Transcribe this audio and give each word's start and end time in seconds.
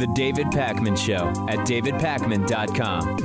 The 0.00 0.06
David 0.06 0.46
Pakman 0.46 0.96
Show 0.96 1.28
at 1.50 1.58
davidpakman.com. 1.66 3.18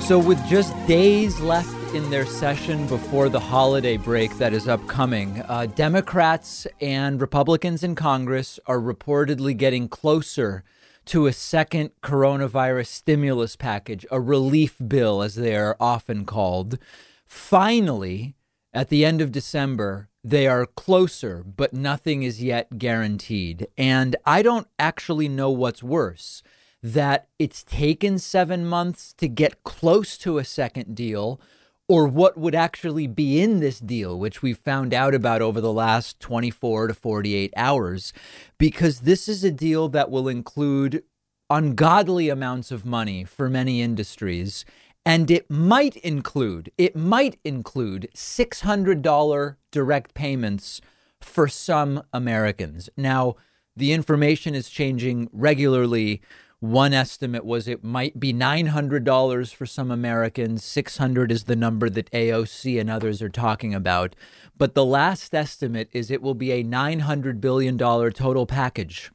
So, 0.00 0.18
with 0.18 0.42
just 0.48 0.74
days 0.86 1.38
left 1.40 1.94
in 1.94 2.08
their 2.08 2.24
session 2.24 2.86
before 2.86 3.28
the 3.28 3.40
holiday 3.40 3.98
break 3.98 4.38
that 4.38 4.54
is 4.54 4.68
upcoming, 4.68 5.42
uh, 5.48 5.66
Democrats 5.66 6.66
and 6.80 7.20
Republicans 7.20 7.84
in 7.84 7.94
Congress 7.94 8.58
are 8.66 8.80
reportedly 8.80 9.54
getting 9.54 9.86
closer 9.86 10.64
to 11.06 11.26
a 11.26 11.32
second 11.32 11.90
coronavirus 12.02 12.86
stimulus 12.86 13.56
package, 13.56 14.06
a 14.10 14.20
relief 14.20 14.76
bill, 14.86 15.22
as 15.22 15.34
they 15.34 15.56
are 15.56 15.76
often 15.80 16.24
called. 16.24 16.78
Finally, 17.26 18.34
at 18.72 18.88
the 18.88 19.04
end 19.04 19.20
of 19.20 19.32
December, 19.32 20.08
they 20.24 20.46
are 20.46 20.66
closer, 20.66 21.42
but 21.44 21.72
nothing 21.72 22.22
is 22.22 22.42
yet 22.42 22.78
guaranteed. 22.78 23.66
And 23.76 24.16
I 24.24 24.42
don't 24.42 24.68
actually 24.78 25.28
know 25.28 25.50
what's 25.50 25.82
worse 25.82 26.42
that 26.82 27.28
it's 27.38 27.62
taken 27.62 28.18
seven 28.18 28.66
months 28.66 29.12
to 29.14 29.28
get 29.28 29.62
close 29.62 30.18
to 30.18 30.38
a 30.38 30.44
second 30.44 30.94
deal, 30.94 31.40
or 31.88 32.06
what 32.06 32.38
would 32.38 32.54
actually 32.54 33.06
be 33.06 33.40
in 33.40 33.60
this 33.60 33.78
deal, 33.78 34.18
which 34.18 34.42
we've 34.42 34.58
found 34.58 34.94
out 34.94 35.14
about 35.14 35.42
over 35.42 35.60
the 35.60 35.72
last 35.72 36.20
24 36.20 36.88
to 36.88 36.94
48 36.94 37.52
hours, 37.56 38.12
because 38.58 39.00
this 39.00 39.28
is 39.28 39.44
a 39.44 39.50
deal 39.50 39.88
that 39.88 40.10
will 40.10 40.28
include 40.28 41.02
ungodly 41.50 42.28
amounts 42.28 42.70
of 42.70 42.86
money 42.86 43.24
for 43.24 43.50
many 43.50 43.82
industries. 43.82 44.64
And 45.04 45.30
it 45.30 45.50
might 45.50 45.96
include, 45.96 46.70
it 46.78 46.94
might 46.94 47.38
include 47.44 48.08
$600 48.14 49.56
direct 49.70 50.14
payments 50.14 50.80
for 51.20 51.48
some 51.48 52.02
Americans. 52.12 52.88
Now, 52.96 53.34
the 53.76 53.92
information 53.92 54.54
is 54.54 54.68
changing 54.68 55.28
regularly 55.32 56.20
one 56.62 56.94
estimate 56.94 57.44
was 57.44 57.66
it 57.66 57.82
might 57.82 58.20
be 58.20 58.32
$900 58.32 59.52
for 59.52 59.66
some 59.66 59.90
Americans. 59.90 60.64
600 60.64 61.32
is 61.32 61.44
the 61.44 61.56
number 61.56 61.90
that 61.90 62.08
AOC 62.12 62.80
and 62.80 62.88
others 62.88 63.20
are 63.20 63.28
talking 63.28 63.74
about. 63.74 64.14
But 64.56 64.76
the 64.76 64.84
last 64.84 65.34
estimate 65.34 65.88
is 65.90 66.08
it 66.08 66.22
will 66.22 66.36
be 66.36 66.52
a 66.52 66.62
$900 66.62 67.40
billion 67.40 67.76
total 67.76 68.46
package 68.46 69.10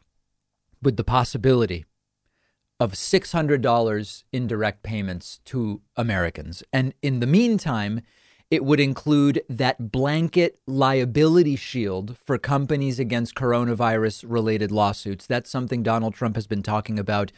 with 0.83 0.97
the 0.97 1.05
possibility 1.05 1.85
of 2.81 2.91
$600 2.91 4.23
in 4.33 4.47
direct 4.47 4.83
payments 4.83 5.39
to 5.45 5.81
Americans. 5.95 6.63
And 6.73 6.93
in 7.01 7.21
the 7.21 7.27
meantime, 7.27 8.01
it 8.49 8.63
would 8.63 8.79
include 8.79 9.41
that 9.49 9.91
blanket 9.91 10.59
liability 10.65 11.55
shield 11.55 12.17
for 12.25 12.37
companies 12.37 12.99
against 12.99 13.35
coronavirus 13.35 14.25
related 14.27 14.71
lawsuits. 14.71 15.25
That's 15.25 15.49
something 15.49 15.83
Donald 15.83 16.13
Trump 16.13 16.35
has 16.35 16.47
been 16.47 16.63
talking 16.63 16.97
about 16.97 17.31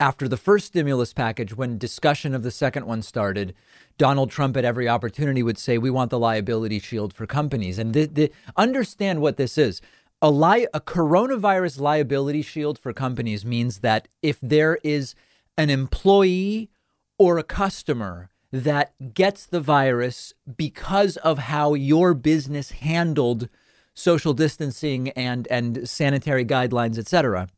after 0.00 0.26
the 0.26 0.36
first 0.36 0.66
stimulus 0.66 1.12
package, 1.12 1.54
when 1.54 1.78
discussion 1.78 2.34
of 2.34 2.42
the 2.42 2.50
second 2.50 2.86
one 2.86 3.02
started, 3.02 3.54
Donald 3.96 4.30
Trump 4.30 4.56
at 4.56 4.64
every 4.64 4.88
opportunity 4.88 5.42
would 5.42 5.58
say, 5.58 5.78
"We 5.78 5.90
want 5.90 6.10
the 6.10 6.18
liability 6.18 6.80
shield 6.80 7.12
for 7.12 7.26
companies." 7.26 7.78
And 7.78 8.30
understand 8.56 9.20
what 9.20 9.36
this 9.36 9.56
is: 9.56 9.80
a 10.20 10.30
li- 10.30 10.66
a 10.74 10.80
coronavirus 10.80 11.80
liability 11.80 12.42
shield 12.42 12.78
for 12.78 12.92
companies 12.92 13.44
means 13.44 13.78
that 13.80 14.08
if 14.20 14.38
there 14.42 14.78
is 14.82 15.14
an 15.56 15.70
employee 15.70 16.70
or 17.18 17.38
a 17.38 17.44
customer 17.44 18.30
that 18.54 19.14
gets 19.14 19.46
the 19.46 19.58
virus 19.58 20.32
because 20.56 21.16
of 21.18 21.38
how 21.38 21.74
your 21.74 22.14
business 22.14 22.70
handled 22.70 23.48
social 23.94 24.32
distancing 24.32 25.08
and 25.10 25.48
and 25.48 25.88
sanitary 25.88 26.44
guidelines, 26.44 26.96
et 26.96 27.08
cetera, 27.08 27.48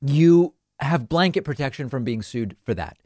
you 0.00 0.54
have 0.78 1.10
blanket 1.10 1.44
protection 1.44 1.90
from 1.90 2.04
being 2.04 2.22
sued 2.22 2.56
for 2.64 2.72
that. 2.72 2.96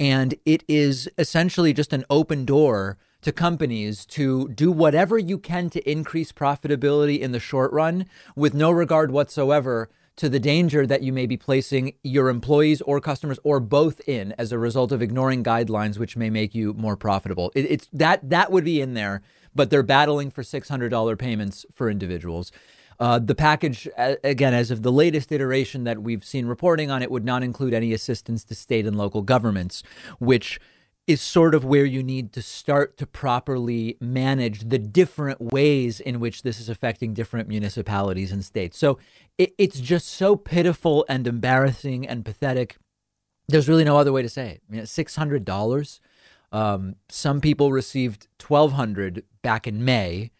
And 0.00 0.34
it 0.46 0.64
is 0.66 1.10
essentially 1.18 1.74
just 1.74 1.92
an 1.92 2.06
open 2.08 2.46
door 2.46 2.96
to 3.20 3.32
companies 3.32 4.06
to 4.06 4.48
do 4.48 4.72
whatever 4.72 5.18
you 5.18 5.36
can 5.36 5.68
to 5.68 5.90
increase 5.90 6.32
profitability 6.32 7.18
in 7.18 7.32
the 7.32 7.40
short 7.40 7.70
run 7.70 8.06
with 8.34 8.54
no 8.54 8.70
regard 8.70 9.10
whatsoever 9.10 9.90
to 10.18 10.28
the 10.28 10.40
danger 10.40 10.84
that 10.84 11.02
you 11.02 11.12
may 11.12 11.26
be 11.26 11.36
placing 11.36 11.94
your 12.02 12.28
employees 12.28 12.82
or 12.82 13.00
customers 13.00 13.38
or 13.44 13.60
both 13.60 14.00
in 14.08 14.34
as 14.36 14.50
a 14.50 14.58
result 14.58 14.90
of 14.90 15.00
ignoring 15.00 15.44
guidelines 15.44 15.96
which 15.96 16.16
may 16.16 16.28
make 16.28 16.54
you 16.54 16.74
more 16.74 16.96
profitable. 16.96 17.52
It, 17.54 17.70
it's 17.70 17.88
that 17.92 18.28
that 18.28 18.50
would 18.50 18.64
be 18.64 18.80
in 18.80 18.94
there, 18.94 19.22
but 19.54 19.70
they're 19.70 19.84
battling 19.84 20.30
for 20.30 20.42
$600 20.42 21.18
payments 21.18 21.64
for 21.72 21.88
individuals. 21.88 22.50
Uh, 22.98 23.20
the 23.20 23.36
package, 23.36 23.88
again, 23.96 24.54
as 24.54 24.72
of 24.72 24.82
the 24.82 24.90
latest 24.90 25.30
iteration 25.30 25.84
that 25.84 26.02
we've 26.02 26.24
seen 26.24 26.46
reporting 26.46 26.90
on 26.90 27.00
it, 27.00 27.12
would 27.12 27.24
not 27.24 27.44
include 27.44 27.72
any 27.72 27.92
assistance 27.92 28.42
to 28.42 28.56
state 28.56 28.86
and 28.86 28.98
local 28.98 29.22
governments, 29.22 29.84
which 30.18 30.58
is 31.08 31.22
sort 31.22 31.54
of 31.54 31.64
where 31.64 31.86
you 31.86 32.02
need 32.02 32.34
to 32.34 32.42
start 32.42 32.98
to 32.98 33.06
properly 33.06 33.96
manage 33.98 34.68
the 34.68 34.78
different 34.78 35.40
ways 35.40 36.00
in 36.00 36.20
which 36.20 36.42
this 36.42 36.60
is 36.60 36.68
affecting 36.68 37.14
different 37.14 37.48
municipalities 37.48 38.30
and 38.30 38.44
states. 38.44 38.76
So 38.76 38.98
it, 39.38 39.54
it's 39.56 39.80
just 39.80 40.06
so 40.06 40.36
pitiful 40.36 41.06
and 41.08 41.26
embarrassing 41.26 42.06
and 42.06 42.26
pathetic. 42.26 42.76
There's 43.48 43.70
really 43.70 43.84
no 43.84 43.96
other 43.96 44.12
way 44.12 44.20
to 44.20 44.28
say 44.28 44.50
it. 44.50 44.62
I 44.68 44.76
mean, 44.76 44.86
six 44.86 45.16
hundred 45.16 45.46
dollars. 45.46 46.00
Um, 46.52 46.96
some 47.08 47.40
people 47.40 47.72
received 47.72 48.28
twelve 48.38 48.72
hundred 48.72 49.24
back 49.40 49.66
in 49.66 49.84
May, 49.84 50.30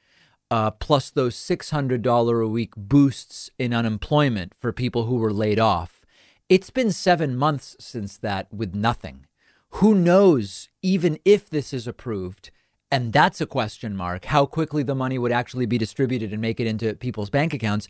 uh, 0.50 0.72
plus 0.72 1.08
those 1.08 1.34
six 1.34 1.70
hundred 1.70 2.02
dollar 2.02 2.42
a 2.42 2.48
week 2.48 2.74
boosts 2.76 3.48
in 3.58 3.72
unemployment 3.72 4.52
for 4.60 4.72
people 4.72 5.04
who 5.04 5.16
were 5.16 5.32
laid 5.32 5.58
off. 5.58 6.02
It's 6.50 6.68
been 6.68 6.92
seven 6.92 7.36
months 7.36 7.74
since 7.80 8.18
that 8.18 8.52
with 8.52 8.74
nothing. 8.74 9.24
Who 9.70 9.94
knows, 9.94 10.68
even 10.82 11.18
if 11.24 11.48
this 11.48 11.72
is 11.72 11.86
approved, 11.86 12.50
and 12.90 13.12
that's 13.12 13.40
a 13.40 13.46
question 13.46 13.94
mark, 13.94 14.26
how 14.26 14.46
quickly 14.46 14.82
the 14.82 14.94
money 14.94 15.18
would 15.18 15.32
actually 15.32 15.66
be 15.66 15.78
distributed 15.78 16.32
and 16.32 16.40
make 16.40 16.58
it 16.58 16.66
into 16.66 16.94
people's 16.94 17.30
bank 17.30 17.52
accounts. 17.52 17.86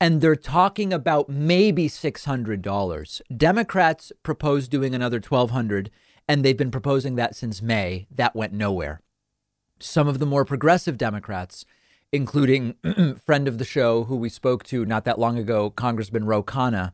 And 0.00 0.20
they're 0.20 0.36
talking 0.36 0.92
about 0.92 1.28
maybe 1.28 1.88
$600. 1.88 3.20
Democrats 3.36 4.12
proposed 4.22 4.70
doing 4.70 4.94
another 4.94 5.16
1200 5.16 5.90
and 6.28 6.44
they've 6.44 6.56
been 6.56 6.70
proposing 6.70 7.14
that 7.16 7.36
since 7.36 7.62
May. 7.62 8.06
That 8.10 8.34
went 8.34 8.52
nowhere. 8.52 9.00
Some 9.78 10.08
of 10.08 10.18
the 10.18 10.26
more 10.26 10.44
progressive 10.44 10.98
Democrats, 10.98 11.64
including 12.12 12.74
friend 13.24 13.46
of 13.46 13.58
the 13.58 13.64
show 13.64 14.04
who 14.04 14.16
we 14.16 14.28
spoke 14.28 14.64
to 14.64 14.84
not 14.84 15.04
that 15.04 15.18
long 15.18 15.38
ago, 15.38 15.70
Congressman 15.70 16.24
Ro 16.24 16.42
Khanna, 16.42 16.92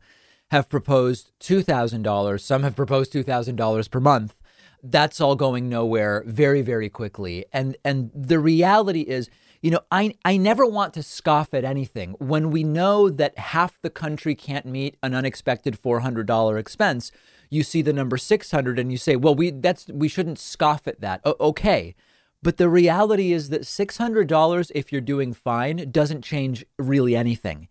have 0.53 0.69
proposed 0.69 1.31
$2,000. 1.39 2.39
Some 2.39 2.61
have 2.61 2.75
proposed 2.75 3.11
$2,000 3.11 3.89
per 3.89 3.99
month. 3.99 4.35
That's 4.83 5.19
all 5.19 5.35
going 5.35 5.67
nowhere 5.67 6.23
very, 6.27 6.61
very 6.61 6.89
quickly. 6.89 7.45
And 7.51 7.75
and 7.83 8.11
the 8.13 8.37
reality 8.37 9.01
is, 9.01 9.29
you 9.61 9.71
know, 9.71 9.79
I 9.91 10.13
I 10.23 10.37
never 10.37 10.65
want 10.65 10.93
to 10.93 11.01
scoff 11.01 11.53
at 11.53 11.63
anything 11.63 12.11
when 12.19 12.51
we 12.51 12.63
know 12.63 13.09
that 13.09 13.37
half 13.37 13.81
the 13.81 13.89
country 13.89 14.35
can't 14.35 14.65
meet 14.67 14.95
an 15.01 15.15
unexpected 15.15 15.81
$400 15.81 16.59
expense. 16.59 17.11
You 17.49 17.63
see 17.63 17.81
the 17.81 17.93
number 17.93 18.17
600 18.17 18.77
and 18.77 18.91
you 18.91 18.97
say, 18.97 19.15
"Well, 19.15 19.35
we 19.35 19.49
that's 19.51 19.87
we 19.87 20.07
shouldn't 20.07 20.37
scoff 20.37 20.87
at 20.87 21.01
that." 21.01 21.21
O- 21.25 21.37
okay. 21.39 21.95
But 22.43 22.57
the 22.57 22.69
reality 22.69 23.31
is 23.31 23.49
that 23.49 23.61
$600 23.61 24.71
if 24.75 24.91
you're 24.91 25.01
doing 25.01 25.33
fine 25.33 25.89
doesn't 25.91 26.23
change 26.23 26.65
really 26.77 27.15
anything. 27.15 27.69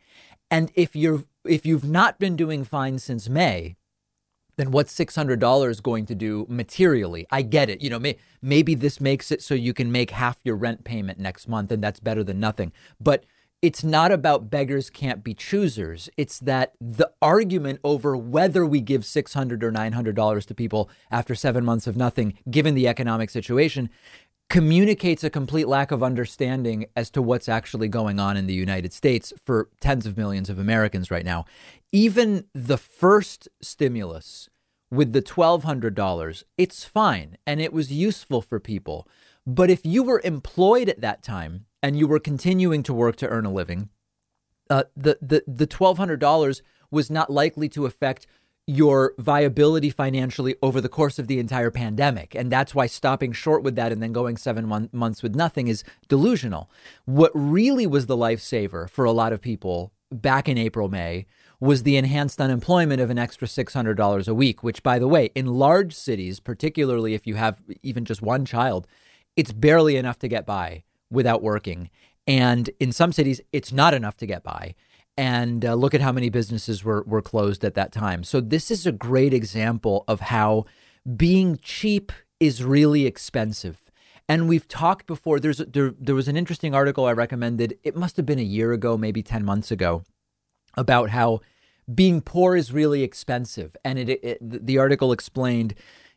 And 0.51 0.73
if 0.75 0.97
you're 0.97 1.25
if 1.47 1.67
you've 1.67 1.85
not 1.85 2.19
been 2.19 2.37
doing 2.37 2.65
fine 2.65 2.99
since 2.99 3.29
May, 3.29 3.77
then 4.57 4.71
what's 4.71 4.95
$600 4.95 5.83
going 5.83 6.07
to 6.07 6.15
do 6.15 6.47
materially? 6.49 7.27
I 7.31 7.43
get 7.43 7.71
it. 7.71 7.81
You 7.81 7.91
know, 7.91 7.99
may, 7.99 8.17
maybe 8.41 8.75
this 8.75 9.01
makes 9.01 9.31
it 9.31 9.43
so 9.43 9.55
you 9.55 9.73
can 9.73 9.91
make 9.91 10.11
half 10.11 10.39
your 10.45 10.57
rent 10.57 10.85
payment 10.85 11.19
next 11.19 11.49
month, 11.49 11.71
and 11.71 11.83
that's 11.83 12.01
better 12.01 12.23
than 12.23 12.39
nothing. 12.39 12.73
But 13.01 13.25
it's 13.63 13.85
not 13.85 14.11
about 14.11 14.51
beggars 14.51 14.91
can't 14.91 15.23
be 15.23 15.35
choosers. 15.35 16.11
It's 16.17 16.41
that 16.41 16.73
the 16.81 17.13
argument 17.23 17.79
over 17.85 18.17
whether 18.17 18.67
we 18.67 18.81
give 18.81 19.03
$600 19.03 19.63
or 19.63 19.71
$900 19.71 20.47
to 20.47 20.55
people 20.55 20.91
after 21.11 21.35
seven 21.35 21.65
months 21.65 21.87
of 21.87 21.97
nothing, 21.97 22.35
given 22.51 22.75
the 22.75 22.89
economic 22.89 23.31
situation, 23.31 23.89
communicates 24.51 25.25
a 25.25 25.31
complete 25.31 25.67
lack 25.67 25.91
of 25.91 26.03
understanding 26.03 26.87
as 26.95 27.11
to 27.11 27.23
what's 27.23 27.49
actually 27.49 27.89
going 27.89 28.21
on 28.21 28.37
in 28.37 28.47
the 28.47 28.55
United 28.55 28.93
States 28.93 29.33
for 29.45 29.69
tens 29.81 30.07
of 30.07 30.17
millions 30.17 30.51
of 30.51 30.59
Americans 30.59 31.11
right 31.11 31.25
now. 31.25 31.45
Even 31.91 32.45
the 32.55 32.77
first 32.77 33.49
stimulus 33.63 34.51
with 34.91 35.13
the 35.15 35.23
$1,200, 35.23 36.45
it's 36.59 36.85
fine 36.85 37.39
and 37.47 37.61
it 37.61 37.73
was 37.73 37.91
useful 37.91 38.43
for 38.43 38.61
people. 38.61 39.09
But 39.47 39.71
if 39.71 39.87
you 39.87 40.03
were 40.03 40.21
employed 40.23 40.89
at 40.89 41.01
that 41.01 41.23
time 41.23 41.65
and 41.83 41.99
you 41.99 42.07
were 42.07 42.21
continuing 42.21 42.83
to 42.85 42.95
work 42.95 43.17
to 43.17 43.29
earn 43.29 43.47
a 43.47 43.53
living, 43.53 43.89
uh, 44.69 44.85
the, 44.95 45.19
the, 45.21 45.43
the 45.47 45.67
$1,200 45.67 46.63
was 46.91 47.11
not 47.11 47.31
likely 47.31 47.69
to 47.71 47.87
affect 47.87 48.27
your 48.67 49.15
viability 49.19 49.91
financially 49.91 50.55
over 50.63 50.81
the 50.81 50.89
course 50.89 51.19
of 51.19 51.27
the 51.27 51.39
entire 51.39 51.71
pandemic. 51.71 52.35
And 52.35 52.51
that's 52.51 52.75
why 52.75 52.87
stopping 52.87 53.33
short 53.33 53.63
with 53.63 53.75
that 53.77 53.91
and 53.91 54.03
then 54.03 54.13
going 54.13 54.37
seven 54.37 54.67
mon- 54.67 54.89
months 54.93 55.23
with 55.23 55.35
nothing 55.35 55.69
is 55.69 55.83
delusional. 56.09 56.71
What 57.05 57.33
really 57.35 57.87
was 57.87 58.07
the 58.07 58.17
lifesaver 58.17 58.89
for 58.89 59.05
a 59.05 59.13
lot 59.13 59.33
of 59.33 59.41
people 59.41 59.93
back 60.13 60.49
in 60.49 60.59
April, 60.59 60.89
May 60.89 61.27
was 61.59 61.85
the 61.85 61.97
enhanced 61.97 62.41
unemployment 62.41 63.01
of 63.01 63.09
an 63.11 63.19
extra 63.19 63.47
$600 63.47 64.29
a 64.29 64.35
week, 64.35 64.63
which, 64.63 64.83
by 64.83 64.99
the 64.99 65.09
way, 65.09 65.31
in 65.35 65.47
large 65.47 65.95
cities, 65.95 66.41
particularly 66.41 67.15
if 67.15 67.27
you 67.27 67.37
have 67.37 67.61
even 67.83 68.05
just 68.05 68.21
one 68.21 68.45
child, 68.45 68.87
it's 69.37 69.53
barely 69.53 69.97
enough 69.97 70.19
to 70.19 70.29
get 70.29 70.45
by 70.45 70.83
without 71.11 71.43
working. 71.43 71.89
And 72.27 72.69
in 72.81 72.93
some 72.93 73.13
cities, 73.13 73.41
it's 73.53 73.73
not 73.73 73.95
enough 73.95 74.17
to 74.19 74.27
get 74.27 74.43
by 74.43 74.75
and 75.17 75.65
uh, 75.65 75.75
look 75.75 75.95
at 75.95 76.01
how 76.01 76.13
many 76.13 76.31
businesses 76.31 76.85
were 76.85 77.03
were 77.07 77.23
closed 77.23 77.65
at 77.65 77.75
that 77.75 77.93
time. 77.93 78.25
So 78.25 78.41
this 78.41 78.71
is 78.71 78.87
a 78.87 78.93
great 78.93 79.35
example 79.35 80.05
of 80.09 80.21
how 80.21 80.65
being 81.17 81.59
cheap 81.63 82.13
is 82.41 82.65
really 82.65 83.07
expensive. 83.07 83.79
And 84.29 84.49
we've 84.49 84.69
talked 84.69 85.07
before. 85.07 85.41
There's 85.41 85.59
there 85.59 85.93
there 85.99 86.15
was 86.15 86.29
an 86.29 86.37
interesting 86.37 86.75
article 86.75 87.05
I 87.05 87.13
recommended. 87.13 87.79
It 87.83 87.97
must 87.97 88.17
have 88.17 88.27
been 88.27 88.39
a 88.39 88.43
year 88.43 88.73
ago, 88.73 88.97
maybe 88.97 89.23
ten 89.23 89.45
months 89.45 89.71
ago, 89.71 90.05
about 90.77 91.11
how 91.11 91.41
being 91.93 92.21
poor 92.21 92.57
is 92.57 92.73
really 92.73 93.03
expensive. 93.03 93.77
And 93.85 93.99
it, 93.99 94.09
it 94.09 94.39
the 94.41 94.79
article 94.79 95.13
explained, 95.13 95.75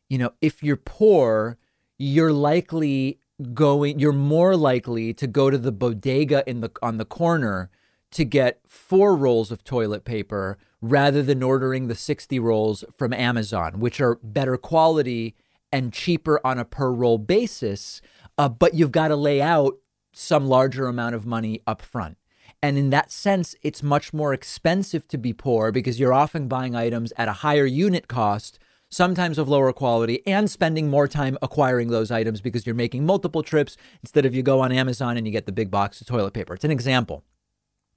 you 0.09 0.17
know, 0.17 0.31
if 0.39 0.63
you're 0.63 0.77
poor, 0.77 1.57
you're 1.97 2.31
likely 2.31 3.19
going 3.53 3.99
you're 3.99 4.13
more 4.13 4.55
likely 4.55 5.13
to 5.13 5.27
go 5.27 5.49
to 5.49 5.57
the 5.57 5.71
bodega 5.71 6.43
in 6.49 6.61
the 6.61 6.71
on 6.81 6.97
the 6.97 7.05
corner 7.05 7.69
to 8.15 8.23
get 8.23 8.61
four 8.65 9.13
rolls 9.13 9.51
of 9.51 9.61
toilet 9.65 10.05
paper 10.05 10.57
rather 10.81 11.21
than 11.21 11.43
ordering 11.43 11.87
the 11.87 11.95
60 11.95 12.39
rolls 12.39 12.85
from 12.97 13.11
Amazon, 13.11 13.81
which 13.81 13.99
are 13.99 14.19
better 14.23 14.55
quality 14.55 15.35
and 15.69 15.91
cheaper 15.91 16.39
on 16.47 16.57
a 16.57 16.63
per 16.63 16.91
roll 16.91 17.17
basis. 17.17 18.01
Uh, 18.37 18.47
but 18.47 18.73
you've 18.73 18.93
got 18.93 19.09
to 19.09 19.17
lay 19.17 19.41
out 19.41 19.75
some 20.13 20.47
larger 20.47 20.87
amount 20.87 21.13
of 21.13 21.25
money 21.25 21.59
up 21.67 21.81
front. 21.81 22.17
And 22.63 22.77
in 22.77 22.89
that 22.91 23.11
sense, 23.11 23.53
it's 23.63 23.83
much 23.83 24.13
more 24.13 24.33
expensive 24.33 25.09
to 25.09 25.17
be 25.17 25.33
poor 25.33 25.73
because 25.73 25.99
you're 25.99 26.13
often 26.13 26.47
buying 26.47 26.73
items 26.73 27.11
at 27.17 27.27
a 27.27 27.33
higher 27.43 27.65
unit 27.65 28.07
cost, 28.07 28.59
sometimes 28.89 29.37
of 29.37 29.49
lower 29.49 29.73
quality, 29.73 30.25
and 30.25 30.49
spending 30.49 30.89
more 30.89 31.09
time 31.09 31.37
acquiring 31.41 31.89
those 31.89 32.11
items 32.11 32.39
because 32.39 32.65
you're 32.65 32.75
making 32.75 33.05
multiple 33.05 33.43
trips 33.43 33.75
instead 34.01 34.25
of 34.25 34.33
you 34.33 34.41
go 34.41 34.61
on 34.61 34.71
Amazon 34.71 35.17
and 35.17 35.27
you 35.27 35.33
get 35.33 35.45
the 35.45 35.51
big 35.51 35.69
box 35.69 35.99
of 35.99 36.07
toilet 36.07 36.31
paper. 36.31 36.53
It's 36.53 36.63
an 36.63 36.71
example 36.71 37.25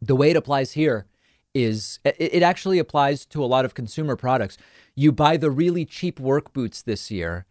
the 0.01 0.17
way 0.17 0.31
it 0.31 0.37
applies 0.37 0.73
here 0.73 1.07
is 1.55 1.99
it 2.05 2.43
actually 2.43 2.79
applies 2.79 3.25
to 3.27 3.43
a 3.43 3.47
lot 3.47 3.65
of 3.65 3.75
consumer 3.75 4.17
products. 4.17 4.57
You 4.95 5.13
buy 5.13 5.37
the 5.37 5.51
really 5.51 5.85
cheap 5.85 6.21
work 6.21 6.53
boots 6.53 6.83
this 6.83 7.11
year, 7.11 7.47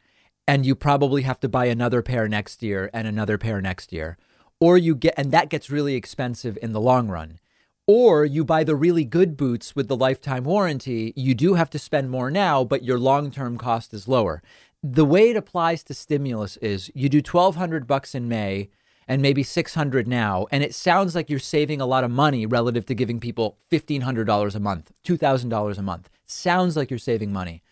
and 0.48 0.66
you 0.66 0.76
probably 0.76 1.24
have 1.24 1.40
to 1.42 1.50
buy 1.50 1.66
another 1.66 2.02
pair 2.02 2.28
next 2.28 2.64
year 2.64 2.90
and 2.94 3.08
another 3.08 3.38
pair 3.38 3.60
next 3.62 3.92
year. 3.92 4.18
Or 4.60 4.78
you 4.78 4.96
get, 4.96 5.14
and 5.18 5.32
that 5.32 5.50
gets 5.50 5.70
really 5.70 5.96
expensive 5.96 6.58
in 6.62 6.72
the 6.72 6.82
long 6.82 7.10
run. 7.10 7.40
Or 7.86 8.26
you 8.26 8.44
buy 8.44 8.64
the 8.64 8.76
really 8.76 9.06
good 9.06 9.38
boots 9.38 9.76
with 9.76 9.88
the 9.88 9.96
lifetime 9.96 10.44
warranty. 10.44 11.14
You 11.16 11.34
do 11.34 11.54
have 11.54 11.70
to 11.72 11.80
spend 11.80 12.10
more 12.10 12.30
now, 12.30 12.64
but 12.64 12.84
your 12.84 13.00
long 13.00 13.32
term 13.32 13.58
cost 13.58 13.94
is 13.94 14.08
lower. 14.08 14.42
The 14.84 15.06
way 15.06 15.30
it 15.30 15.38
applies 15.38 15.84
to 15.84 15.94
stimulus 15.94 16.58
is 16.58 16.92
you 16.94 17.10
do 17.10 17.18
1200 17.18 17.88
bucks 17.88 18.14
in 18.14 18.28
May 18.28 18.70
and 19.08 19.22
maybe 19.22 19.44
600 19.44 20.08
now 20.08 20.48
and 20.52 20.64
it 20.64 20.76
sounds 20.76 21.16
like 21.16 21.30
you're 21.30 21.40
saving 21.40 21.80
a 21.80 21.86
lot 21.86 22.04
of 22.04 22.12
money 22.12 22.46
relative 22.46 22.86
to 22.88 22.96
giving 22.96 23.20
people 23.20 23.58
$1500 23.72 24.56
a 24.56 24.60
month 24.60 24.92
$2000 25.04 25.78
a 25.78 25.82
month. 25.82 26.10
Sounds 26.26 26.76
like 26.76 26.90
you're 26.90 27.00
saving 27.00 27.32
money. 27.32 27.64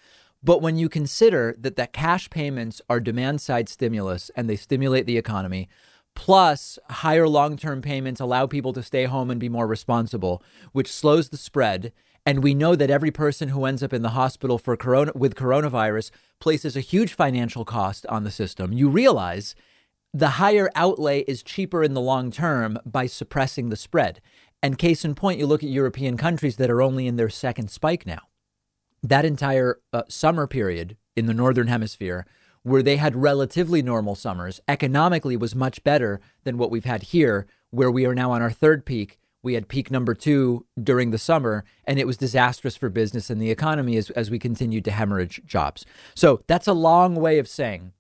But 0.41 0.61
when 0.61 0.77
you 0.77 0.89
consider 0.89 1.55
that 1.59 1.75
the 1.75 1.87
cash 1.87 2.29
payments 2.29 2.81
are 2.89 2.99
demand 2.99 3.41
side 3.41 3.67
stimulus 3.67 4.29
and 4.35 4.49
they 4.49 4.55
stimulate 4.55 5.07
the 5.07 5.17
economy 5.17 5.67
plus 6.15 6.79
higher 6.89 7.27
long-term 7.27 7.81
payments 7.81 8.21
allow 8.21 8.47
people 8.47 8.73
to 8.73 8.81
stay 8.81 9.03
home 9.03 9.29
and 9.29 9.39
be 9.39 9.49
more 9.49 9.67
responsible 9.67 10.41
which 10.71 10.91
slows 10.91 11.29
the 11.29 11.37
spread 11.37 11.91
and 12.25 12.41
we 12.41 12.55
know 12.55 12.75
that 12.75 12.89
every 12.89 13.11
person 13.11 13.49
who 13.49 13.65
ends 13.65 13.83
up 13.83 13.93
in 13.93 14.01
the 14.01 14.09
hospital 14.09 14.57
for 14.57 14.77
corona 14.77 15.11
with 15.13 15.35
coronavirus 15.35 16.11
places 16.39 16.77
a 16.77 16.79
huge 16.79 17.13
financial 17.13 17.65
cost 17.65 18.05
on 18.07 18.23
the 18.23 18.31
system 18.31 18.71
you 18.71 18.87
realize 18.87 19.55
the 20.15 20.29
higher 20.29 20.71
outlay 20.75 21.25
is 21.27 21.43
cheaper 21.43 21.83
in 21.83 21.93
the 21.93 21.99
long 21.99 22.31
term 22.31 22.79
by 22.85 23.05
suppressing 23.05 23.67
the 23.67 23.75
spread. 23.75 24.21
And 24.63 24.77
case 24.77 25.03
in 25.03 25.13
point, 25.13 25.39
you 25.39 25.45
look 25.45 25.61
at 25.61 25.69
European 25.69 26.15
countries 26.15 26.55
that 26.55 26.69
are 26.69 26.81
only 26.81 27.05
in 27.05 27.17
their 27.17 27.27
second 27.27 27.69
spike 27.69 28.07
now. 28.07 28.21
That 29.03 29.25
entire 29.25 29.81
uh, 29.91 30.03
summer 30.07 30.47
period 30.47 30.95
in 31.17 31.25
the 31.25 31.33
Northern 31.33 31.67
Hemisphere, 31.67 32.25
where 32.63 32.81
they 32.81 32.95
had 32.95 33.17
relatively 33.17 33.81
normal 33.81 34.15
summers, 34.15 34.61
economically 34.69 35.35
was 35.35 35.53
much 35.53 35.83
better 35.83 36.21
than 36.45 36.57
what 36.57 36.71
we've 36.71 36.85
had 36.85 37.03
here, 37.03 37.45
where 37.71 37.91
we 37.91 38.05
are 38.05 38.15
now 38.15 38.31
on 38.31 38.41
our 38.41 38.51
third 38.51 38.85
peak. 38.85 39.19
We 39.43 39.55
had 39.55 39.67
peak 39.67 39.91
number 39.91 40.15
two 40.15 40.65
during 40.81 41.11
the 41.11 41.17
summer, 41.17 41.65
and 41.83 41.99
it 41.99 42.07
was 42.07 42.15
disastrous 42.15 42.77
for 42.77 42.87
business 42.87 43.29
and 43.29 43.41
the 43.41 43.51
economy 43.51 43.97
as, 43.97 44.09
as 44.11 44.31
we 44.31 44.39
continued 44.39 44.85
to 44.85 44.91
hemorrhage 44.91 45.41
jobs. 45.45 45.85
So 46.15 46.41
that's 46.47 46.67
a 46.67 46.73
long 46.73 47.15
way 47.15 47.37
of 47.37 47.49
saying 47.49 47.91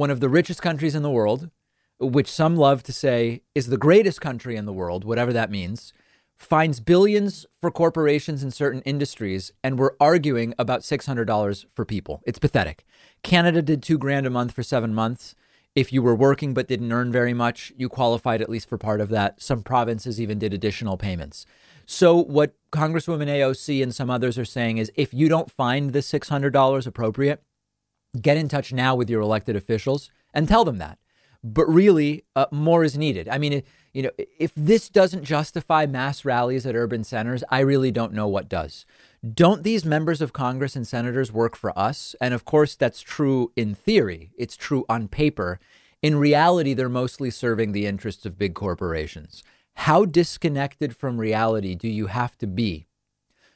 one 0.00 0.10
of 0.10 0.20
the 0.20 0.30
richest 0.30 0.62
countries 0.62 0.94
in 0.94 1.02
the 1.02 1.10
world, 1.10 1.50
which 1.98 2.32
some 2.32 2.56
love 2.56 2.82
to 2.82 2.90
say 2.90 3.42
is 3.54 3.66
the 3.66 3.76
greatest 3.76 4.18
country 4.18 4.56
in 4.56 4.64
the 4.64 4.72
world, 4.72 5.04
whatever 5.04 5.30
that 5.30 5.50
means, 5.50 5.92
finds 6.38 6.80
billions 6.80 7.44
for 7.60 7.70
corporations 7.70 8.42
in 8.42 8.50
certain 8.50 8.80
industries, 8.86 9.52
and 9.62 9.78
we're 9.78 9.92
arguing 10.00 10.54
about 10.58 10.80
$600 10.80 11.66
for 11.74 11.84
people. 11.84 12.22
It's 12.24 12.38
pathetic. 12.38 12.86
Canada 13.22 13.60
did 13.60 13.82
two 13.82 13.98
grand 13.98 14.26
a 14.26 14.30
month 14.30 14.52
for 14.52 14.62
seven 14.62 14.94
months. 14.94 15.34
If 15.74 15.92
you 15.92 16.00
were 16.00 16.14
working 16.14 16.54
but 16.54 16.66
didn't 16.66 16.90
earn 16.90 17.12
very 17.12 17.34
much, 17.34 17.70
you 17.76 17.90
qualified 17.90 18.40
at 18.40 18.48
least 18.48 18.70
for 18.70 18.78
part 18.78 19.02
of 19.02 19.10
that. 19.10 19.42
Some 19.42 19.62
provinces 19.62 20.18
even 20.18 20.38
did 20.38 20.54
additional 20.54 20.96
payments. 20.96 21.44
So, 21.84 22.16
what 22.16 22.54
Congresswoman 22.72 23.28
AOC 23.28 23.82
and 23.82 23.94
some 23.94 24.08
others 24.08 24.38
are 24.38 24.46
saying 24.46 24.78
is 24.78 24.90
if 24.94 25.12
you 25.12 25.28
don't 25.28 25.50
find 25.50 25.92
the 25.92 25.98
$600 25.98 26.86
appropriate, 26.86 27.42
get 28.20 28.36
in 28.36 28.48
touch 28.48 28.72
now 28.72 28.94
with 28.94 29.10
your 29.10 29.20
elected 29.20 29.56
officials 29.56 30.10
and 30.32 30.48
tell 30.48 30.64
them 30.64 30.78
that. 30.78 30.98
But 31.42 31.66
really, 31.66 32.24
uh, 32.36 32.46
more 32.50 32.84
is 32.84 32.98
needed. 32.98 33.28
I 33.28 33.38
mean, 33.38 33.62
you 33.92 34.02
know, 34.02 34.10
if 34.38 34.52
this 34.54 34.88
doesn't 34.88 35.24
justify 35.24 35.86
mass 35.86 36.24
rallies 36.24 36.66
at 36.66 36.76
urban 36.76 37.02
centers, 37.02 37.42
I 37.50 37.60
really 37.60 37.90
don't 37.90 38.12
know 38.12 38.28
what 38.28 38.48
does. 38.48 38.84
Don't 39.34 39.62
these 39.62 39.84
members 39.84 40.20
of 40.20 40.32
Congress 40.32 40.76
and 40.76 40.86
senators 40.86 41.32
work 41.32 41.56
for 41.56 41.76
us? 41.78 42.14
And 42.20 42.32
of 42.34 42.44
course, 42.44 42.74
that's 42.74 43.00
true 43.00 43.52
in 43.56 43.74
theory, 43.74 44.32
it's 44.36 44.56
true 44.56 44.84
on 44.88 45.08
paper. 45.08 45.58
In 46.02 46.16
reality, 46.16 46.72
they're 46.72 46.88
mostly 46.88 47.30
serving 47.30 47.72
the 47.72 47.86
interests 47.86 48.24
of 48.24 48.38
big 48.38 48.54
corporations. 48.54 49.42
How 49.74 50.04
disconnected 50.04 50.96
from 50.96 51.18
reality 51.18 51.74
do 51.74 51.88
you 51.88 52.06
have 52.06 52.38
to 52.38 52.46
be 52.46 52.86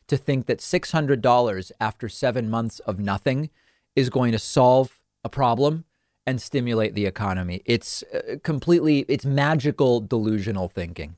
to 0.07 0.17
think 0.17 0.47
that 0.47 0.59
$600 0.59 1.73
after 1.81 2.09
seven 2.09 2.51
months 2.51 2.81
of 2.81 2.99
nothing 2.99 3.49
is 3.97 4.11
going 4.11 4.33
to 4.33 4.39
solve 4.39 5.01
a 5.25 5.29
problem 5.29 5.85
and 6.27 6.41
stimulate 6.41 6.95
the 6.95 7.07
economy. 7.07 7.63
It's 7.65 8.03
uh, 8.05 8.37
completely, 8.43 9.05
it's 9.09 9.25
magical, 9.25 10.01
delusional 10.01 10.69
thinking. 10.69 11.17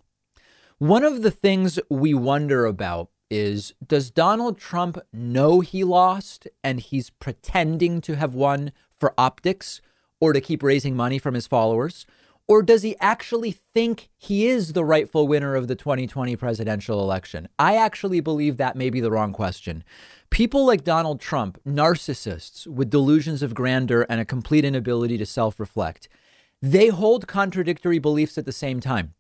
One 0.79 1.05
of 1.05 1.23
the 1.23 1.31
things 1.31 1.79
we 1.89 2.13
wonder 2.13 2.67
about 2.67 3.09
is 3.31 3.73
does 3.85 4.11
Donald 4.11 4.59
Trump 4.59 4.99
know 5.13 5.61
he 5.61 5.85
lost 5.85 6.47
and 6.63 6.81
he's 6.81 7.11
pretending 7.11 8.01
to 8.03 8.17
have 8.17 8.35
won 8.35 8.73
for 8.99 9.15
optics 9.19 9.81
or 10.21 10.33
to 10.33 10.41
keep 10.41 10.63
raising 10.63 10.97
money 10.97 11.19
from 11.19 11.35
his 11.35 11.47
followers? 11.47 12.07
Or 12.49 12.63
does 12.63 12.83
he 12.83 12.97
actually 13.01 13.51
think 13.75 14.09
he 14.17 14.47
is 14.47 14.73
the 14.73 14.85
rightful 14.85 15.27
winner 15.27 15.57
of 15.57 15.67
the 15.67 15.75
2020 15.75 16.37
presidential 16.37 17.01
election? 17.01 17.49
I 17.59 17.77
actually 17.77 18.21
believe 18.21 18.57
that 18.57 18.77
may 18.77 18.89
be 18.89 19.01
the 19.01 19.11
wrong 19.11 19.33
question. 19.33 19.83
People 20.31 20.67
like 20.67 20.85
Donald 20.85 21.21
Trump, 21.21 21.59
narcissists 21.67 22.67
with 22.67 22.91
delusions 22.91 23.43
of 23.43 23.55
grandeur 23.55 24.07
and 24.09 24.21
a 24.21 24.25
complete 24.25 24.65
inability 24.65 25.17
to 25.19 25.27
self 25.27 25.59
reflect, 25.61 26.09
they 26.61 26.89
hold 26.89 27.27
contradictory 27.27 27.99
beliefs 27.99 28.37
at 28.37 28.45
the 28.45 28.53
same 28.53 28.81
time. 28.81 29.15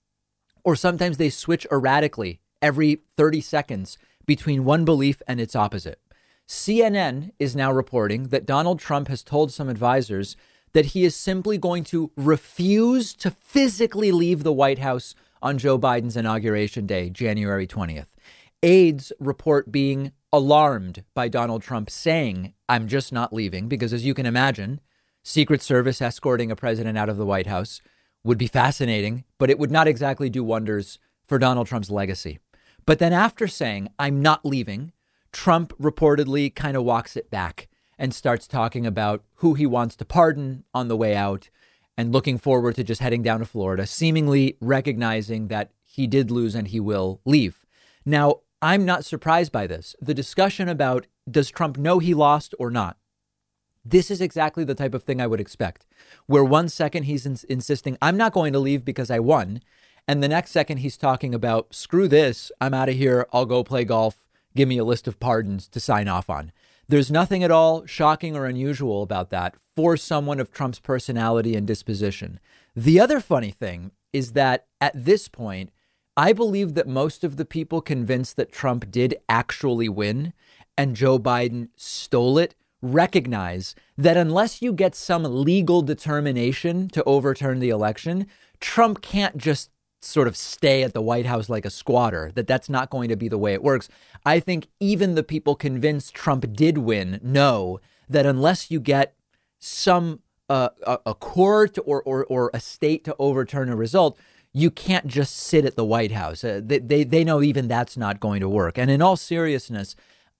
Or 0.65 0.75
sometimes 0.75 1.17
they 1.17 1.31
switch 1.31 1.67
erratically 1.71 2.41
every 2.61 3.03
30 3.17 3.41
seconds 3.41 3.99
between 4.27 4.65
one 4.65 4.85
belief 4.85 5.23
and 5.29 5.41
its 5.41 5.55
opposite. 5.55 6.01
CNN 6.49 7.31
is 7.39 7.57
now 7.57 7.73
reporting 7.73 8.29
that 8.29 8.47
Donald 8.47 8.79
Trump 8.79 9.09
has 9.09 9.23
told 9.23 9.53
some 9.53 9.69
advisors 9.69 10.37
that 10.73 10.87
he 10.87 11.05
is 11.05 11.17
simply 11.17 11.59
going 11.59 11.85
to 11.85 12.11
refuse 12.17 13.15
to 13.15 13.31
physically 13.31 14.13
leave 14.13 14.43
the 14.43 14.53
White 14.53 14.79
House 14.79 15.15
on 15.43 15.59
Joe 15.59 15.79
Biden's 15.79 16.17
inauguration 16.17 16.87
day, 16.87 17.11
January 17.11 17.67
20th. 17.67 18.09
Aides 18.63 19.13
report 19.19 19.71
being 19.71 20.13
alarmed 20.37 21.03
by 21.15 21.29
Donald 21.29 21.63
Trump 21.63 21.89
saying, 21.89 22.53
I'm 22.69 22.89
just 22.89 23.11
not 23.11 23.33
leaving, 23.33 23.69
because 23.69 23.95
as 23.95 24.05
you 24.05 24.13
can 24.13 24.27
imagine, 24.27 24.81
Secret 25.23 25.63
Service 25.63 26.03
escorting 26.03 26.51
a 26.51 26.57
president 26.57 26.99
out 26.99 27.09
of 27.09 27.17
the 27.17 27.25
White 27.25 27.47
House 27.47 27.81
would 28.23 28.37
be 28.37 28.47
fascinating, 28.47 29.25
but 29.39 29.49
it 29.49 29.59
would 29.59 29.71
not 29.71 29.89
exactly 29.89 30.29
do 30.29 30.45
wonders 30.45 30.99
for 31.27 31.39
Donald 31.39 31.69
Trump's 31.69 31.91
legacy. 31.91 32.39
But 32.85 32.99
then 32.99 33.15
after 33.15 33.49
saying, 33.49 33.89
I'm 33.99 34.21
not 34.21 34.45
leaving, 34.45 34.93
Trump 35.33 35.73
reportedly 35.79 36.55
kind 36.55 36.77
of 36.77 36.85
walks 36.85 37.17
it 37.17 37.31
back 37.31 37.69
and 37.99 38.13
starts 38.13 38.47
talking 38.47 38.85
about 38.85 39.25
who 39.37 39.55
he 39.55 39.65
wants 39.65 39.97
to 39.97 40.05
pardon 40.05 40.65
on 40.75 40.89
the 40.89 40.99
way 40.99 41.17
out 41.17 41.49
and 41.97 42.13
looking 42.13 42.37
forward 42.37 42.75
to 42.75 42.85
just 42.85 43.01
heading 43.01 43.23
down 43.23 43.41
to 43.41 43.47
Florida, 43.47 43.87
seemingly 43.87 44.59
recognizing 44.61 45.49
that 45.49 45.71
he 45.83 46.07
did 46.07 46.31
lose 46.31 46.55
and 46.55 46.69
he 46.69 46.79
will 46.79 47.23
leave. 47.25 47.65
Now, 48.05 48.41
I'm 48.63 48.85
not 48.85 49.05
surprised 49.05 49.53
by 49.53 49.67
this. 49.67 49.95
The 50.01 50.15
discussion 50.15 50.69
about 50.69 51.07
does 51.31 51.51
Trump 51.51 51.77
know 51.77 51.99
he 51.99 52.15
lost 52.15 52.55
or 52.59 52.71
not? 52.71 52.97
This 53.85 54.11
is 54.11 54.21
exactly 54.21 54.65
the 54.65 54.75
type 54.75 54.95
of 54.95 55.05
thing 55.05 55.21
I 55.21 55.27
would 55.27 55.41
expect, 55.41 55.87
where 56.27 56.45
one 56.45 56.69
second 56.69 57.05
he's 57.05 57.27
ins- 57.27 57.45
insisting, 57.45 57.97
I'm 58.03 58.17
not 58.17 58.33
going 58.33 58.53
to 58.53 58.59
leave 58.59 58.85
because 58.85 59.11
I 59.11 59.21
won. 59.21 59.61
And 60.09 60.23
the 60.23 60.29
next 60.29 60.51
second 60.51 60.79
he's 60.79 60.97
talking 60.97 61.35
about, 61.35 61.75
screw 61.75 62.09
this, 62.09 62.51
I'm 62.61 62.75
out 62.75 62.89
of 62.89 62.97
here, 62.97 63.27
I'll 63.33 63.47
go 63.47 63.63
play 63.63 63.85
golf, 63.85 64.25
give 64.57 64.69
me 64.69 64.79
a 64.79 64.85
list 64.85 65.07
of 65.07 65.21
pardons 65.21 65.69
to 65.69 65.79
sign 65.79 66.09
off 66.09 66.31
on. 66.31 66.53
There's 66.89 67.11
nothing 67.11 67.45
at 67.45 67.51
all 67.51 67.85
shocking 67.87 68.37
or 68.37 68.47
unusual 68.47 69.03
about 69.03 69.31
that 69.31 69.55
for 69.77 69.97
someone 69.97 70.41
of 70.41 70.51
Trump's 70.51 70.81
personality 70.81 71.55
and 71.55 71.67
disposition. 71.67 72.41
The 72.75 72.99
other 73.01 73.21
funny 73.21 73.51
thing 73.51 73.93
is 74.13 74.33
that 74.33 74.67
at 74.81 75.05
this 75.05 75.29
point, 75.29 75.71
I 76.17 76.33
believe 76.33 76.75
that 76.75 76.89
most 76.89 77.25
of 77.25 77.37
the 77.37 77.45
people 77.45 77.81
convinced 77.81 78.37
that 78.37 78.53
Trump 78.53 78.91
did 78.91 79.17
actually 79.29 79.89
win 79.89 80.33
and 80.77 80.97
Joe 80.97 81.19
Biden 81.19 81.69
stole 81.77 82.39
it 82.39 82.55
recognize 82.83 83.75
that 83.97 84.17
unless 84.17 84.63
you 84.63 84.73
get 84.73 84.95
some 84.95 85.25
legal 85.25 85.83
determination 85.83 86.89
to 86.89 87.05
overturn 87.05 87.59
the 87.59 87.71
election, 87.71 88.27
Trump 88.61 89.03
can't 89.03 89.37
just 89.37 89.71
sort 90.01 90.29
of 90.29 90.37
stay 90.37 90.83
at 90.83 90.95
the 90.95 91.03
White 91.03 91.27
House 91.27 91.49
like 91.49 91.65
a 91.65 91.71
squatter, 91.71 92.31
that 92.35 92.47
that's 92.47 92.69
not 92.69 92.91
going 92.91 93.09
to 93.09 93.17
be 93.17 93.29
the 93.29 93.39
way 93.39 93.55
it 93.55 93.63
works. 93.63 93.89
I 94.25 94.41
think 94.41 94.69
even 94.79 95.15
the 95.15 95.23
people 95.23 95.55
convinced 95.55 96.15
Trump 96.15 96.53
did 96.53 96.79
win 96.79 97.19
know 97.23 97.81
that 98.09 98.27
unless 98.27 98.71
you 98.71 98.79
get 98.79 99.15
some 99.59 100.21
uh, 100.49 100.69
a, 100.87 100.99
a 101.07 101.15
court 101.15 101.77
or, 101.85 102.03
or, 102.03 102.25
or 102.27 102.51
a 102.55 102.61
state 102.61 103.05
to 103.05 103.17
overturn 103.19 103.69
a 103.69 103.77
result, 103.77 104.17
you 104.57 104.71
can't 104.71 105.07
just 105.07 105.37
sit 105.37 105.67
at 105.67 105.77
the 105.77 105.85
White 105.85 106.13
House. 106.13 106.43
Uh, 106.43 106.63
they, 106.65 106.79
they, 106.79 107.05
they 107.05 107.25
know 107.25 107.43
even 107.43 107.69
that's 107.69 107.95
not 107.95 108.21
going 108.21 108.41
to 108.41 108.49
work. 108.49 108.79
And 108.79 108.91
in 108.91 109.03
all 109.03 109.17
seriousness, 109.17 109.95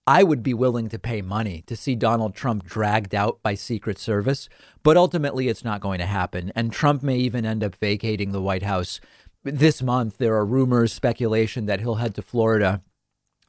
I 0.07 0.23
would 0.23 0.43
be 0.43 0.55
willing 0.55 0.89
to 0.89 0.99
pay 0.99 1.21
money 1.21 1.65
to 1.67 1.77
see 1.77 1.95
Donald 1.95 2.35
Trump 2.35 2.65
dragged 2.65 3.15
out 3.15 3.43
by 3.43 3.55
Secret 3.55 3.99
Service, 3.99 4.49
but 4.83 4.97
ultimately 4.97 5.49
it's 5.49 5.65
not 5.65 5.83
going 5.83 5.99
to 5.99 6.07
happen. 6.07 6.51
And 6.57 6.73
Trump 6.73 7.03
may 7.03 7.19
even 7.19 7.45
end 7.45 7.63
up 7.63 7.75
vacating 7.75 8.33
the 8.33 8.41
White 8.41 8.63
House 8.63 9.01
this 9.45 9.83
month, 9.83 10.17
there 10.17 10.35
are 10.35 10.47
rumors, 10.47 10.95
speculation 10.95 11.67
that 11.67 11.81
he'll 11.81 11.97
head 11.97 12.15
to 12.15 12.23
Florida 12.23 12.83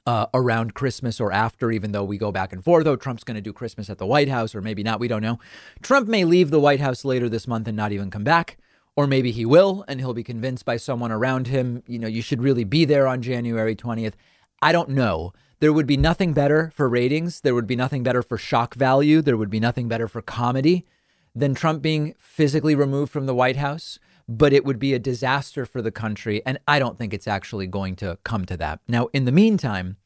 uh, 0.06 0.28
around 0.34 0.74
Christmas 0.74 1.22
or 1.22 1.32
after, 1.32 1.72
even 1.72 1.94
though 1.94 2.04
we 2.04 2.18
go 2.18 2.32
back 2.34 2.52
and 2.52 2.62
forth. 2.62 2.84
Though 2.84 2.98
Trump's 2.98 3.24
going 3.24 3.36
to 3.36 3.42
do 3.42 3.54
Christmas 3.54 3.90
at 3.90 4.00
the 4.00 4.06
White 4.06 4.30
House, 4.30 4.54
or 4.54 4.62
maybe 4.62 4.84
not. 4.84 5.00
We 5.00 5.08
don't 5.08 5.22
know. 5.22 5.40
Trump 5.82 6.10
may 6.10 6.26
leave 6.26 6.50
the 6.50 6.60
White 6.60 6.82
House 6.82 7.06
later 7.06 7.30
this 7.30 7.48
month 7.48 7.68
and 7.70 7.78
not 7.78 7.94
even 7.94 8.12
come 8.12 8.26
back. 8.26 8.58
Or 8.98 9.08
maybe 9.08 9.32
he 9.32 9.46
will, 9.46 9.86
and 9.88 10.01
he'll 10.01 10.13
be 10.13 10.24
convinced 10.24 10.66
by 10.66 10.75
someone 10.75 11.12
around 11.12 11.48
him, 11.48 11.84
you 11.88 12.00
know, 12.00 12.08
you 12.08 12.22
should 12.22 12.42
really 12.42 12.66
be 12.66 12.84
there 12.84 13.08
on 13.08 13.22
January 13.22 13.75
20th. 13.75 14.16
I 14.62 14.74
don't 14.74 14.89
know. 14.89 15.32
There 15.60 15.72
would 15.72 15.88
be 15.88 15.98
nothing 15.98 16.34
better 16.34 16.72
for 16.75 16.89
ratings. 16.89 17.42
There 17.42 17.56
would 17.56 17.68
be 17.68 17.75
nothing 17.75 18.04
better 18.04 18.22
for 18.24 18.38
shock 18.38 18.74
value. 18.75 19.22
There 19.22 19.38
would 19.38 19.50
be 19.50 19.60
nothing 19.60 19.88
better 19.88 20.08
for 20.08 20.22
comedy 20.22 20.86
than 21.34 21.54
Trump 21.54 21.82
being 21.82 22.16
physically 22.18 22.75
removed 22.75 23.12
from 23.13 23.27
the 23.27 23.36
White 23.36 23.58
House 23.58 24.00
but 24.27 24.54
it 24.54 24.66
would 24.66 24.80
be 24.80 24.94
a 24.94 25.00
disaster 25.00 25.66
for 25.66 25.82
the 25.82 25.92
country. 25.92 26.42
And 26.46 26.60
I 26.68 26.80
don't 26.80 26.98
think 26.98 27.13
it's 27.13 27.27
actually 27.27 27.68
going 27.68 27.96
to 27.98 28.18
come 28.24 28.46
to 28.46 28.58
that. 28.58 28.80
Now, 28.88 29.08
in 29.13 29.25
the 29.25 29.32
meantime, 29.32 29.98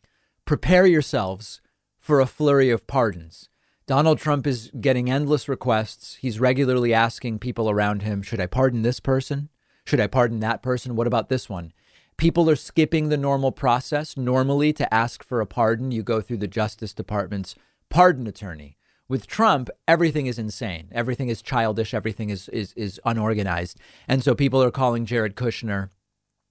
prepare 0.46 0.86
yourselves 0.86 1.62
for 2.00 2.20
a 2.20 2.26
flurry 2.26 2.70
of 2.70 2.88
pardons. 2.88 3.50
Donald 3.92 4.20
Trump 4.20 4.48
is 4.48 4.72
getting 4.80 5.12
endless 5.12 5.50
requests. 5.50 6.16
He's 6.22 6.40
regularly 6.40 6.94
asking 6.94 7.40
people 7.40 7.70
around 7.70 8.04
him, 8.04 8.22
should 8.22 8.40
I 8.40 8.46
pardon 8.46 8.84
this 8.84 9.02
person? 9.02 9.50
Should 9.84 10.00
I 10.00 10.08
pardon 10.08 10.40
that 10.40 10.64
person? 10.64 10.96
What 10.96 11.08
about 11.08 11.28
this 11.28 11.50
one? 11.50 11.74
People 12.16 12.50
are 12.50 12.56
skipping 12.56 13.10
the 13.10 13.18
normal 13.18 13.52
process. 13.52 14.16
Normally, 14.16 14.72
to 14.72 14.94
ask 14.94 15.26
for 15.26 15.42
a 15.42 15.46
pardon, 15.46 15.92
you 15.92 16.04
go 16.04 16.22
through 16.22 16.38
the 16.38 16.48
Justice 16.48 16.94
Department's 16.94 17.54
pardon 17.90 18.28
attorney. 18.28 18.78
With 19.10 19.28
Trump, 19.28 19.70
everything 19.90 20.26
is 20.26 20.40
insane. 20.40 20.88
Everything 20.94 21.28
is 21.28 21.42
childish. 21.42 21.94
Everything 21.94 22.30
is, 22.30 22.48
is, 22.48 22.72
is 22.78 22.98
unorganized. 23.04 23.78
And 24.08 24.24
so 24.24 24.34
people 24.36 24.64
are 24.64 24.72
calling 24.72 25.06
Jared 25.06 25.36
Kushner. 25.36 25.90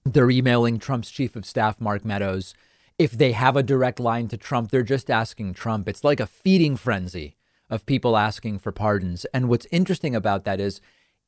They're 0.05 0.31
emailing 0.31 0.79
Trump's 0.79 1.11
chief 1.11 1.35
of 1.37 1.47
staff, 1.47 1.81
Mark 1.81 2.05
Meadows. 2.05 2.53
If 3.01 3.13
they 3.13 3.33
have 3.33 3.57
a 3.57 3.63
direct 3.63 3.99
line 3.99 4.29
to 4.29 4.37
Trump, 4.37 4.71
they're 4.71 4.83
just 4.83 5.11
asking 5.11 5.55
Trump. 5.55 5.89
It's 5.89 6.05
like 6.05 6.21
a 6.21 6.27
feeding 6.27 6.77
frenzy 6.77 7.35
of 7.71 7.87
people 7.87 8.15
asking 8.15 8.59
for 8.59 8.73
pardons. 8.73 9.25
And 9.33 9.49
what's 9.49 9.67
interesting 9.71 10.15
about 10.15 10.45
that 10.45 10.61
is, 10.61 10.83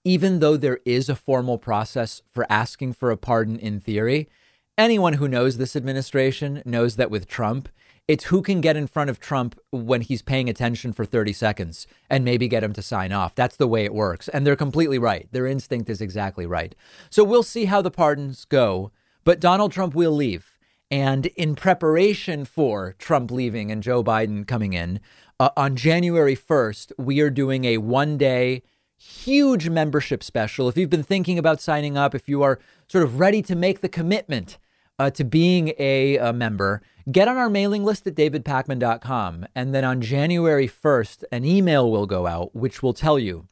even 0.05 0.41
though 0.41 0.59
there 0.59 0.81
is 0.85 1.09
a 1.09 1.17
formal 1.17 1.57
process 1.57 2.21
for 2.31 2.45
asking 2.53 2.93
for 2.93 3.11
a 3.11 3.17
pardon 3.17 3.59
in 3.59 3.81
theory, 3.81 4.29
anyone 4.77 5.15
who 5.15 5.27
knows 5.27 5.57
this 5.57 5.75
administration 5.75 6.63
knows 6.67 6.97
that 6.97 7.11
with 7.11 7.27
Trump, 7.27 7.71
it's 8.07 8.25
who 8.25 8.43
can 8.43 8.61
get 8.61 8.77
in 8.77 8.87
front 8.87 9.09
of 9.09 9.19
Trump 9.19 9.59
when 9.71 10.03
he's 10.03 10.21
paying 10.21 10.51
attention 10.51 10.93
for 10.93 11.07
30 11.07 11.33
seconds 11.33 11.87
and 12.11 12.23
maybe 12.23 12.49
get 12.49 12.63
him 12.63 12.75
to 12.75 12.83
sign 12.83 13.13
off. 13.13 13.35
That's 13.35 13.57
the 13.57 13.67
way 13.67 13.87
it 13.87 13.95
works. 13.95 14.29
And 14.29 14.47
they're 14.47 14.57
completely 14.57 14.99
right. 14.99 15.27
Their 15.33 15.47
instinct 15.47 15.89
is 15.89 16.03
exactly 16.03 16.45
right. 16.45 16.75
So 17.09 17.25
we'll 17.25 17.43
see 17.43 17.65
how 17.65 17.81
the 17.81 17.91
pardons 17.91 18.45
go. 18.45 18.93
But 19.25 19.41
Donald 19.41 19.73
Trump 19.73 19.95
will 19.95 20.13
leave. 20.13 20.52
And 20.93 21.25
in 21.27 21.55
preparation 21.55 22.45
for 22.45 22.95
Trump 22.99 23.31
leaving 23.31 23.73
and 23.73 23.83
Joe 23.83 24.05
Biden 24.05 24.47
coming 24.47 24.75
in, 24.75 25.01
uh, 25.41 25.49
on 25.57 25.75
January 25.75 26.37
1st, 26.37 26.93
we 26.99 27.21
are 27.21 27.31
doing 27.31 27.65
a 27.65 27.79
one 27.79 28.19
day 28.19 28.63
huge 28.99 29.71
membership 29.71 30.23
special. 30.23 30.69
If 30.69 30.77
you've 30.77 30.91
been 30.91 31.03
thinking 31.03 31.39
about 31.39 31.63
signing 31.63 31.97
up, 31.97 32.15
if 32.15 32.29
you 32.29 32.43
are 32.43 32.59
sort 32.89 33.05
of 33.05 33.19
ready 33.19 33.41
to 33.41 33.57
make 33.57 33.81
the 33.81 33.89
commitment 33.89 34.59
uh, 34.99 35.09
to 35.13 35.25
being 35.25 35.73
a, 35.79 36.19
a 36.19 36.31
member, 36.31 36.83
get 37.11 37.27
on 37.27 37.39
our 37.39 37.49
mailing 37.49 37.85
list 37.85 38.07
at 38.07 38.15
davidpakman.com. 38.15 39.47
And 39.55 39.75
then 39.75 39.87
on 39.87 40.03
January 40.03 40.69
1st, 40.69 41.25
an 41.33 41.47
email 41.47 41.91
will 41.91 42.07
go 42.07 42.27
out 42.27 42.55
which 42.55 42.83
will 42.83 42.93
tell 42.93 43.19
you 43.19 43.49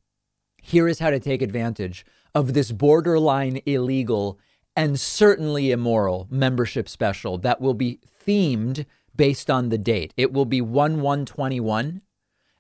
here 0.62 0.86
is 0.86 0.98
how 0.98 1.08
to 1.08 1.18
take 1.18 1.40
advantage 1.40 2.04
of 2.34 2.52
this 2.52 2.70
borderline 2.70 3.62
illegal 3.64 4.38
and 4.76 4.98
certainly 4.98 5.70
immoral 5.70 6.26
membership 6.30 6.88
special 6.88 7.38
that 7.38 7.60
will 7.60 7.74
be 7.74 7.98
themed 8.26 8.86
based 9.14 9.50
on 9.50 9.68
the 9.68 9.78
date. 9.78 10.14
It 10.16 10.32
will 10.32 10.44
be 10.44 10.60
1 10.60 11.00
121, 11.00 12.02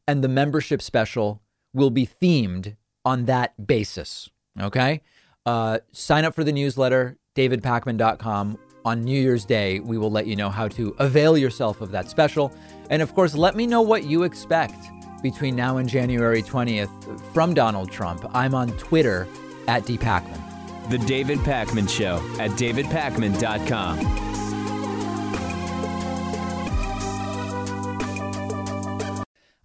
and 0.06 0.24
the 0.24 0.28
membership 0.28 0.82
special 0.82 1.40
will 1.72 1.90
be 1.90 2.06
themed 2.06 2.76
on 3.04 3.26
that 3.26 3.66
basis. 3.66 4.28
Okay? 4.60 5.02
Uh, 5.46 5.78
sign 5.92 6.24
up 6.24 6.34
for 6.34 6.44
the 6.44 6.52
newsletter, 6.52 7.16
davidpakman.com 7.36 8.58
on 8.84 9.02
New 9.02 9.20
Year's 9.20 9.44
Day, 9.44 9.80
we 9.80 9.98
will 9.98 10.10
let 10.10 10.26
you 10.26 10.36
know 10.36 10.50
how 10.50 10.68
to 10.68 10.94
avail 10.98 11.36
yourself 11.36 11.80
of 11.80 11.90
that 11.90 12.08
special. 12.08 12.52
And 12.88 13.02
of 13.02 13.14
course, 13.14 13.34
let 13.34 13.54
me 13.54 13.66
know 13.66 13.82
what 13.82 14.04
you 14.04 14.22
expect 14.22 14.88
between 15.22 15.54
now 15.54 15.76
and 15.76 15.88
January 15.88 16.42
20th 16.42 17.20
from 17.32 17.54
Donald 17.54 17.90
Trump. 17.90 18.24
I'm 18.34 18.54
on 18.54 18.70
Twitter 18.78 19.28
at 19.68 19.84
dpakman. 19.84 20.49
The 20.90 20.98
David 20.98 21.38
Pakman 21.38 21.88
Show 21.88 22.16
at 22.40 22.50
davidpakman.com. 22.58 24.30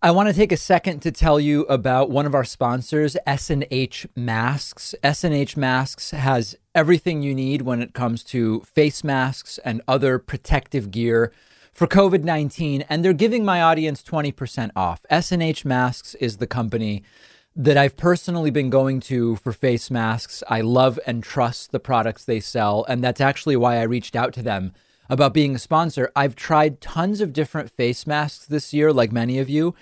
I 0.04 0.12
want 0.12 0.30
to 0.30 0.36
take 0.36 0.52
a 0.52 0.58
second 0.58 1.00
to 1.00 1.12
tell 1.12 1.40
you 1.40 1.64
about 1.64 2.12
one 2.12 2.28
of 2.28 2.36
our 2.36 2.44
sponsors, 2.44 3.18
S&H 3.26 4.06
Masks. 4.16 4.94
S&H 5.02 5.58
Masks 5.58 6.12
has 6.12 6.56
everything 6.76 7.24
you 7.24 7.34
need 7.34 7.64
when 7.64 7.82
it 7.82 7.96
comes 7.96 8.24
to 8.26 8.60
face 8.62 9.04
masks 9.04 9.58
and 9.66 9.82
other 9.88 10.20
protective 10.20 10.92
gear 10.92 11.32
for 11.74 11.88
COVID-19 11.88 12.86
and 12.88 13.04
they're 13.04 13.14
giving 13.14 13.44
my 13.44 13.64
audience 13.64 14.04
20% 14.04 14.70
off. 14.76 15.04
S&H 15.10 15.66
Masks 15.66 16.14
is 16.16 16.38
the 16.38 16.46
company 16.46 17.04
that 17.56 17.78
I've 17.78 17.96
personally 17.96 18.52
been 18.52 18.70
going 18.70 19.00
to 19.02 19.38
for 19.38 19.54
face 19.54 19.90
masks. 19.90 20.44
I 20.50 20.62
love 20.62 21.00
and 21.08 21.24
trust 21.24 21.72
the 21.72 21.80
products 21.80 22.26
they 22.26 22.40
sell 22.40 22.86
and 22.90 23.04
that's 23.04 23.22
actually 23.22 23.56
why 23.56 23.78
I 23.78 23.84
reached 23.84 24.16
out 24.16 24.34
to 24.34 24.42
them 24.42 24.74
about 25.10 25.34
being 25.34 25.56
a 25.56 25.60
sponsor. 25.60 26.12
I've 26.16 26.36
tried 26.36 26.82
tons 26.82 27.22
of 27.22 27.32
different 27.32 27.72
face 27.72 28.06
masks 28.06 28.46
this 28.46 28.74
year 28.74 28.92
like 28.92 29.12
many 29.12 29.40
of 29.40 29.50
you 29.50 29.74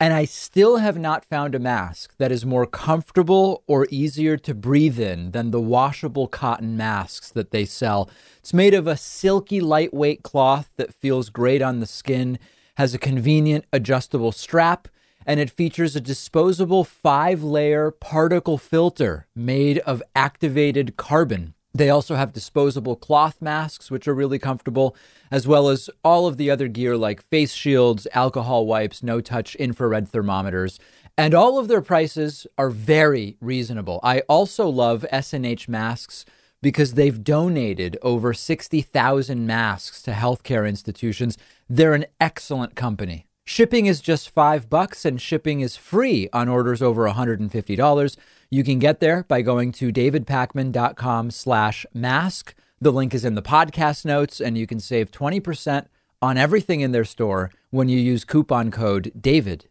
and 0.00 0.12
I 0.12 0.24
still 0.26 0.78
have 0.78 0.98
not 0.98 1.24
found 1.24 1.54
a 1.54 1.58
mask 1.60 2.14
that 2.18 2.32
is 2.32 2.44
more 2.44 2.66
comfortable 2.66 3.62
or 3.66 3.86
easier 3.90 4.36
to 4.38 4.52
breathe 4.54 4.98
in 4.98 5.30
than 5.30 5.50
the 5.50 5.60
washable 5.60 6.26
cotton 6.26 6.76
masks 6.76 7.30
that 7.30 7.52
they 7.52 7.64
sell. 7.64 8.10
It's 8.38 8.52
made 8.52 8.74
of 8.74 8.86
a 8.86 8.96
silky, 8.96 9.60
lightweight 9.60 10.22
cloth 10.22 10.68
that 10.76 10.92
feels 10.92 11.30
great 11.30 11.62
on 11.62 11.80
the 11.80 11.86
skin, 11.86 12.38
has 12.74 12.92
a 12.92 12.98
convenient 12.98 13.64
adjustable 13.72 14.32
strap, 14.32 14.88
and 15.26 15.40
it 15.40 15.50
features 15.50 15.96
a 15.96 16.00
disposable 16.00 16.84
five 16.84 17.42
layer 17.42 17.90
particle 17.90 18.58
filter 18.58 19.26
made 19.34 19.78
of 19.80 20.02
activated 20.14 20.96
carbon. 20.96 21.54
They 21.76 21.90
also 21.90 22.14
have 22.14 22.32
disposable 22.32 22.94
cloth 22.94 23.42
masks, 23.42 23.90
which 23.90 24.06
are 24.06 24.14
really 24.14 24.38
comfortable, 24.38 24.94
as 25.30 25.48
well 25.48 25.68
as 25.68 25.90
all 26.04 26.28
of 26.28 26.36
the 26.36 26.48
other 26.48 26.68
gear 26.68 26.96
like 26.96 27.20
face 27.22 27.52
shields, 27.52 28.06
alcohol 28.12 28.66
wipes, 28.66 29.02
no 29.02 29.20
touch 29.20 29.56
infrared 29.56 30.08
thermometers. 30.08 30.78
And 31.18 31.34
all 31.34 31.58
of 31.58 31.66
their 31.66 31.80
prices 31.80 32.46
are 32.56 32.70
very 32.70 33.36
reasonable. 33.40 33.98
I 34.04 34.20
also 34.28 34.68
love 34.68 35.04
S&H 35.10 35.68
masks 35.68 36.24
because 36.62 36.94
they've 36.94 37.22
donated 37.22 37.98
over 38.02 38.32
60,000 38.32 39.46
masks 39.46 40.00
to 40.02 40.12
healthcare 40.12 40.68
institutions. 40.68 41.36
They're 41.68 41.94
an 41.94 42.06
excellent 42.20 42.74
company. 42.76 43.26
Shipping 43.46 43.84
is 43.84 44.00
just 44.00 44.30
five 44.30 44.70
bucks 44.70 45.04
and 45.04 45.20
shipping 45.20 45.60
is 45.60 45.76
free 45.76 46.30
on 46.32 46.48
orders 46.48 46.80
over 46.80 47.06
$150. 47.06 48.16
You 48.50 48.64
can 48.64 48.78
get 48.78 49.00
there 49.00 49.24
by 49.24 49.42
going 49.42 49.70
to 49.72 49.92
davidpakman.com 49.92 51.30
slash 51.30 51.84
mask. 51.92 52.54
The 52.80 52.90
link 52.90 53.12
is 53.12 53.22
in 53.22 53.34
the 53.34 53.42
podcast 53.42 54.06
notes 54.06 54.40
and 54.40 54.56
you 54.56 54.66
can 54.66 54.80
save 54.80 55.10
20% 55.10 55.86
on 56.22 56.38
everything 56.38 56.80
in 56.80 56.92
their 56.92 57.04
store 57.04 57.50
when 57.68 57.90
you 57.90 57.98
use 57.98 58.24
coupon 58.24 58.70
code 58.70 59.12
DAVID. 59.20 59.66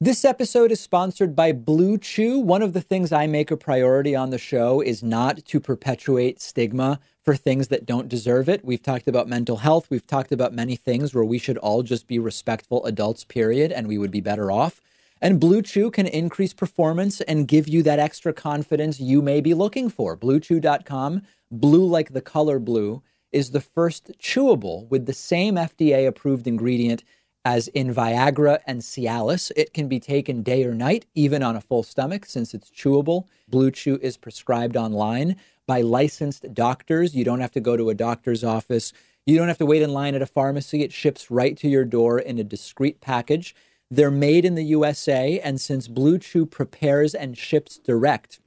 This 0.00 0.24
episode 0.24 0.72
is 0.72 0.80
sponsored 0.80 1.36
by 1.36 1.52
Blue 1.52 1.98
Chew. 1.98 2.40
One 2.40 2.60
of 2.60 2.72
the 2.72 2.80
things 2.80 3.12
I 3.12 3.28
make 3.28 3.52
a 3.52 3.56
priority 3.56 4.16
on 4.16 4.30
the 4.30 4.36
show 4.36 4.80
is 4.80 5.04
not 5.04 5.44
to 5.46 5.60
perpetuate 5.60 6.40
stigma 6.40 6.98
for 7.26 7.34
things 7.34 7.66
that 7.68 7.84
don't 7.84 8.08
deserve 8.08 8.48
it. 8.48 8.64
We've 8.64 8.82
talked 8.82 9.08
about 9.08 9.28
mental 9.28 9.56
health. 9.56 9.88
We've 9.90 10.06
talked 10.06 10.30
about 10.30 10.54
many 10.54 10.76
things 10.76 11.12
where 11.12 11.24
we 11.24 11.38
should 11.38 11.58
all 11.58 11.82
just 11.82 12.06
be 12.06 12.20
respectful 12.20 12.86
adults, 12.86 13.24
period, 13.24 13.72
and 13.72 13.88
we 13.88 13.98
would 13.98 14.12
be 14.12 14.20
better 14.20 14.52
off. 14.52 14.80
And 15.20 15.40
Blue 15.40 15.60
Chew 15.60 15.90
can 15.90 16.06
increase 16.06 16.54
performance 16.54 17.20
and 17.22 17.48
give 17.48 17.66
you 17.66 17.82
that 17.82 17.98
extra 17.98 18.32
confidence 18.32 19.00
you 19.00 19.22
may 19.22 19.40
be 19.40 19.54
looking 19.54 19.88
for. 19.88 20.16
BlueChew.com, 20.16 21.22
blue 21.50 21.84
like 21.84 22.12
the 22.12 22.20
color 22.20 22.60
blue, 22.60 23.02
is 23.32 23.50
the 23.50 23.60
first 23.60 24.12
chewable 24.20 24.88
with 24.88 25.06
the 25.06 25.12
same 25.12 25.56
FDA 25.56 26.06
approved 26.06 26.46
ingredient 26.46 27.02
as 27.44 27.66
in 27.68 27.92
Viagra 27.92 28.60
and 28.66 28.82
Cialis. 28.82 29.50
It 29.56 29.74
can 29.74 29.88
be 29.88 29.98
taken 29.98 30.44
day 30.44 30.62
or 30.64 30.74
night, 30.74 31.06
even 31.16 31.42
on 31.42 31.56
a 31.56 31.60
full 31.60 31.82
stomach, 31.82 32.26
since 32.26 32.54
it's 32.54 32.70
chewable. 32.70 33.26
Blue 33.48 33.72
Chew 33.72 33.98
is 34.00 34.16
prescribed 34.16 34.76
online 34.76 35.34
by 35.66 35.80
licensed 35.82 36.54
doctors. 36.54 37.14
You 37.14 37.24
don't 37.24 37.40
have 37.40 37.52
to 37.52 37.60
go 37.60 37.76
to 37.76 37.90
a 37.90 37.94
doctor's 37.94 38.44
office. 38.44 38.92
You 39.26 39.36
don't 39.36 39.48
have 39.48 39.58
to 39.58 39.66
wait 39.66 39.82
in 39.82 39.92
line 39.92 40.14
at 40.14 40.22
a 40.22 40.26
pharmacy. 40.26 40.82
It 40.82 40.92
ships 40.92 41.30
right 41.30 41.56
to 41.58 41.68
your 41.68 41.84
door 41.84 42.18
in 42.18 42.38
a 42.38 42.44
discreet 42.44 43.00
package. 43.00 43.54
They're 43.90 44.10
made 44.10 44.44
in 44.44 44.54
the 44.54 44.64
USA, 44.64 45.38
and 45.40 45.60
since 45.60 45.86
Blue 45.88 46.18
Chew 46.18 46.46
prepares 46.46 47.14
and 47.14 47.38
ships 47.38 47.78
direct, 47.78 48.40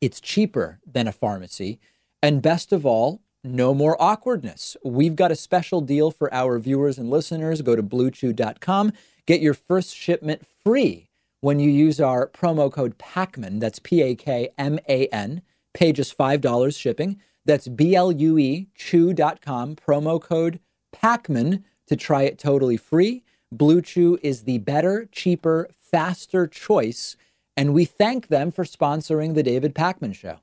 it's 0.00 0.20
cheaper 0.20 0.80
than 0.86 1.06
a 1.06 1.12
pharmacy. 1.12 1.78
And 2.22 2.42
best 2.42 2.72
of 2.72 2.84
all, 2.84 3.22
no 3.44 3.74
more 3.74 4.00
awkwardness. 4.00 4.76
We've 4.84 5.14
got 5.14 5.30
a 5.30 5.36
special 5.36 5.80
deal 5.80 6.10
for 6.10 6.32
our 6.32 6.58
viewers 6.58 6.98
and 6.98 7.10
listeners. 7.10 7.62
Go 7.62 7.76
to 7.76 7.82
bluechew.com, 7.82 8.92
get 9.26 9.40
your 9.40 9.54
first 9.54 9.94
shipment 9.94 10.42
free 10.64 11.10
when 11.40 11.60
you 11.60 11.70
use 11.70 12.00
our 12.00 12.26
promo 12.28 12.72
code 12.72 12.98
PAKMAN. 12.98 13.60
That's 13.60 13.78
P 13.78 14.02
A 14.02 14.14
K 14.14 14.48
M 14.56 14.78
A 14.88 15.06
N 15.08 15.42
pay 15.74 15.92
just 15.92 16.16
$5 16.16 16.78
shipping. 16.78 17.20
That's 17.44 17.68
B-L-U-E, 17.68 18.68
chew.com, 18.74 19.76
promo 19.76 20.20
code 20.20 20.60
PAKMAN 20.94 21.62
to 21.86 21.96
try 21.96 22.22
it 22.22 22.38
totally 22.38 22.78
free. 22.78 23.22
Blue 23.52 23.82
Chew 23.82 24.18
is 24.22 24.44
the 24.44 24.58
better, 24.58 25.08
cheaper, 25.12 25.68
faster 25.78 26.46
choice, 26.46 27.16
and 27.56 27.74
we 27.74 27.84
thank 27.84 28.28
them 28.28 28.50
for 28.50 28.64
sponsoring 28.64 29.34
the 29.34 29.42
David 29.42 29.74
Pakman 29.74 30.14
Show. 30.14 30.38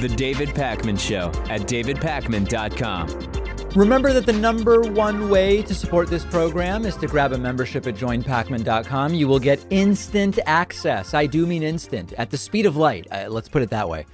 The 0.00 0.14
David 0.14 0.50
Pakman 0.50 1.00
Show 1.00 1.28
at 1.50 1.62
davidpakman.com. 1.62 3.25
Remember 3.76 4.10
that 4.14 4.24
the 4.24 4.32
number 4.32 4.80
one 4.80 5.28
way 5.28 5.60
to 5.60 5.74
support 5.74 6.08
this 6.08 6.24
program 6.24 6.86
is 6.86 6.96
to 6.96 7.06
grab 7.06 7.34
a 7.34 7.38
membership 7.38 7.86
at 7.86 7.94
joinpakman.com. 7.94 9.12
You 9.12 9.28
will 9.28 9.38
get 9.38 9.62
instant 9.68 10.38
access. 10.46 11.12
I 11.12 11.26
do 11.26 11.46
mean 11.46 11.62
instant, 11.62 12.14
at 12.14 12.30
the 12.30 12.38
speed 12.38 12.64
of 12.64 12.76
light. 12.76 13.06
Uh, 13.12 13.26
let's 13.28 13.50
put 13.50 13.60
it 13.60 13.68
that 13.68 13.86
way. 13.86 14.06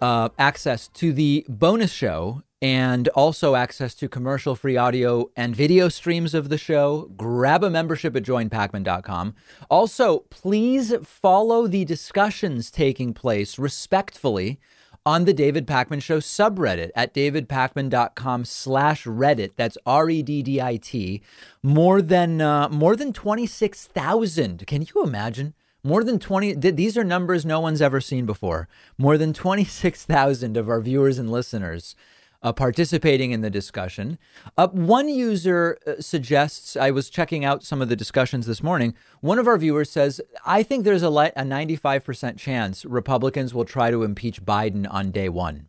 Uh, 0.00 0.28
access 0.38 0.86
to 0.86 1.12
the 1.12 1.44
bonus 1.48 1.90
show 1.90 2.44
and 2.62 3.08
also 3.08 3.56
access 3.56 3.92
to 3.96 4.08
commercial 4.08 4.54
free 4.54 4.76
audio 4.76 5.28
and 5.34 5.56
video 5.56 5.88
streams 5.88 6.32
of 6.32 6.48
the 6.48 6.56
show. 6.56 7.10
Grab 7.16 7.64
a 7.64 7.70
membership 7.70 8.14
at 8.14 8.22
joinpakman.com. 8.22 9.34
Also, 9.68 10.20
please 10.30 10.94
follow 11.02 11.66
the 11.66 11.84
discussions 11.84 12.70
taking 12.70 13.12
place 13.12 13.58
respectfully 13.58 14.60
on 15.08 15.24
the 15.24 15.32
David 15.32 15.66
Pakman 15.66 16.02
Show 16.02 16.18
subreddit 16.18 16.90
at 16.94 17.14
davidpakman.com 17.14 18.44
slash 18.44 19.04
Reddit. 19.04 19.52
That's 19.56 19.78
R-E-D-D-I-T. 19.86 21.22
More 21.62 22.02
than, 22.02 22.42
uh, 22.42 22.68
more 22.68 22.94
than 22.94 23.14
26,000. 23.14 24.66
Can 24.66 24.82
you 24.82 25.02
imagine? 25.02 25.54
More 25.82 26.04
than 26.04 26.18
20, 26.18 26.52
these 26.52 26.98
are 26.98 27.04
numbers 27.04 27.46
no 27.46 27.58
one's 27.58 27.80
ever 27.80 28.02
seen 28.02 28.26
before. 28.26 28.68
More 28.98 29.16
than 29.16 29.32
26,000 29.32 30.58
of 30.58 30.68
our 30.68 30.82
viewers 30.82 31.18
and 31.18 31.30
listeners 31.30 31.96
uh, 32.42 32.52
participating 32.52 33.32
in 33.32 33.40
the 33.40 33.50
discussion. 33.50 34.18
Uh, 34.56 34.68
one 34.68 35.08
user 35.08 35.78
uh, 35.86 36.00
suggests, 36.00 36.76
I 36.76 36.90
was 36.90 37.10
checking 37.10 37.44
out 37.44 37.64
some 37.64 37.82
of 37.82 37.88
the 37.88 37.96
discussions 37.96 38.46
this 38.46 38.62
morning. 38.62 38.94
One 39.20 39.38
of 39.38 39.48
our 39.48 39.58
viewers 39.58 39.90
says, 39.90 40.20
I 40.46 40.62
think 40.62 40.84
there's 40.84 41.02
a, 41.02 41.08
a 41.08 41.42
95% 41.42 42.38
chance 42.38 42.84
Republicans 42.84 43.54
will 43.54 43.64
try 43.64 43.90
to 43.90 44.04
impeach 44.04 44.44
Biden 44.44 44.86
on 44.90 45.10
day 45.10 45.28
one. 45.28 45.68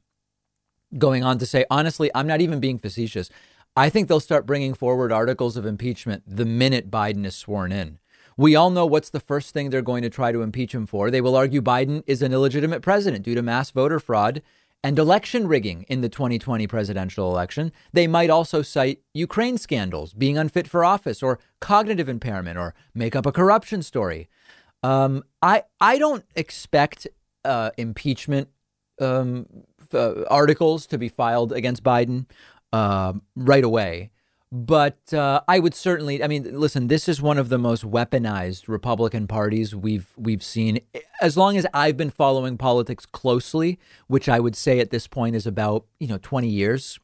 Going 0.98 1.24
on 1.24 1.38
to 1.40 1.46
say, 1.46 1.66
honestly, 1.70 2.12
I'm 2.14 2.28
not 2.28 2.42
even 2.42 2.60
being 2.60 2.80
facetious. 2.80 3.30
I 3.76 3.90
think 3.90 4.08
they'll 4.08 4.20
start 4.20 4.46
bringing 4.46 4.74
forward 4.74 5.12
articles 5.12 5.56
of 5.56 5.66
impeachment 5.66 6.24
the 6.26 6.46
minute 6.46 6.92
Biden 6.92 7.26
is 7.26 7.36
sworn 7.36 7.72
in. 7.72 8.00
We 8.36 8.56
all 8.56 8.70
know 8.70 8.86
what's 8.86 9.10
the 9.10 9.20
first 9.20 9.54
thing 9.54 9.70
they're 9.70 9.82
going 9.82 10.02
to 10.04 10.10
try 10.10 10.32
to 10.32 10.42
impeach 10.42 10.74
him 10.74 10.86
for. 10.86 11.12
They 11.12 11.22
will 11.22 11.36
argue 11.36 11.62
Biden 11.62 12.04
is 12.08 12.22
an 12.22 12.32
illegitimate 12.32 12.82
president 12.82 13.26
due 13.26 13.36
to 13.36 13.42
mass 13.42 13.70
voter 13.70 14.00
fraud 14.00 14.42
and 14.84 14.98
election 14.98 15.48
rigging 15.48 15.84
in 15.84 16.02
the 16.02 16.10
2020 16.10 16.66
presidential 16.68 17.30
election. 17.32 17.72
They 17.92 18.08
might 18.08 18.30
also 18.30 18.62
cite 18.62 19.02
Ukraine 19.14 19.58
scandals, 19.58 20.14
being 20.14 20.38
unfit 20.38 20.68
for 20.68 20.86
office, 20.86 21.22
or 21.22 21.40
cognitive 21.60 22.08
impairment, 22.08 22.58
or 22.58 22.74
make 22.94 23.16
up 23.16 23.26
a 23.26 23.32
corruption 23.32 23.84
story. 23.84 24.30
Um, 24.84 25.24
I 25.42 25.64
I 25.82 25.98
don't 25.98 26.26
expect 26.36 27.08
uh, 27.44 27.72
impeachment 27.78 28.50
um, 29.02 29.46
uh, 29.94 30.24
articles 30.30 30.86
to 30.88 30.98
be 30.98 31.10
filed 31.10 31.52
against 31.52 31.84
Biden 31.84 32.26
uh, 32.72 33.14
right 33.36 33.64
away. 33.64 34.12
But 34.52 35.14
uh, 35.14 35.42
I 35.48 35.60
would 35.60 35.76
certainly. 35.76 36.24
I 36.24 36.28
mean, 36.28 36.60
listen. 36.60 36.88
This 36.88 37.08
is 37.08 37.22
one 37.22 37.38
of 37.38 37.50
the 37.50 37.60
most 37.60 37.84
weaponized 37.84 38.68
Republican 38.68 39.28
parties 39.28 39.76
we've 39.76 40.08
we've 40.18 40.44
seen. 40.44 40.80
As 41.22 41.38
long 41.38 41.56
as 41.56 41.68
I've 41.72 41.98
been 41.98 42.10
following 42.10 42.58
politics 42.58 43.06
closely, 43.06 43.78
which 44.08 44.28
I 44.28 44.40
would 44.40 44.56
say 44.56 44.80
at 44.80 44.90
this 44.90 45.06
point 45.06 45.36
is 45.36 45.46
about 45.46 45.86
you 46.00 46.08
know 46.08 46.18
twenty 46.18 46.50
years. 46.50 47.00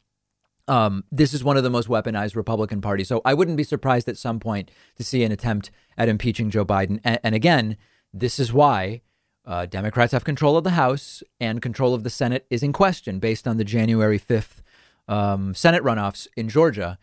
Um, 0.68 1.04
this 1.12 1.36
is 1.36 1.44
one 1.44 1.58
of 1.58 1.64
the 1.64 1.70
most 1.70 1.88
weaponized 1.88 2.36
Republican 2.36 2.82
parties. 2.82 3.08
So 3.08 3.22
I 3.24 3.36
wouldn't 3.36 3.58
be 3.58 3.64
surprised 3.64 4.10
at 4.10 4.18
some 4.18 4.40
point 4.40 4.72
to 4.96 5.04
see 5.04 5.24
an 5.24 5.32
attempt 5.32 5.70
at 5.96 6.10
impeaching 6.10 6.50
Joe 6.50 6.66
Biden. 6.66 7.00
And, 7.04 7.20
and 7.24 7.36
again, 7.36 7.78
this 8.12 8.40
is 8.40 8.52
why 8.52 9.02
uh, 9.46 9.68
Democrats 9.68 10.14
have 10.14 10.24
control 10.24 10.58
of 10.58 10.64
the 10.64 10.72
House 10.72 11.22
and 11.40 11.62
control 11.62 11.94
of 11.94 12.04
the 12.04 12.10
Senate 12.10 12.48
is 12.50 12.64
in 12.64 12.74
question 12.74 13.20
based 13.20 13.48
on 13.48 13.58
the 13.58 13.64
January 13.64 14.18
fifth 14.18 14.64
um, 15.08 15.54
Senate 15.54 15.84
runoffs 15.84 16.28
in 16.36 16.50
Georgia 16.50 16.98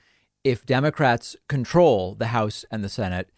if 0.44 0.66
Democrats 0.66 1.36
control 1.48 2.14
the 2.14 2.26
House 2.26 2.64
and 2.70 2.82
the 2.82 2.88
Senate, 2.88 3.30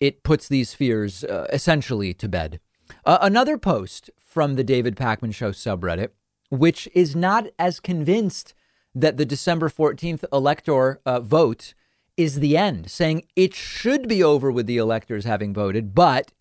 it 0.00 0.22
puts 0.22 0.48
these 0.48 0.74
fears 0.74 1.24
uh, 1.24 1.46
essentially 1.52 2.12
to 2.14 2.28
bed. 2.28 2.60
Uh, 3.04 3.18
another 3.20 3.58
post 3.58 4.10
from 4.18 4.54
the 4.54 4.64
David 4.64 4.96
Pakman 4.96 5.34
Show 5.34 5.52
subreddit, 5.52 6.08
which 6.50 6.88
is 6.94 7.16
not 7.16 7.46
as 7.58 7.80
convinced 7.80 8.54
that 8.94 9.16
the 9.16 9.24
December 9.24 9.68
14th 9.68 10.24
elector 10.32 11.00
uh, 11.06 11.20
vote 11.20 11.74
is 12.16 12.40
the 12.40 12.56
end, 12.56 12.90
saying 12.90 13.24
it 13.36 13.54
should 13.54 14.06
be 14.06 14.22
over 14.22 14.50
with 14.50 14.66
the 14.66 14.76
electors 14.76 15.24
having 15.24 15.54
voted, 15.54 15.94
but 15.94 16.32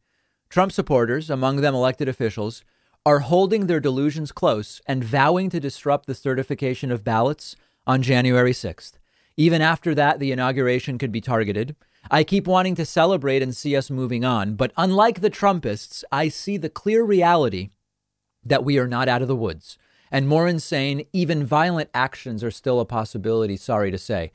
Trump 0.50 0.72
supporters, 0.72 1.30
among 1.30 1.58
them 1.58 1.74
elected 1.74 2.10
officials, 2.10 2.64
are 3.06 3.20
holding 3.20 3.68
their 3.68 3.80
delusions 3.80 4.32
close 4.32 4.82
and 4.86 5.04
vowing 5.04 5.50
to 5.50 5.60
disrupt 5.60 6.06
the 6.08 6.14
certification 6.14 6.92
of 6.92 7.04
ballots 7.04 7.56
on 7.88 8.02
January 8.02 8.52
6th. 8.52 8.94
Even 9.38 9.62
after 9.62 9.96
that, 9.96 10.20
the 10.20 10.32
inauguration 10.32 10.98
could 10.98 11.12
be 11.12 11.22
targeted. 11.22 11.76
I 12.10 12.24
keep 12.24 12.48
wanting 12.48 12.76
to 12.76 12.86
celebrate 12.86 13.42
and 13.42 13.56
see 13.56 13.76
us 13.76 13.90
moving 13.90 14.26
on, 14.26 14.56
but 14.56 14.72
unlike 14.76 15.22
the 15.22 15.30
Trumpists, 15.30 16.04
I 16.12 16.30
see 16.30 16.58
the 16.58 16.70
clear 16.70 17.04
reality 17.04 17.70
that 18.44 18.66
we 18.66 18.78
are 18.80 18.88
not 18.88 19.08
out 19.08 19.22
of 19.22 19.28
the 19.28 19.36
woods. 19.36 19.78
And 20.12 20.28
more 20.28 20.48
insane, 20.48 21.06
even 21.14 21.46
violent 21.46 21.90
actions 21.94 22.44
are 22.44 22.52
still 22.52 22.80
a 22.80 22.86
possibility, 22.86 23.56
sorry 23.56 23.92
to 23.92 23.98
say. 23.98 24.32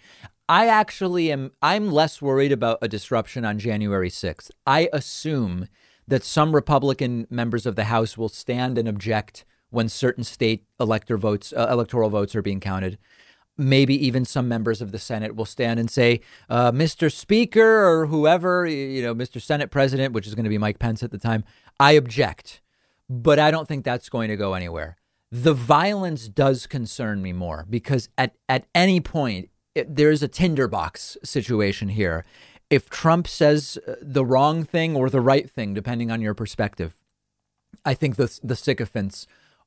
I 0.48 0.68
actually 0.68 1.32
am 1.32 1.50
I'm 1.60 1.90
less 1.90 2.22
worried 2.22 2.52
about 2.52 2.78
a 2.80 2.88
disruption 2.88 3.44
on 3.44 3.58
January 3.58 4.08
6th. 4.08 4.50
I 4.66 4.88
assume 4.92 5.68
that 6.06 6.24
some 6.24 6.54
Republican 6.54 7.26
members 7.28 7.66
of 7.66 7.74
the 7.74 7.84
House 7.84 8.16
will 8.16 8.28
stand 8.28 8.78
and 8.78 8.88
object 8.88 9.44
when 9.70 9.88
certain 9.88 10.22
state 10.22 10.64
elector 10.78 11.18
votes 11.18 11.52
uh, 11.54 11.66
electoral 11.70 12.10
votes 12.10 12.36
are 12.36 12.42
being 12.42 12.60
counted. 12.60 12.96
Maybe 13.58 13.94
even 14.06 14.24
some 14.24 14.48
members 14.48 14.82
of 14.82 14.92
the 14.92 14.98
Senate 14.98 15.34
will 15.34 15.46
stand 15.46 15.80
and 15.80 15.90
say, 15.90 16.20
uh, 16.50 16.72
"Mr. 16.72 17.10
Speaker 17.12 17.86
or 17.88 18.06
whoever, 18.06 18.66
you 18.66 19.02
know, 19.02 19.14
Mr. 19.14 19.40
Senate 19.40 19.70
President, 19.70 20.12
which 20.12 20.26
is 20.26 20.34
going 20.34 20.44
to 20.44 20.50
be 20.50 20.58
Mike 20.58 20.78
Pence 20.78 21.02
at 21.02 21.10
the 21.10 21.18
time, 21.18 21.44
I 21.80 21.92
object." 21.92 22.60
But 23.08 23.38
I 23.38 23.50
don't 23.50 23.68
think 23.68 23.84
that's 23.84 24.08
going 24.08 24.28
to 24.28 24.36
go 24.36 24.54
anywhere. 24.54 24.96
The 25.30 25.54
violence 25.54 26.28
does 26.28 26.66
concern 26.66 27.22
me 27.22 27.32
more 27.32 27.66
because 27.68 28.08
at 28.18 28.34
at 28.48 28.66
any 28.74 29.00
point 29.00 29.50
it, 29.74 29.94
there's 29.94 30.22
a 30.22 30.28
tinderbox 30.28 31.16
situation 31.22 31.88
here. 31.90 32.24
If 32.70 32.90
Trump 32.90 33.28
says 33.28 33.78
uh, 33.86 33.94
the 34.00 34.24
wrong 34.24 34.64
thing 34.64 34.96
or 34.96 35.10
the 35.10 35.20
right 35.20 35.48
thing, 35.48 35.74
depending 35.74 36.10
on 36.10 36.20
your 36.20 36.34
perspective, 36.34 36.96
I 37.84 37.94
think 37.94 38.16
the 38.16 38.38
the 38.42 38.56
sycophants 38.56 39.26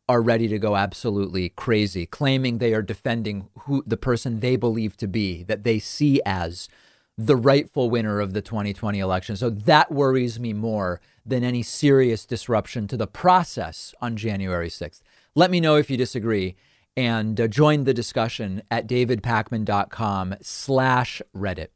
are 0.10 0.24
ready 0.24 0.48
to 0.48 0.58
go 0.58 0.76
absolutely 0.76 1.50
crazy, 1.50 2.08
claiming 2.08 2.58
they 2.58 2.74
are 2.74 2.82
defending 2.82 3.48
who 3.60 3.84
the 3.86 3.95
person 3.95 4.39
they 4.39 4.56
believe 4.56 4.98
to 4.98 5.08
be 5.08 5.43
that 5.43 5.63
they 5.63 5.78
see 5.78 6.19
as 6.26 6.67
the 7.15 7.36
rightful 7.36 7.91
winner 7.91 8.19
of 8.19 8.34
the 8.34 8.41
2020 8.41 8.98
election. 8.98 9.36
So 9.36 9.52
that 9.52 9.91
worries 9.91 10.39
me 10.39 10.52
more 10.52 11.00
than 11.24 11.43
any 11.43 11.62
serious 11.62 12.26
disruption 12.26 12.88
to 12.88 12.98
the 12.98 13.06
process 13.06 13.93
on 14.02 14.17
January 14.17 14.69
6th. 14.69 15.02
Let 15.36 15.52
me 15.52 15.60
know 15.60 15.76
if 15.76 15.91
you 15.91 15.98
disagree 15.98 16.56
and 16.98 17.39
uh, 17.39 17.48
join 17.48 17.84
the 17.84 17.93
discussion 17.93 18.63
at 18.72 18.88
davidpakman.com 18.88 20.38
slash 20.41 21.22
Reddit. 21.36 21.67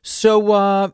So, 0.00 0.52
uh, 0.52 0.90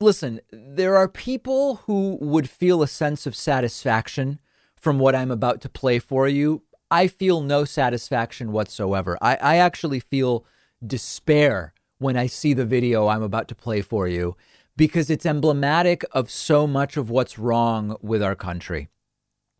listen, 0.00 0.40
there 0.50 0.96
are 0.96 1.08
people 1.08 1.76
who 1.86 2.18
would 2.20 2.50
feel 2.50 2.82
a 2.82 2.88
sense 2.88 3.26
of 3.26 3.36
satisfaction 3.36 4.40
from 4.80 4.98
what 4.98 5.14
I'm 5.14 5.30
about 5.30 5.60
to 5.60 5.68
play 5.68 5.98
for 5.98 6.26
you. 6.26 6.62
I 6.90 7.06
feel 7.06 7.40
no 7.40 7.64
satisfaction 7.64 8.50
whatsoever. 8.50 9.16
I, 9.22 9.36
I 9.36 9.56
actually 9.56 10.00
feel 10.00 10.44
despair 10.84 11.72
when 11.98 12.16
I 12.16 12.26
see 12.26 12.54
the 12.54 12.64
video 12.64 13.06
I'm 13.06 13.22
about 13.22 13.46
to 13.48 13.54
play 13.54 13.82
for 13.82 14.08
you 14.08 14.36
because 14.76 15.10
it's 15.10 15.26
emblematic 15.26 16.04
of 16.12 16.30
so 16.30 16.66
much 16.66 16.96
of 16.96 17.10
what's 17.10 17.38
wrong 17.38 17.96
with 18.00 18.22
our 18.22 18.34
country. 18.34 18.88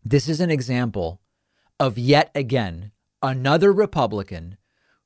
This 0.05 0.29
is 0.29 0.41
an 0.41 0.51
example 0.51 1.21
of 1.79 1.99
yet 1.99 2.31
again 2.35 2.93
another 3.23 3.73
Republican 3.73 4.57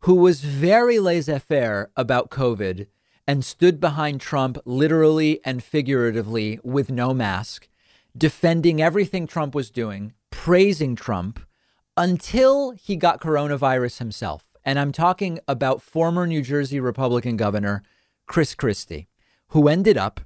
who 0.00 0.14
was 0.14 0.44
very 0.44 1.00
laissez 1.00 1.40
faire 1.40 1.90
about 1.96 2.30
COVID 2.30 2.86
and 3.26 3.44
stood 3.44 3.80
behind 3.80 4.20
Trump 4.20 4.58
literally 4.64 5.40
and 5.44 5.64
figuratively 5.64 6.60
with 6.62 6.90
no 6.90 7.12
mask, 7.12 7.68
defending 8.16 8.80
everything 8.80 9.26
Trump 9.26 9.54
was 9.54 9.70
doing, 9.70 10.12
praising 10.30 10.94
Trump 10.96 11.40
until 11.96 12.70
he 12.72 12.96
got 12.96 13.20
coronavirus 13.20 13.98
himself. 13.98 14.44
And 14.64 14.78
I'm 14.78 14.92
talking 14.92 15.40
about 15.46 15.82
former 15.82 16.26
New 16.26 16.42
Jersey 16.42 16.80
Republican 16.80 17.36
Governor 17.36 17.82
Chris 18.26 18.54
Christie, 18.54 19.08
who 19.48 19.68
ended 19.68 19.98
up, 19.98 20.20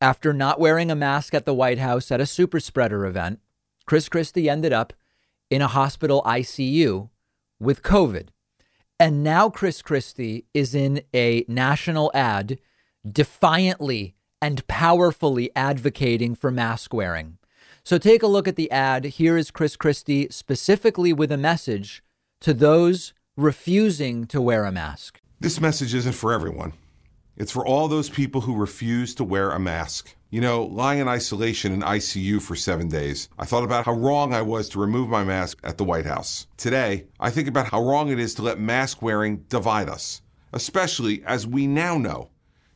after 0.00 0.32
not 0.32 0.60
wearing 0.60 0.90
a 0.90 0.96
mask 0.96 1.34
at 1.34 1.46
the 1.46 1.54
White 1.54 1.78
House 1.78 2.10
at 2.10 2.20
a 2.20 2.26
super 2.26 2.60
spreader 2.60 3.06
event, 3.06 3.40
Chris 3.86 4.08
Christie 4.08 4.48
ended 4.48 4.72
up 4.72 4.92
in 5.50 5.62
a 5.62 5.68
hospital 5.68 6.22
ICU 6.26 7.08
with 7.58 7.82
COVID. 7.82 8.28
And 9.00 9.24
now 9.24 9.48
Chris 9.48 9.80
Christie 9.80 10.44
is 10.52 10.74
in 10.74 11.02
a 11.14 11.44
national 11.48 12.10
ad 12.14 12.58
defiantly 13.10 14.14
and 14.40 14.66
powerfully 14.66 15.50
advocating 15.56 16.34
for 16.34 16.50
mask 16.50 16.92
wearing. 16.94 17.38
So 17.84 17.98
take 17.98 18.22
a 18.22 18.26
look 18.26 18.46
at 18.46 18.56
the 18.56 18.70
ad. 18.70 19.04
Here 19.04 19.36
is 19.36 19.50
Chris 19.50 19.76
Christie 19.76 20.28
specifically 20.30 21.12
with 21.12 21.32
a 21.32 21.38
message 21.38 22.02
to 22.40 22.54
those 22.54 23.14
refusing 23.36 24.26
to 24.26 24.40
wear 24.40 24.64
a 24.64 24.72
mask. 24.72 25.20
This 25.40 25.60
message 25.60 25.94
isn't 25.94 26.12
for 26.12 26.32
everyone. 26.32 26.72
It's 27.36 27.52
for 27.52 27.64
all 27.64 27.86
those 27.86 28.10
people 28.10 28.40
who 28.40 28.56
refuse 28.56 29.14
to 29.14 29.24
wear 29.24 29.52
a 29.52 29.60
mask. 29.60 30.14
You 30.28 30.40
know, 30.40 30.64
lying 30.64 30.98
in 30.98 31.08
isolation 31.08 31.72
in 31.72 31.80
ICU 31.80 32.42
for 32.42 32.56
seven 32.56 32.88
days, 32.88 33.28
I 33.38 33.46
thought 33.46 33.64
about 33.64 33.86
how 33.86 33.92
wrong 33.92 34.34
I 34.34 34.42
was 34.42 34.68
to 34.70 34.80
remove 34.80 35.08
my 35.08 35.24
mask 35.24 35.58
at 35.62 35.78
the 35.78 35.84
White 35.84 36.04
House. 36.04 36.48
Today, 36.56 37.06
I 37.20 37.30
think 37.30 37.48
about 37.48 37.68
how 37.68 37.82
wrong 37.82 38.10
it 38.10 38.18
is 38.18 38.34
to 38.34 38.42
let 38.42 38.58
mask 38.58 39.00
wearing 39.00 39.44
divide 39.48 39.88
us, 39.88 40.20
especially 40.52 41.22
as 41.24 41.46
we 41.46 41.66
now 41.66 41.96
know 41.96 42.28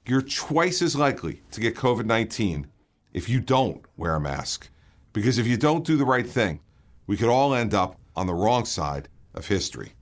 you're 0.07 0.23
twice 0.23 0.83
as 0.83 0.97
likely 0.97 1.43
to 1.53 1.61
get 1.61 1.77
COVID 1.77 2.07
19 2.07 2.67
if 3.12 3.29
you 3.29 3.41
don't 3.41 3.85
wear 3.97 4.15
a 4.15 4.21
mask. 4.21 4.69
Because 5.12 5.38
if 5.38 5.47
you 5.47 5.57
don't 5.57 5.87
do 5.87 5.97
the 5.97 6.05
right 6.05 6.27
thing, 6.27 6.61
we 7.07 7.17
could 7.17 7.29
all 7.29 7.55
end 7.55 7.75
up 7.75 7.99
on 8.17 8.27
the 8.27 8.35
wrong 8.35 8.65
side 8.65 9.09
of 9.35 9.47
history. 9.47 9.93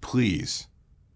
Please 0.00 0.68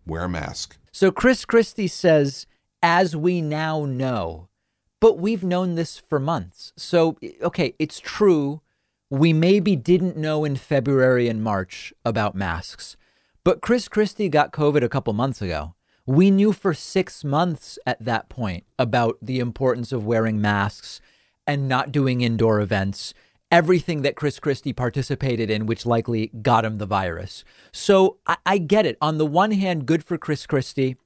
wear 0.06 0.24
a 0.24 0.28
mask. 0.28 0.76
So 0.92 1.10
Chris 1.10 1.44
Christie 1.44 1.88
says, 1.88 2.46
as 2.82 3.14
we 3.14 3.40
now 3.40 3.84
know, 3.84 4.48
but 5.00 5.18
we've 5.18 5.44
known 5.44 5.74
this 5.74 5.98
for 5.98 6.18
months. 6.18 6.72
So, 6.76 7.16
okay, 7.42 7.74
it's 7.78 8.00
true. 8.00 8.62
We 9.10 9.32
maybe 9.32 9.76
didn't 9.76 10.16
know 10.16 10.44
in 10.44 10.56
February 10.56 11.28
and 11.28 11.42
March 11.42 11.92
about 12.04 12.34
masks, 12.34 12.96
but 13.44 13.60
Chris 13.60 13.86
Christie 13.88 14.28
got 14.28 14.52
COVID 14.52 14.82
a 14.82 14.88
couple 14.88 15.12
months 15.12 15.40
ago. 15.40 15.75
We 16.06 16.30
knew 16.30 16.52
for 16.52 16.72
six 16.72 17.24
months 17.24 17.78
at 17.84 18.04
that 18.04 18.28
point 18.28 18.64
about 18.78 19.18
the 19.20 19.40
importance 19.40 19.90
of 19.90 20.06
wearing 20.06 20.40
masks 20.40 21.00
and 21.46 21.68
not 21.68 21.90
doing 21.90 22.20
indoor 22.20 22.60
events, 22.60 23.12
everything 23.50 24.02
that 24.02 24.14
Chris 24.14 24.38
Christie 24.38 24.72
participated 24.72 25.50
in, 25.50 25.66
which 25.66 25.84
likely 25.84 26.28
got 26.42 26.64
him 26.64 26.78
the 26.78 26.86
virus. 26.86 27.44
So 27.72 28.18
I, 28.26 28.36
I 28.46 28.58
get 28.58 28.86
it. 28.86 28.96
On 29.00 29.18
the 29.18 29.26
one 29.26 29.50
hand, 29.50 29.86
good 29.86 30.04
for 30.04 30.16
Chris 30.16 30.46
Christie. 30.46 30.96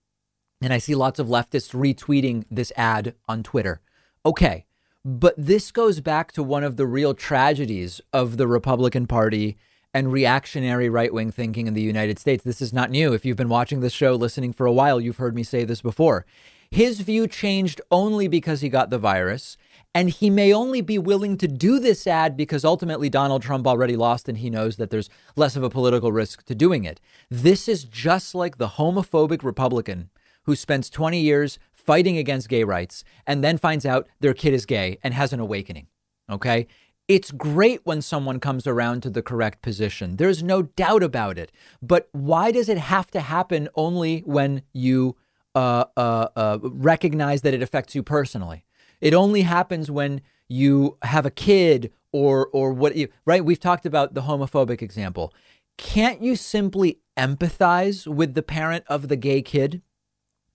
And 0.62 0.72
I 0.72 0.78
see 0.78 0.94
lots 0.94 1.18
of 1.18 1.28
leftists 1.28 1.72
retweeting 1.72 2.44
this 2.50 2.70
ad 2.76 3.14
on 3.26 3.42
Twitter. 3.42 3.80
Okay. 4.26 4.66
But 5.02 5.34
this 5.38 5.70
goes 5.72 6.00
back 6.00 6.30
to 6.32 6.42
one 6.42 6.62
of 6.62 6.76
the 6.76 6.86
real 6.86 7.14
tragedies 7.14 8.02
of 8.12 8.36
the 8.36 8.46
Republican 8.46 9.06
Party 9.06 9.56
and 9.92 10.12
reactionary 10.12 10.88
right 10.88 11.12
wing 11.12 11.30
thinking 11.30 11.66
in 11.66 11.74
the 11.74 11.82
United 11.82 12.18
States. 12.18 12.44
This 12.44 12.62
is 12.62 12.72
not 12.72 12.90
new. 12.90 13.12
If 13.12 13.24
you've 13.24 13.36
been 13.36 13.48
watching 13.48 13.80
this 13.80 13.92
show, 13.92 14.14
listening 14.14 14.52
for 14.52 14.66
a 14.66 14.72
while, 14.72 15.00
you've 15.00 15.16
heard 15.16 15.34
me 15.34 15.42
say 15.42 15.64
this 15.64 15.82
before. 15.82 16.24
His 16.70 17.00
view 17.00 17.26
changed 17.26 17.80
only 17.90 18.28
because 18.28 18.60
he 18.60 18.68
got 18.68 18.90
the 18.90 18.98
virus. 18.98 19.56
And 19.92 20.08
he 20.08 20.30
may 20.30 20.52
only 20.52 20.82
be 20.82 20.98
willing 20.98 21.36
to 21.38 21.48
do 21.48 21.80
this 21.80 22.06
ad 22.06 22.36
because 22.36 22.64
ultimately 22.64 23.08
Donald 23.08 23.42
Trump 23.42 23.66
already 23.66 23.96
lost 23.96 24.28
and 24.28 24.38
he 24.38 24.48
knows 24.48 24.76
that 24.76 24.90
there's 24.90 25.10
less 25.34 25.56
of 25.56 25.64
a 25.64 25.70
political 25.70 26.12
risk 26.12 26.44
to 26.44 26.54
doing 26.54 26.84
it. 26.84 27.00
This 27.28 27.68
is 27.68 27.82
just 27.82 28.32
like 28.32 28.58
the 28.58 28.68
homophobic 28.68 29.42
Republican 29.42 30.10
who 30.44 30.54
spends 30.54 30.90
20 30.90 31.18
years 31.20 31.58
fighting 31.72 32.18
against 32.18 32.48
gay 32.48 32.62
rights 32.62 33.02
and 33.26 33.42
then 33.42 33.58
finds 33.58 33.84
out 33.84 34.06
their 34.20 34.34
kid 34.34 34.54
is 34.54 34.64
gay 34.64 34.98
and 35.02 35.12
has 35.12 35.32
an 35.32 35.40
awakening. 35.40 35.88
Okay. 36.30 36.68
It's 37.10 37.32
great 37.32 37.80
when 37.82 38.02
someone 38.02 38.38
comes 38.38 38.68
around 38.68 39.02
to 39.02 39.10
the 39.10 39.20
correct 39.20 39.62
position. 39.62 40.14
There's 40.14 40.44
no 40.44 40.62
doubt 40.62 41.02
about 41.02 41.38
it. 41.38 41.50
But 41.82 42.08
why 42.12 42.52
does 42.52 42.68
it 42.68 42.78
have 42.78 43.10
to 43.10 43.20
happen 43.20 43.68
only 43.74 44.20
when 44.20 44.62
you 44.72 45.16
uh, 45.56 45.86
uh, 45.96 46.28
uh, 46.36 46.58
recognize 46.62 47.42
that 47.42 47.52
it 47.52 47.62
affects 47.62 47.96
you 47.96 48.04
personally? 48.04 48.64
It 49.00 49.12
only 49.12 49.42
happens 49.42 49.90
when 49.90 50.20
you 50.46 50.98
have 51.02 51.26
a 51.26 51.32
kid 51.32 51.92
or 52.12 52.48
or 52.52 52.72
what 52.72 52.94
you 52.94 53.08
right. 53.24 53.44
We've 53.44 53.58
talked 53.58 53.86
about 53.86 54.14
the 54.14 54.22
homophobic 54.22 54.80
example. 54.80 55.34
Can't 55.78 56.22
you 56.22 56.36
simply 56.36 57.00
empathize 57.16 58.06
with 58.06 58.34
the 58.34 58.42
parent 58.42 58.84
of 58.86 59.08
the 59.08 59.16
gay 59.16 59.42
kid? 59.42 59.82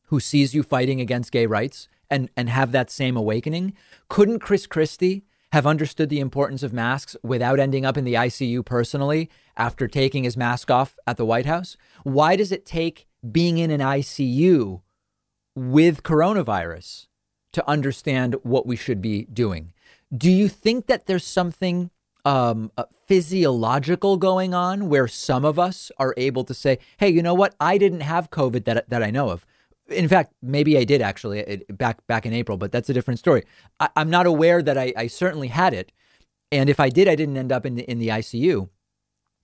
who 0.06 0.20
sees 0.20 0.54
you 0.54 0.64
fighting 0.64 1.02
against 1.02 1.32
gay 1.32 1.46
rights 1.46 1.88
and, 2.10 2.30
and 2.38 2.50
have 2.50 2.72
that 2.72 2.90
same 2.90 3.18
awakening? 3.18 3.74
Couldn't 4.10 4.40
Chris 4.40 4.68
Christie 4.68 5.26
have 5.56 5.66
understood 5.66 6.10
the 6.10 6.20
importance 6.20 6.64
of 6.64 6.74
masks 6.74 7.16
without 7.24 7.62
ending 7.62 7.86
up 7.86 7.96
in 7.96 8.04
the 8.04 8.16
ICU 8.16 8.66
personally 8.66 9.30
after 9.56 9.88
taking 9.88 10.26
his 10.26 10.36
mask 10.36 10.70
off 10.70 10.98
at 11.08 11.16
the 11.16 11.24
White 11.24 11.46
House? 11.46 11.78
Why 12.04 12.36
does 12.36 12.52
it 12.52 12.66
take 12.66 13.08
being 13.32 13.58
in 13.58 13.72
an 13.72 13.80
ICU 13.80 14.82
with 15.56 16.04
coronavirus 16.04 17.08
to 17.54 17.70
understand 17.70 18.36
what 18.44 18.68
we 18.68 18.76
should 18.76 19.02
be 19.02 19.24
doing? 19.32 19.72
Do 20.14 20.30
you 20.30 20.50
think 20.50 20.88
that 20.88 21.06
there's 21.06 21.24
something 21.24 21.90
um, 22.26 22.70
uh, 22.76 22.84
physiological 23.08 24.18
going 24.18 24.54
on 24.54 24.90
where 24.90 25.08
some 25.08 25.46
of 25.46 25.58
us 25.58 25.90
are 25.98 26.14
able 26.18 26.44
to 26.44 26.54
say, 26.54 26.80
hey, 26.98 27.08
you 27.08 27.24
know 27.24 27.34
what? 27.34 27.56
I 27.62 27.78
didn't 27.78 28.02
have 28.02 28.30
COVID 28.30 28.66
that, 28.66 28.90
that 28.90 29.02
I 29.02 29.10
know 29.10 29.30
of 29.30 29.46
in 29.90 30.08
fact, 30.08 30.34
maybe 30.42 30.78
I 30.78 30.84
did 30.84 31.02
actually 31.02 31.40
it, 31.40 31.78
back 31.78 32.06
back 32.08 32.26
in 32.26 32.34
April, 32.34 32.58
but 32.58 32.72
that's 32.72 32.90
a 32.90 32.94
different 32.94 33.20
story. 33.20 33.44
I, 33.80 33.90
am 33.96 34.10
not 34.10 34.26
aware 34.26 34.62
that 34.62 34.78
I, 34.78 34.94
I, 34.98 35.08
certainly 35.08 35.50
had 35.50 35.74
it, 35.74 35.92
and 36.52 36.70
if 36.70 36.80
I 36.80 36.90
did, 36.90 37.08
I 37.08 37.16
didn't 37.16 37.38
end 37.38 37.52
up 37.52 37.66
in 37.66 37.76
the, 37.76 37.84
in 37.90 38.00
the 38.00 38.10
ICU. 38.10 38.70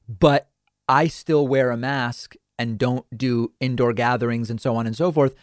But 0.08 0.50
I 0.90 1.08
still 1.08 1.48
wear 1.48 1.72
a 1.72 1.78
mask 1.78 2.36
and 2.58 2.78
don't 2.78 3.06
do 3.16 3.54
indoor 3.60 3.94
gatherings 3.94 4.50
and 4.50 4.60
so 4.60 4.76
on 4.76 4.86
and 4.86 4.96
so 4.96 5.12
forth 5.12 5.36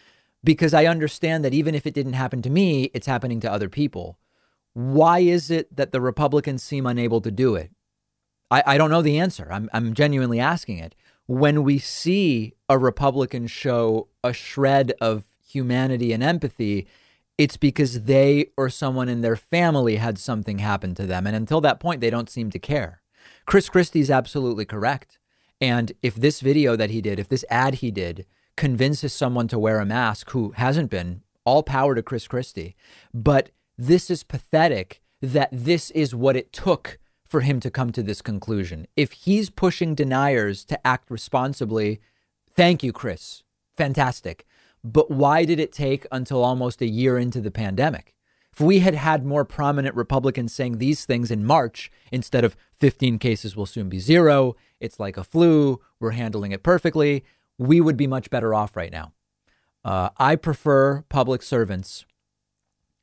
because 0.45 0.75
I 0.75 0.87
understand 0.87 1.45
that 1.45 1.55
even 1.55 1.75
if 1.75 1.87
it 1.87 1.95
didn't 1.95 2.13
happen 2.13 2.43
to 2.43 2.51
me, 2.51 2.91
it's 2.95 3.07
happening 3.07 3.41
to 3.41 3.53
other 3.53 3.69
people. 3.69 4.19
Why 4.75 5.21
is 5.21 5.51
it 5.51 5.75
that 5.75 5.93
the 5.93 6.01
Republicans 6.01 6.63
seem 6.63 6.87
unable 6.87 7.21
to 7.23 7.31
do 7.31 7.55
it? 7.55 7.71
I, 8.51 8.63
I 8.67 8.79
don't 8.79 8.91
know 8.91 9.03
the 9.03 9.19
answer. 9.19 9.49
I'm, 9.51 9.69
I'm 9.73 9.95
genuinely 9.95 10.39
asking 10.39 10.79
it. 10.79 10.95
When 11.29 11.63
we 11.63 11.79
see 11.79 12.55
a 12.71 12.79
Republican 12.79 13.47
show 13.47 14.09
a 14.25 14.33
shred 14.33 14.95
of 14.99 15.25
humanity 15.47 16.13
and 16.13 16.23
empathy, 16.23 16.89
it's 17.37 17.59
because 17.59 18.05
they 18.05 18.47
or 18.57 18.71
someone 18.71 19.11
in 19.11 19.21
their 19.21 19.37
family 19.37 19.97
had 19.97 20.19
something 20.19 20.59
happen 20.59 20.95
to 20.95 21.07
them. 21.07 21.27
And 21.27 21.37
until 21.37 21.61
that 21.61 21.81
point, 21.81 22.01
they 22.01 22.09
don't 22.09 22.31
seem 22.31 22.51
to 22.51 22.59
care. 22.59 23.03
Chris 23.45 23.69
Christie's 23.69 24.11
absolutely 24.11 24.65
correct. 24.65 25.19
And 25.61 25.93
if 26.03 26.15
this 26.15 26.41
video 26.41 26.77
that 26.77 26.89
he 26.89 27.03
did, 27.03 27.21
if 27.21 27.29
this 27.29 27.45
ad 27.51 27.77
he 27.77 27.91
did, 27.91 28.25
convinces 28.57 29.13
someone 29.13 29.49
to 29.49 29.59
wear 29.59 29.81
a 29.81 29.87
mask 29.87 30.31
who 30.31 30.53
hasn't 30.53 30.91
been, 30.91 31.23
all 31.45 31.63
power 31.63 31.95
to 31.95 32.03
Chris 32.03 32.27
Christie. 32.27 32.75
But 33.13 33.51
this 33.77 34.11
is 34.11 34.23
pathetic 34.23 35.03
that 35.21 35.51
this 35.53 35.91
is 35.91 36.15
what 36.15 36.37
it 36.37 36.55
took 36.55 36.99
for 37.29 37.43
him 37.43 37.61
to 37.61 37.71
come 37.71 37.93
to 37.93 38.03
this 38.03 38.23
conclusion. 38.23 38.87
If 38.97 39.13
he's 39.13 39.51
pushing 39.51 39.95
deniers 39.95 40.65
to 40.65 40.87
act 40.87 41.11
responsibly, 41.11 42.01
thank 42.55 42.83
you, 42.83 42.93
Chris. 42.93 43.43
Fantastic. 43.77 44.47
But 44.83 45.11
why 45.11 45.45
did 45.45 45.61
it 45.61 45.73
take 45.73 46.07
until 46.11 46.43
almost 46.43 46.81
a 46.81 46.87
year 46.87 47.19
into 47.19 47.41
the 47.41 47.51
pandemic? 47.51 48.15
If 48.53 48.61
we 48.61 48.81
had 48.81 48.95
had 48.95 49.25
more 49.25 49.45
prominent 49.45 49.95
Republicans 49.95 50.53
saying 50.53 50.79
these 50.79 51.05
things 51.05 51.31
in 51.31 51.45
March 51.45 51.93
instead 52.11 52.45
of 52.45 52.57
15 52.75 53.19
cases 53.19 53.55
will 53.55 53.67
soon 53.67 53.89
be 53.89 54.01
zero, 54.01 54.57
it's 54.81 54.99
like 54.99 55.17
a 55.17 55.25
flu, 55.25 55.81
we're 56.01 56.13
handling 56.13 56.53
it 56.53 56.63
perfectly, 56.63 57.25
we 57.59 57.81
would 57.81 57.97
be 57.97 58.07
much 58.07 58.31
better 58.31 58.55
off 58.55 58.77
right 58.77 58.91
now. 58.91 59.13
Uh, 59.85 60.11
I 60.17 60.37
prefer 60.37 61.05
public 61.09 61.43
servants 61.43 62.05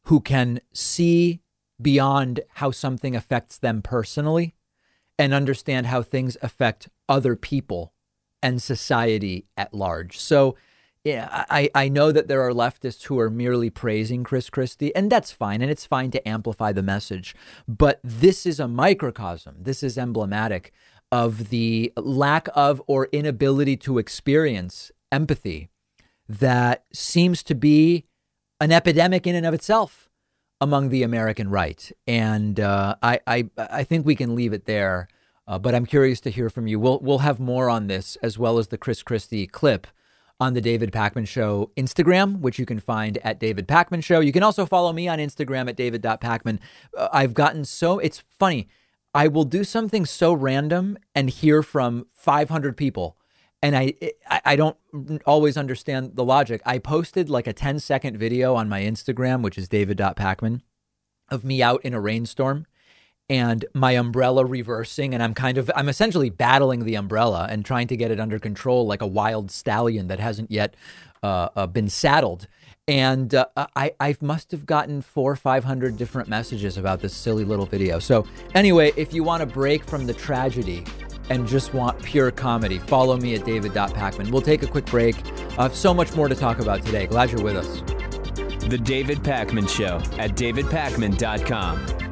who 0.03 0.19
can 0.19 0.59
see 0.73 1.41
beyond 1.81 2.41
how 2.55 2.71
something 2.71 3.15
affects 3.15 3.57
them 3.57 3.81
personally 3.81 4.55
and 5.17 5.33
understand 5.33 5.87
how 5.87 6.01
things 6.01 6.37
affect 6.41 6.89
other 7.07 7.35
people 7.35 7.93
and 8.41 8.61
society 8.61 9.45
at 9.57 9.73
large. 9.73 10.17
So, 10.17 10.55
yeah, 11.03 11.45
I, 11.49 11.69
I 11.75 11.87
know 11.87 12.11
that 12.11 12.27
there 12.27 12.41
are 12.41 12.51
leftists 12.51 13.03
who 13.03 13.19
are 13.19 13.29
merely 13.29 13.69
praising 13.69 14.23
Chris 14.23 14.49
Christie, 14.49 14.95
and 14.95 15.11
that's 15.11 15.31
fine, 15.31 15.61
and 15.61 15.69
it's 15.69 15.85
fine 15.85 16.11
to 16.11 16.27
amplify 16.27 16.71
the 16.71 16.81
message. 16.81 17.35
But 17.67 17.99
this 18.03 18.45
is 18.45 18.59
a 18.59 18.67
microcosm. 18.67 19.55
This 19.59 19.83
is 19.83 19.97
emblematic 19.97 20.73
of 21.11 21.49
the 21.49 21.93
lack 21.95 22.49
of 22.55 22.81
or 22.87 23.07
inability 23.11 23.77
to 23.77 23.99
experience 23.99 24.91
empathy 25.11 25.69
that 26.27 26.85
seems 26.91 27.43
to 27.43 27.55
be 27.55 28.05
an 28.59 28.71
epidemic 28.71 29.27
in 29.27 29.35
and 29.35 29.45
of 29.45 29.53
itself 29.53 30.04
among 30.65 30.89
the 30.89 31.03
American 31.03 31.49
right. 31.51 31.91
And 32.07 32.59
uh, 32.59 32.95
I, 33.03 33.19
I, 33.27 33.49
I 33.55 33.83
think 33.83 34.03
we 34.03 34.15
can 34.15 34.33
leave 34.33 34.51
it 34.51 34.65
there. 34.65 35.07
Uh, 35.47 35.59
but 35.59 35.75
I'm 35.75 35.85
curious 35.85 36.19
to 36.21 36.31
hear 36.31 36.49
from 36.49 36.65
you. 36.65 36.79
We'll 36.79 36.99
we'll 37.01 37.19
have 37.19 37.39
more 37.39 37.69
on 37.69 37.85
this 37.85 38.15
as 38.23 38.39
well 38.39 38.57
as 38.57 38.69
the 38.69 38.79
Chris 38.79 39.03
Christie 39.03 39.45
clip 39.45 39.85
on 40.39 40.55
the 40.55 40.61
David 40.61 40.91
Pakman 40.91 41.27
Show 41.27 41.69
Instagram, 41.77 42.39
which 42.39 42.57
you 42.57 42.65
can 42.65 42.79
find 42.79 43.19
at 43.19 43.39
David 43.39 43.67
Pakman 43.67 44.03
Show. 44.03 44.21
You 44.21 44.31
can 44.31 44.41
also 44.41 44.65
follow 44.65 44.91
me 44.91 45.07
on 45.07 45.19
Instagram 45.19 45.69
at 45.69 45.75
david.pakman. 45.75 46.57
Uh, 46.97 47.09
I've 47.13 47.35
gotten 47.35 47.63
so, 47.63 47.99
it's 47.99 48.23
funny. 48.39 48.67
I 49.13 49.27
will 49.27 49.45
do 49.45 49.63
something 49.63 50.03
so 50.03 50.33
random 50.33 50.97
and 51.13 51.29
hear 51.29 51.61
from 51.61 52.07
500 52.11 52.75
people. 52.75 53.15
And 53.65 53.75
I, 53.75 53.95
I 54.45 54.55
don't 54.55 54.77
always 55.25 55.57
understand 55.57 56.15
the 56.15 56.23
logic. 56.23 56.61
I 56.67 56.77
posted 56.77 57.31
like 57.31 57.47
a 57.47 57.53
10 57.53 57.79
second 57.79 58.15
video 58.15 58.53
on 58.53 58.69
my 58.69 58.81
Instagram, 58.83 59.41
which 59.41 59.57
is 59.57 59.67
david.pakman, 59.67 60.61
of 61.29 61.43
me 61.43 61.63
out 61.63 61.83
in 61.83 61.95
a 61.95 61.99
rainstorm 61.99 62.67
and 63.27 63.65
my 63.73 63.93
umbrella 63.93 64.45
reversing. 64.45 65.15
And 65.15 65.23
i'm 65.23 65.33
kind 65.33 65.57
of 65.57 65.71
i'm 65.75 65.89
essentially 65.89 66.29
battling 66.29 66.85
the 66.85 66.93
umbrella 66.93 67.47
and 67.49 67.65
trying 67.65 67.87
to 67.87 67.97
get 67.97 68.11
it 68.11 68.19
under 68.19 68.37
control 68.37 68.85
like 68.85 69.01
a 69.01 69.07
wild 69.07 69.49
stallion 69.49 70.09
that 70.09 70.19
hasn't 70.19 70.51
yet 70.51 70.75
uh, 71.23 71.49
uh, 71.55 71.65
been 71.65 71.89
saddled. 71.89 72.47
And 72.87 73.33
uh, 73.33 73.47
I, 73.75 73.93
I 73.99 74.15
must 74.21 74.51
have 74.51 74.67
gotten 74.67 75.01
four 75.01 75.31
or 75.31 75.35
five 75.35 75.63
hundred 75.63 75.97
different 75.97 76.29
messages 76.29 76.77
about 76.77 76.99
this 76.99 77.15
silly 77.15 77.45
little 77.45 77.65
video. 77.65 77.97
So 77.97 78.27
anyway 78.53 78.93
if 78.95 79.11
you 79.11 79.23
want 79.23 79.39
to 79.39 79.47
break 79.47 79.83
from 79.85 80.05
the 80.05 80.13
tragedy 80.13 80.85
and 81.29 81.47
just 81.47 81.73
want 81.73 82.01
pure 82.01 82.31
comedy. 82.31 82.79
Follow 82.79 83.17
me 83.17 83.35
at 83.35 83.45
david.pakman 83.45 84.31
we'll 84.31 84.41
take 84.41 84.63
a 84.63 84.67
quick 84.67 84.85
break. 84.85 85.15
I 85.57 85.63
have 85.63 85.75
so 85.75 85.93
much 85.93 86.13
more 86.15 86.27
to 86.27 86.35
talk 86.35 86.59
about 86.59 86.83
today. 86.85 87.07
Glad 87.07 87.31
you're 87.31 87.41
with 87.41 87.55
us. 87.55 87.67
The 88.67 88.77
david 88.77 89.19
pakman 89.19 89.69
show 89.69 89.97
at 90.19 90.31
davidpakman.com 90.31 92.04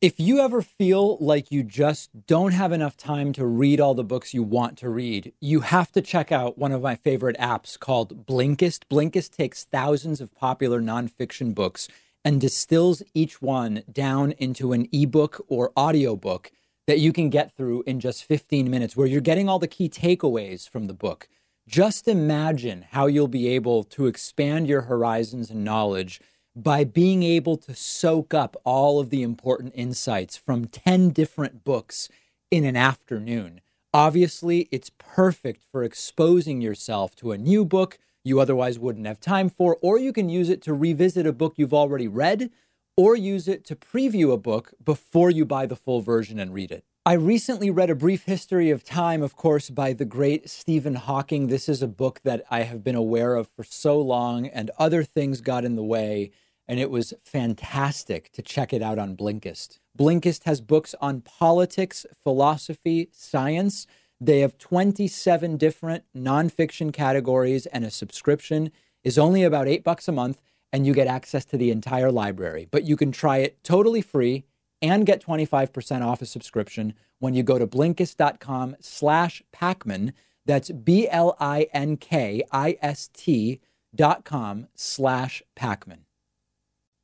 If 0.00 0.20
you 0.20 0.40
ever 0.40 0.60
feel 0.60 1.16
like 1.18 1.50
you 1.50 1.62
just 1.62 2.26
don't 2.26 2.52
have 2.52 2.72
enough 2.72 2.96
time 2.96 3.32
to 3.34 3.46
read 3.46 3.80
all 3.80 3.94
the 3.94 4.04
books 4.04 4.34
you 4.34 4.42
want 4.42 4.76
to 4.78 4.90
read, 4.90 5.32
you 5.40 5.60
have 5.60 5.92
to 5.92 6.02
check 6.02 6.30
out 6.30 6.58
one 6.58 6.72
of 6.72 6.82
my 6.82 6.94
favorite 6.94 7.38
apps 7.38 7.78
called 7.78 8.26
Blinkist. 8.26 8.80
Blinkist 8.90 9.30
takes 9.34 9.64
thousands 9.64 10.20
of 10.20 10.34
popular 10.34 10.82
nonfiction 10.82 11.54
books 11.54 11.88
and 12.22 12.40
distills 12.40 13.02
each 13.14 13.40
one 13.40 13.82
down 13.90 14.32
into 14.32 14.72
an 14.72 14.88
ebook 14.92 15.42
or 15.48 15.72
audiobook 15.78 16.50
that 16.86 17.00
you 17.00 17.12
can 17.12 17.30
get 17.30 17.56
through 17.56 17.82
in 17.86 17.98
just 17.98 18.24
15 18.24 18.70
minutes, 18.70 18.94
where 18.94 19.06
you're 19.06 19.22
getting 19.22 19.48
all 19.48 19.58
the 19.58 19.66
key 19.66 19.88
takeaways 19.88 20.68
from 20.68 20.86
the 20.86 20.92
book. 20.92 21.28
Just 21.66 22.08
imagine 22.08 22.84
how 22.90 23.06
you'll 23.06 23.26
be 23.26 23.48
able 23.48 23.84
to 23.84 24.06
expand 24.06 24.68
your 24.68 24.82
horizons 24.82 25.48
and 25.48 25.64
knowledge 25.64 26.20
by 26.56 26.84
being 26.84 27.22
able 27.22 27.56
to 27.56 27.74
soak 27.74 28.32
up 28.32 28.56
all 28.64 29.00
of 29.00 29.10
the 29.10 29.22
important 29.22 29.72
insights 29.74 30.36
from 30.36 30.66
10 30.66 31.10
different 31.10 31.64
books 31.64 32.08
in 32.50 32.64
an 32.64 32.76
afternoon. 32.76 33.60
Obviously, 33.92 34.68
it's 34.70 34.90
perfect 34.98 35.62
for 35.70 35.82
exposing 35.82 36.60
yourself 36.60 37.14
to 37.16 37.32
a 37.32 37.38
new 37.38 37.64
book 37.64 37.98
you 38.24 38.40
otherwise 38.40 38.78
wouldn't 38.78 39.06
have 39.06 39.20
time 39.20 39.50
for, 39.50 39.76
or 39.82 39.98
you 39.98 40.12
can 40.12 40.28
use 40.28 40.48
it 40.48 40.62
to 40.62 40.72
revisit 40.72 41.26
a 41.26 41.32
book 41.32 41.54
you've 41.56 41.74
already 41.74 42.08
read, 42.08 42.50
or 42.96 43.14
use 43.14 43.46
it 43.48 43.64
to 43.66 43.76
preview 43.76 44.32
a 44.32 44.38
book 44.38 44.72
before 44.82 45.30
you 45.30 45.44
buy 45.44 45.66
the 45.66 45.76
full 45.76 46.00
version 46.00 46.38
and 46.38 46.54
read 46.54 46.70
it. 46.70 46.84
I 47.04 47.12
recently 47.14 47.70
read 47.70 47.90
A 47.90 47.94
Brief 47.94 48.24
History 48.24 48.70
of 48.70 48.82
Time, 48.82 49.22
of 49.22 49.36
course, 49.36 49.68
by 49.68 49.92
the 49.92 50.06
great 50.06 50.48
Stephen 50.48 50.94
Hawking. 50.94 51.48
This 51.48 51.68
is 51.68 51.82
a 51.82 51.88
book 51.88 52.20
that 52.24 52.44
I 52.50 52.62
have 52.62 52.82
been 52.82 52.94
aware 52.94 53.34
of 53.34 53.48
for 53.48 53.62
so 53.62 54.00
long, 54.00 54.46
and 54.46 54.70
other 54.78 55.02
things 55.02 55.42
got 55.42 55.66
in 55.66 55.76
the 55.76 55.84
way 55.84 56.30
and 56.66 56.80
it 56.80 56.90
was 56.90 57.14
fantastic 57.24 58.32
to 58.32 58.42
check 58.42 58.72
it 58.72 58.82
out 58.82 58.98
on 58.98 59.16
Blinkist. 59.16 59.78
Blinkist 59.98 60.44
has 60.44 60.60
books 60.60 60.94
on 61.00 61.20
politics, 61.20 62.04
philosophy, 62.22 63.08
science. 63.12 63.86
They 64.20 64.40
have 64.40 64.58
27 64.58 65.56
different 65.56 66.04
nonfiction 66.16 66.92
categories, 66.92 67.66
and 67.66 67.84
a 67.84 67.90
subscription 67.90 68.70
is 69.02 69.18
only 69.18 69.42
about 69.44 69.68
eight 69.68 69.84
bucks 69.84 70.08
a 70.08 70.12
month, 70.12 70.40
and 70.72 70.86
you 70.86 70.94
get 70.94 71.06
access 71.06 71.44
to 71.46 71.56
the 71.56 71.70
entire 71.70 72.10
library. 72.10 72.66
But 72.70 72.84
you 72.84 72.96
can 72.96 73.12
try 73.12 73.38
it 73.38 73.62
totally 73.62 74.00
free 74.00 74.44
and 74.82 75.06
get 75.06 75.22
25% 75.24 76.04
off 76.04 76.20
a 76.22 76.26
subscription 76.26 76.94
when 77.18 77.34
you 77.34 77.42
go 77.42 77.58
to 77.58 77.66
Blinkist.com 77.66 78.76
slash 78.80 79.42
Pakman. 79.54 80.12
That's 80.44 80.70
B-L-I-N-K-I-S-T 80.70 81.20
dot 83.94 84.24
com 84.24 84.66
slash 84.74 85.42
Pakman. 85.56 85.98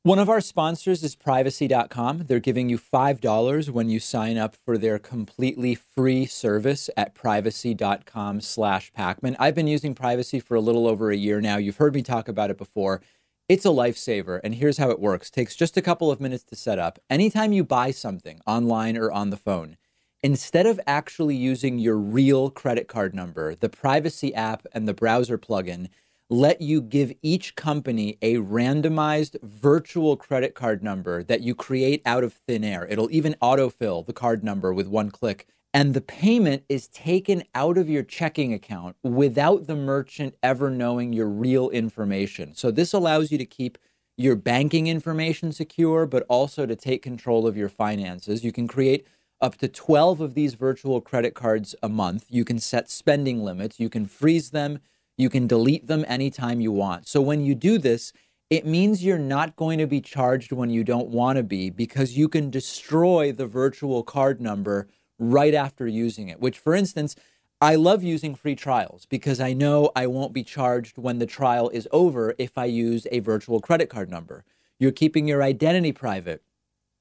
One 0.03 0.17
of 0.17 0.29
our 0.29 0.41
sponsors 0.41 1.03
is 1.03 1.15
privacy.com. 1.15 2.23
They're 2.25 2.39
giving 2.39 2.69
you 2.69 2.79
$5 2.79 3.69
when 3.69 3.87
you 3.87 3.99
sign 3.99 4.35
up 4.35 4.55
for 4.55 4.75
their 4.75 4.97
completely 4.97 5.75
free 5.75 6.25
service 6.25 6.89
at 6.97 7.13
privacy.com 7.13 8.41
slash 8.41 8.91
Pakman. 8.93 9.35
I've 9.37 9.53
been 9.53 9.67
using 9.67 9.93
privacy 9.93 10.39
for 10.39 10.55
a 10.55 10.59
little 10.59 10.87
over 10.87 11.11
a 11.11 11.15
year 11.15 11.39
now. 11.39 11.57
You've 11.57 11.77
heard 11.77 11.93
me 11.93 12.01
talk 12.01 12.27
about 12.27 12.49
it 12.49 12.57
before. 12.57 13.03
It's 13.47 13.63
a 13.63 13.69
lifesaver, 13.69 14.39
and 14.43 14.55
here's 14.55 14.79
how 14.79 14.89
it 14.89 14.99
works. 14.99 15.27
It 15.27 15.33
takes 15.33 15.55
just 15.55 15.77
a 15.77 15.83
couple 15.83 16.09
of 16.09 16.19
minutes 16.19 16.45
to 16.45 16.55
set 16.55 16.79
up. 16.79 16.97
Anytime 17.07 17.53
you 17.53 17.63
buy 17.63 17.91
something 17.91 18.41
online 18.47 18.97
or 18.97 19.11
on 19.11 19.29
the 19.29 19.37
phone, 19.37 19.77
instead 20.23 20.65
of 20.65 20.79
actually 20.87 21.35
using 21.35 21.77
your 21.77 21.97
real 21.97 22.49
credit 22.49 22.87
card 22.87 23.13
number, 23.13 23.53
the 23.53 23.69
privacy 23.69 24.33
app 24.33 24.65
and 24.73 24.87
the 24.87 24.95
browser 24.95 25.37
plugin 25.37 25.89
let 26.31 26.61
you 26.61 26.81
give 26.81 27.11
each 27.21 27.57
company 27.57 28.17
a 28.21 28.35
randomized 28.35 29.35
virtual 29.43 30.15
credit 30.15 30.55
card 30.55 30.81
number 30.81 31.23
that 31.23 31.41
you 31.41 31.53
create 31.53 32.01
out 32.05 32.23
of 32.23 32.31
thin 32.31 32.63
air. 32.63 32.87
It'll 32.89 33.11
even 33.11 33.35
autofill 33.41 34.05
the 34.05 34.13
card 34.13 34.41
number 34.41 34.73
with 34.73 34.87
one 34.87 35.11
click. 35.11 35.45
And 35.73 35.93
the 35.93 35.99
payment 35.99 36.63
is 36.69 36.87
taken 36.87 37.43
out 37.53 37.77
of 37.77 37.89
your 37.89 38.03
checking 38.03 38.53
account 38.53 38.95
without 39.03 39.67
the 39.67 39.75
merchant 39.75 40.35
ever 40.41 40.69
knowing 40.69 41.11
your 41.11 41.27
real 41.27 41.69
information. 41.69 42.55
So, 42.55 42.71
this 42.71 42.93
allows 42.93 43.31
you 43.31 43.37
to 43.37 43.45
keep 43.45 43.77
your 44.17 44.37
banking 44.37 44.87
information 44.87 45.51
secure, 45.51 46.05
but 46.05 46.25
also 46.29 46.65
to 46.65 46.75
take 46.77 47.01
control 47.01 47.45
of 47.45 47.57
your 47.57 47.69
finances. 47.69 48.43
You 48.43 48.53
can 48.53 48.69
create 48.69 49.05
up 49.41 49.57
to 49.57 49.67
12 49.67 50.21
of 50.21 50.33
these 50.33 50.53
virtual 50.53 51.01
credit 51.01 51.33
cards 51.33 51.75
a 51.83 51.89
month. 51.89 52.25
You 52.29 52.45
can 52.45 52.59
set 52.59 52.89
spending 52.89 53.43
limits. 53.43 53.79
You 53.81 53.89
can 53.89 54.05
freeze 54.05 54.51
them. 54.51 54.79
You 55.21 55.29
can 55.29 55.45
delete 55.45 55.85
them 55.85 56.03
anytime 56.07 56.61
you 56.61 56.71
want. 56.71 57.07
So 57.07 57.21
when 57.21 57.45
you 57.45 57.53
do 57.53 57.77
this, 57.77 58.11
it 58.49 58.65
means 58.65 59.03
you're 59.03 59.19
not 59.19 59.55
going 59.55 59.77
to 59.77 59.85
be 59.85 60.01
charged 60.01 60.51
when 60.51 60.71
you 60.71 60.83
don't 60.83 61.09
want 61.09 61.37
to 61.37 61.43
be 61.43 61.69
because 61.69 62.17
you 62.17 62.27
can 62.27 62.49
destroy 62.49 63.31
the 63.31 63.45
virtual 63.45 64.01
card 64.01 64.41
number 64.41 64.87
right 65.19 65.53
after 65.53 65.87
using 65.87 66.27
it, 66.29 66.39
which, 66.39 66.57
for 66.57 66.73
instance, 66.73 67.15
I 67.61 67.75
love 67.75 68.01
using 68.01 68.33
free 68.33 68.55
trials 68.55 69.05
because 69.05 69.39
I 69.39 69.53
know 69.53 69.91
I 69.95 70.07
won't 70.07 70.33
be 70.33 70.43
charged 70.43 70.97
when 70.97 71.19
the 71.19 71.27
trial 71.27 71.69
is 71.69 71.87
over 71.91 72.33
if 72.39 72.57
I 72.57 72.65
use 72.65 73.05
a 73.11 73.19
virtual 73.19 73.59
credit 73.59 73.89
card 73.91 74.09
number. 74.09 74.43
You're 74.79 74.91
keeping 74.91 75.27
your 75.27 75.43
identity 75.43 75.91
private 75.91 76.41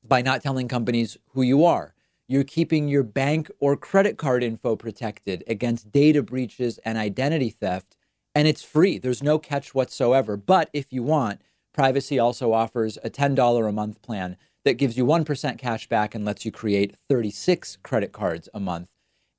by 0.07 0.21
not 0.21 0.43
telling 0.43 0.69
companies 0.69 1.17
who 1.31 1.41
you 1.41 1.65
are. 1.65 1.95
You're 2.29 2.45
keeping 2.45 2.87
your 2.87 3.03
bank 3.03 3.51
or 3.59 3.79
credit 3.79 4.19
card 4.19 4.45
info 4.45 4.77
protected 4.77 5.43
against 5.49 5.91
data 5.91 6.23
breaches 6.23 6.79
and 6.85 6.99
identity 6.99 7.49
theft 7.49 7.97
and 8.35 8.47
it's 8.47 8.63
free. 8.63 8.99
There's 8.99 9.23
no 9.23 9.39
catch 9.39 9.75
whatsoever. 9.75 10.37
But 10.37 10.71
if 10.73 10.93
you 10.93 11.03
want, 11.03 11.41
Privacy 11.73 12.19
also 12.19 12.53
offers 12.53 12.99
a 13.03 13.11
$10 13.11 13.69
a 13.69 13.73
month 13.73 14.03
plan 14.03 14.37
that 14.65 14.75
gives 14.75 14.97
you 14.97 15.05
1% 15.07 15.59
cash 15.59 15.89
back 15.89 16.15
and 16.15 16.25
lets 16.25 16.45
you 16.45 16.53
create 16.53 16.95
36 17.09 17.79
credit 17.83 18.13
cards 18.13 18.49
a 18.53 18.61
month, 18.61 18.91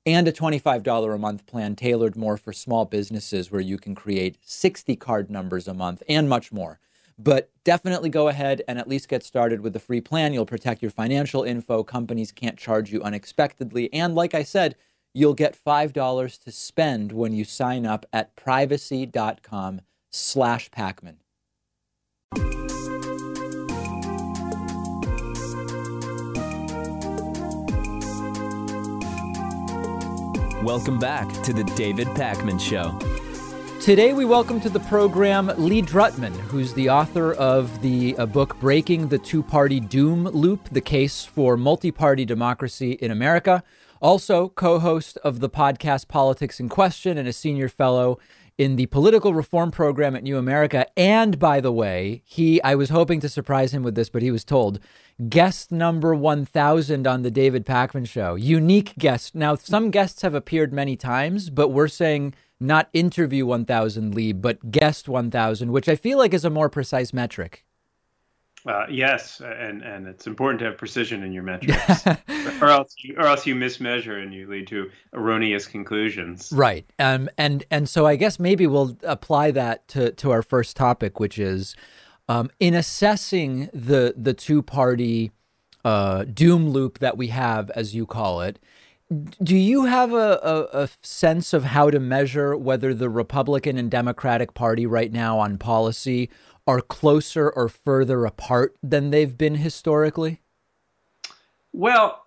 and 0.04 0.26
a 0.26 0.32
$25 0.32 1.14
a 1.14 1.18
month 1.18 1.46
plan 1.46 1.76
tailored 1.76 2.16
more 2.16 2.36
for 2.36 2.52
small 2.52 2.84
businesses 2.84 3.50
where 3.50 3.60
you 3.60 3.78
can 3.78 3.94
create 3.94 4.38
60 4.40 4.96
card 4.96 5.30
numbers 5.30 5.68
a 5.68 5.74
month 5.74 6.02
and 6.08 6.28
much 6.28 6.50
more. 6.50 6.80
But 7.18 7.50
definitely 7.62 8.08
go 8.08 8.28
ahead 8.28 8.62
and 8.66 8.78
at 8.78 8.88
least 8.88 9.08
get 9.08 9.22
started 9.22 9.60
with 9.60 9.74
the 9.74 9.78
free 9.78 10.00
plan. 10.00 10.32
You'll 10.32 10.46
protect 10.46 10.82
your 10.82 10.90
financial 10.90 11.44
info. 11.44 11.84
Companies 11.84 12.32
can't 12.32 12.58
charge 12.58 12.90
you 12.90 13.02
unexpectedly. 13.02 13.92
And 13.92 14.14
like 14.14 14.34
I 14.34 14.42
said, 14.42 14.74
you'll 15.14 15.34
get 15.34 15.58
$5 15.66 16.38
to 16.44 16.52
spend 16.52 17.12
when 17.12 17.32
you 17.32 17.44
sign 17.44 17.86
up 17.86 18.06
at 18.12 18.34
privacy.com 18.36 19.80
slash 20.10 20.70
Pakman. 20.70 21.16
Welcome 30.62 31.00
back 31.00 31.28
to 31.42 31.52
the 31.52 31.64
David 31.76 32.06
Pakman 32.08 32.60
Show. 32.60 32.96
Today, 33.80 34.12
we 34.12 34.24
welcome 34.24 34.60
to 34.60 34.68
the 34.68 34.78
program 34.78 35.50
Lee 35.58 35.82
Drutman, 35.82 36.32
who's 36.42 36.72
the 36.72 36.88
author 36.88 37.32
of 37.32 37.82
the 37.82 38.16
uh, 38.16 38.26
book 38.26 38.60
Breaking 38.60 39.08
the 39.08 39.18
Two 39.18 39.42
Party 39.42 39.80
Doom 39.80 40.22
Loop 40.22 40.68
The 40.70 40.80
Case 40.80 41.24
for 41.24 41.56
Multi 41.56 41.90
Party 41.90 42.24
Democracy 42.24 42.92
in 42.92 43.10
America. 43.10 43.64
Also, 44.02 44.48
co 44.48 44.80
host 44.80 45.16
of 45.18 45.38
the 45.38 45.48
podcast 45.48 46.08
Politics 46.08 46.58
in 46.58 46.68
Question 46.68 47.16
and 47.16 47.28
a 47.28 47.32
senior 47.32 47.68
fellow 47.68 48.18
in 48.58 48.74
the 48.74 48.86
political 48.86 49.32
reform 49.32 49.70
program 49.70 50.16
at 50.16 50.24
New 50.24 50.36
America. 50.36 50.86
And 50.98 51.38
by 51.38 51.60
the 51.60 51.70
way, 51.70 52.22
he, 52.24 52.60
I 52.62 52.74
was 52.74 52.90
hoping 52.90 53.20
to 53.20 53.28
surprise 53.28 53.72
him 53.72 53.84
with 53.84 53.94
this, 53.94 54.08
but 54.08 54.20
he 54.20 54.32
was 54.32 54.44
told 54.44 54.80
guest 55.28 55.70
number 55.70 56.16
1000 56.16 57.06
on 57.06 57.22
the 57.22 57.30
David 57.30 57.64
Pakman 57.64 58.08
show. 58.08 58.34
Unique 58.34 58.98
guest. 58.98 59.36
Now, 59.36 59.54
some 59.54 59.92
guests 59.92 60.22
have 60.22 60.34
appeared 60.34 60.72
many 60.72 60.96
times, 60.96 61.48
but 61.48 61.68
we're 61.68 61.86
saying 61.86 62.34
not 62.58 62.88
interview 62.92 63.46
1000 63.46 64.16
Lee, 64.16 64.32
but 64.32 64.72
guest 64.72 65.08
1000, 65.08 65.70
which 65.70 65.88
I 65.88 65.94
feel 65.94 66.18
like 66.18 66.34
is 66.34 66.44
a 66.44 66.50
more 66.50 66.68
precise 66.68 67.12
metric. 67.12 67.64
Uh, 68.66 68.86
yes, 68.88 69.40
and 69.40 69.82
and 69.82 70.06
it's 70.06 70.26
important 70.26 70.60
to 70.60 70.66
have 70.66 70.78
precision 70.78 71.22
in 71.22 71.32
your 71.32 71.42
metrics, 71.52 72.06
or 72.60 72.68
else 72.68 72.94
you, 72.98 73.14
or 73.16 73.26
else 73.26 73.46
you 73.46 73.54
mismeasure 73.54 74.22
and 74.22 74.32
you 74.32 74.48
lead 74.48 74.66
to 74.68 74.90
erroneous 75.12 75.66
conclusions. 75.66 76.52
Right. 76.54 76.86
Um. 76.98 77.28
And 77.38 77.64
and 77.70 77.88
so 77.88 78.06
I 78.06 78.16
guess 78.16 78.38
maybe 78.38 78.66
we'll 78.66 78.96
apply 79.02 79.50
that 79.52 79.88
to 79.88 80.12
to 80.12 80.30
our 80.30 80.42
first 80.42 80.76
topic, 80.76 81.18
which 81.18 81.38
is, 81.38 81.74
um, 82.28 82.50
in 82.60 82.74
assessing 82.74 83.68
the 83.72 84.14
the 84.16 84.34
two 84.34 84.62
party, 84.62 85.32
uh, 85.84 86.24
doom 86.24 86.70
loop 86.70 87.00
that 87.00 87.16
we 87.16 87.28
have, 87.28 87.70
as 87.70 87.94
you 87.94 88.06
call 88.06 88.42
it. 88.42 88.58
Do 89.42 89.58
you 89.58 89.84
have 89.84 90.14
a, 90.14 90.40
a, 90.72 90.84
a 90.84 90.88
sense 91.02 91.52
of 91.52 91.64
how 91.64 91.90
to 91.90 92.00
measure 92.00 92.56
whether 92.56 92.94
the 92.94 93.10
Republican 93.10 93.76
and 93.76 93.90
Democratic 93.90 94.54
Party 94.54 94.86
right 94.86 95.12
now 95.12 95.38
on 95.38 95.58
policy 95.58 96.30
are 96.66 96.80
closer 96.80 97.50
or 97.50 97.68
further 97.68 98.24
apart 98.24 98.76
than 98.82 99.10
they've 99.10 99.36
been 99.36 99.56
historically? 99.56 100.40
Well, 101.72 102.24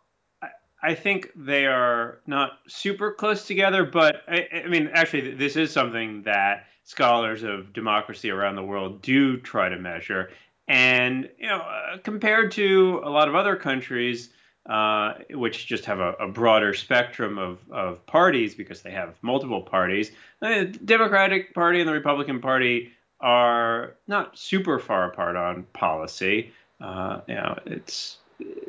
I 0.86 0.93
think 0.93 1.32
they 1.36 1.65
are 1.65 2.19
not 2.28 2.60
super 2.67 3.12
close 3.12 3.48
together, 3.48 3.86
but 3.86 4.17
I, 4.28 4.48
I, 4.65 4.67
mean, 4.67 4.89
actually, 4.93 5.34
this 5.34 5.56
is 5.56 5.71
something 5.71 6.24
that 6.24 6.67
scholars 6.84 7.41
of 7.41 7.74
democracy 7.74 8.30
around 8.30 8.56
the 8.56 8.63
world 8.63 9.02
do 9.02 9.38
try 9.38 9.69
to 9.69 9.78
measure. 9.78 10.30
And, 10.67 11.30
you 11.39 11.48
know, 11.48 11.58
uh, 11.58 11.98
compared 12.04 12.52
to 12.54 13.02
a 13.04 13.10
lot 13.10 13.28
of 13.28 13.36
other 13.36 13.56
countries, 13.56 14.30
uh, 14.67 15.13
which 15.32 15.65
just 15.65 15.86
have 15.86 16.00
a, 16.00 16.13
a, 16.13 16.28
broader 16.28 16.74
spectrum 16.74 17.38
of, 17.38 17.60
of 17.71 18.06
parties 18.08 18.56
because 18.56 18.82
they 18.82 18.91
have 18.91 19.15
multiple 19.21 19.62
parties, 19.62 20.12
the 20.39 20.65
Democratic 20.65 21.54
Party 21.54 21.80
and 21.80 21.88
the 21.88 21.93
Republican 21.93 22.41
Party 22.41 22.91
are 23.19 23.95
not 24.08 24.38
super 24.38 24.80
far 24.80 25.10
apart 25.10 25.36
on 25.36 25.63
policy. 25.73 26.51
Uh, 26.82 27.21
you 27.28 27.36
know, 27.36 27.58
it's 27.65 28.17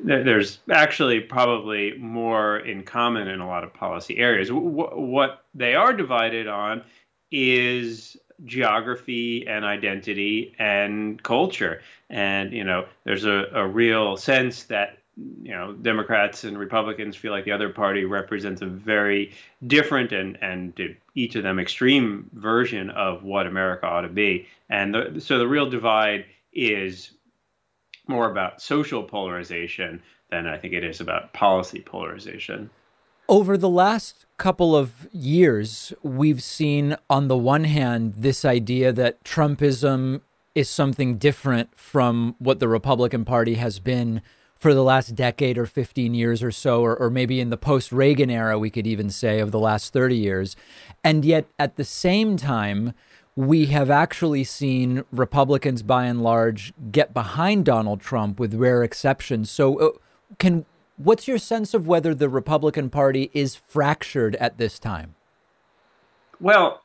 there's 0.05 0.61
actually 0.71 1.21
probably 1.21 1.99
more 1.99 2.59
in 2.59 2.85
common 2.85 3.27
in 3.27 3.41
a 3.41 3.47
lot 3.47 3.65
of 3.65 3.75
policy 3.75 4.17
areas. 4.19 4.49
What 4.53 5.45
they 5.55 5.75
are 5.75 5.93
divided 5.93 6.47
on 6.47 6.83
is 7.33 8.17
geography 8.45 9.47
and 9.49 9.65
identity 9.65 10.55
and 10.59 11.21
culture. 11.23 11.81
And, 12.11 12.53
you 12.53 12.63
know, 12.63 12.87
there's 13.05 13.25
a, 13.25 13.47
a 13.53 13.67
real 13.67 14.17
sense 14.17 14.65
that 14.65 14.99
you 15.17 15.53
know 15.53 15.73
Democrats 15.73 16.45
and 16.45 16.59
Republicans 16.59 17.17
feel 17.17 17.33
like 17.33 17.45
the 17.45 17.53
other 17.53 17.71
party 17.71 18.05
represents 18.05 18.61
a 18.63 18.67
very 18.67 19.33
different 19.67 20.13
and 20.13 20.39
and 20.43 20.97
each 21.15 21.35
of 21.37 21.43
them 21.43 21.59
extreme 21.59 22.31
version 22.35 22.91
of 22.91 23.23
what 23.23 23.47
America 23.47 23.87
ought 23.87 24.03
to 24.03 24.09
be, 24.09 24.47
and 24.69 24.95
the, 24.95 25.21
so 25.21 25.39
the 25.39 25.49
real 25.49 25.69
divide 25.69 26.27
is 26.53 27.13
more 28.09 28.31
about 28.31 28.61
social 28.61 29.03
polarization 29.03 30.03
than 30.31 30.47
I 30.47 30.59
think 30.59 30.75
it 30.75 30.85
is 30.85 31.01
about 31.01 31.33
policy 31.33 31.81
polarization. 31.81 32.71
Over 33.29 33.57
the 33.57 33.69
last 33.69 34.27
couple 34.37 34.77
of 34.77 35.09
years, 35.13 35.93
we've 36.03 36.43
seen 36.43 36.97
on 37.11 37.29
the 37.29 37.37
one 37.37 37.65
hand 37.65 38.15
this 38.17 38.45
idea 38.45 38.93
that 38.93 39.25
Trumpism 39.25 40.21
is 40.55 40.71
something 40.71 41.19
different 41.19 41.77
from 41.77 42.37
what 42.39 42.61
the 42.61 42.69
Republican 42.69 43.25
Party 43.25 43.55
has 43.55 43.79
been 43.79 44.23
for 44.59 44.73
the 44.73 44.83
last 44.83 45.15
decade 45.15 45.59
or 45.59 45.67
15 45.67 46.15
years 46.15 46.43
or 46.43 46.51
so, 46.51 46.83
or, 46.83 46.97
or 46.97 47.11
maybe 47.11 47.41
in 47.41 47.51
the 47.51 47.57
post 47.57 47.93
Reagan 47.93 48.31
era, 48.31 48.59
we 48.59 48.71
could 48.71 48.87
even 48.87 49.11
say 49.11 49.41
of 49.41 49.51
the 49.51 49.59
last 49.59 49.93
30 49.93 50.17
years. 50.17 50.57
And 51.05 51.25
yet, 51.25 51.47
at 51.59 51.77
the 51.77 51.85
same 51.85 52.37
time, 52.37 52.95
we 53.37 53.67
have 53.67 53.91
actually 53.91 54.45
seen 54.45 55.05
Republicans 55.13 55.83
by 55.83 56.07
and 56.07 56.23
large 56.23 56.73
get 56.91 57.13
behind 57.13 57.67
Donald 57.67 58.01
Trump 58.01 58.41
with 58.41 58.55
rare 58.55 58.83
exceptions. 58.83 59.51
So, 59.51 59.79
uh, 59.79 59.91
can 60.39 60.65
what's 60.97 61.29
your 61.29 61.39
sense 61.39 61.75
of 61.75 61.87
whether 61.87 62.15
the 62.15 62.29
Republican 62.29 62.89
Party 62.89 63.31
is 63.35 63.55
fractured 63.55 64.37
at 64.37 64.57
this 64.57 64.79
time? 64.79 65.15
Well, 66.41 66.83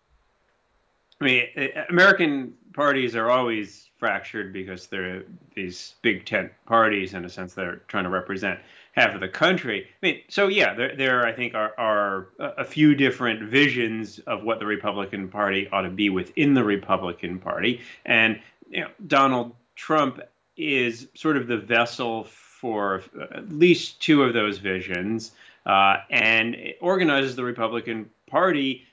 I 1.20 1.24
mean, 1.24 1.44
American 1.90 2.54
parties 2.74 3.16
are 3.16 3.30
always 3.30 3.91
fractured 4.02 4.52
because 4.52 4.88
they're 4.88 5.22
these 5.54 5.94
big 6.02 6.26
tent 6.26 6.52
parties 6.66 7.14
in 7.14 7.24
a 7.24 7.30
sense 7.30 7.54
they're 7.54 7.84
trying 7.88 8.04
to 8.04 8.10
represent 8.10 8.60
half 8.94 9.14
of 9.14 9.22
the 9.22 9.28
country. 9.28 9.86
I 10.02 10.06
mean, 10.06 10.22
so 10.28 10.47
yeah, 10.47 10.74
there, 10.74 10.95
there 10.95 11.28
I 11.28 11.32
think 11.32 11.54
are, 11.54 11.72
are 11.78 12.30
a 12.39 12.66
few 12.66 12.95
different 12.95 13.43
visions 13.43 14.18
of 14.26 14.43
what 14.43 14.58
the 14.58 14.66
Republican 14.66 15.28
Party 15.28 15.70
ought 15.72 15.84
to 15.84 15.91
be 15.91 16.10
within 16.10 16.56
the 16.56 16.64
Republican 16.64 17.38
Party, 17.38 17.82
and 18.04 18.39
you 18.72 18.82
know, 18.82 18.89
Donald 19.06 19.56
Trump 19.76 20.20
is 20.58 21.08
sort 21.14 21.38
of 21.38 21.45
the 21.45 21.58
vessel 21.58 22.24
for 22.24 23.04
at 23.32 23.52
least 23.52 24.02
two 24.02 24.24
of 24.24 24.34
those 24.34 24.58
visions, 24.58 25.32
uh, 25.68 25.97
and 26.10 26.58
organizes 26.82 27.36
the 27.36 27.43
Republican 27.43 28.10
Party 28.28 28.84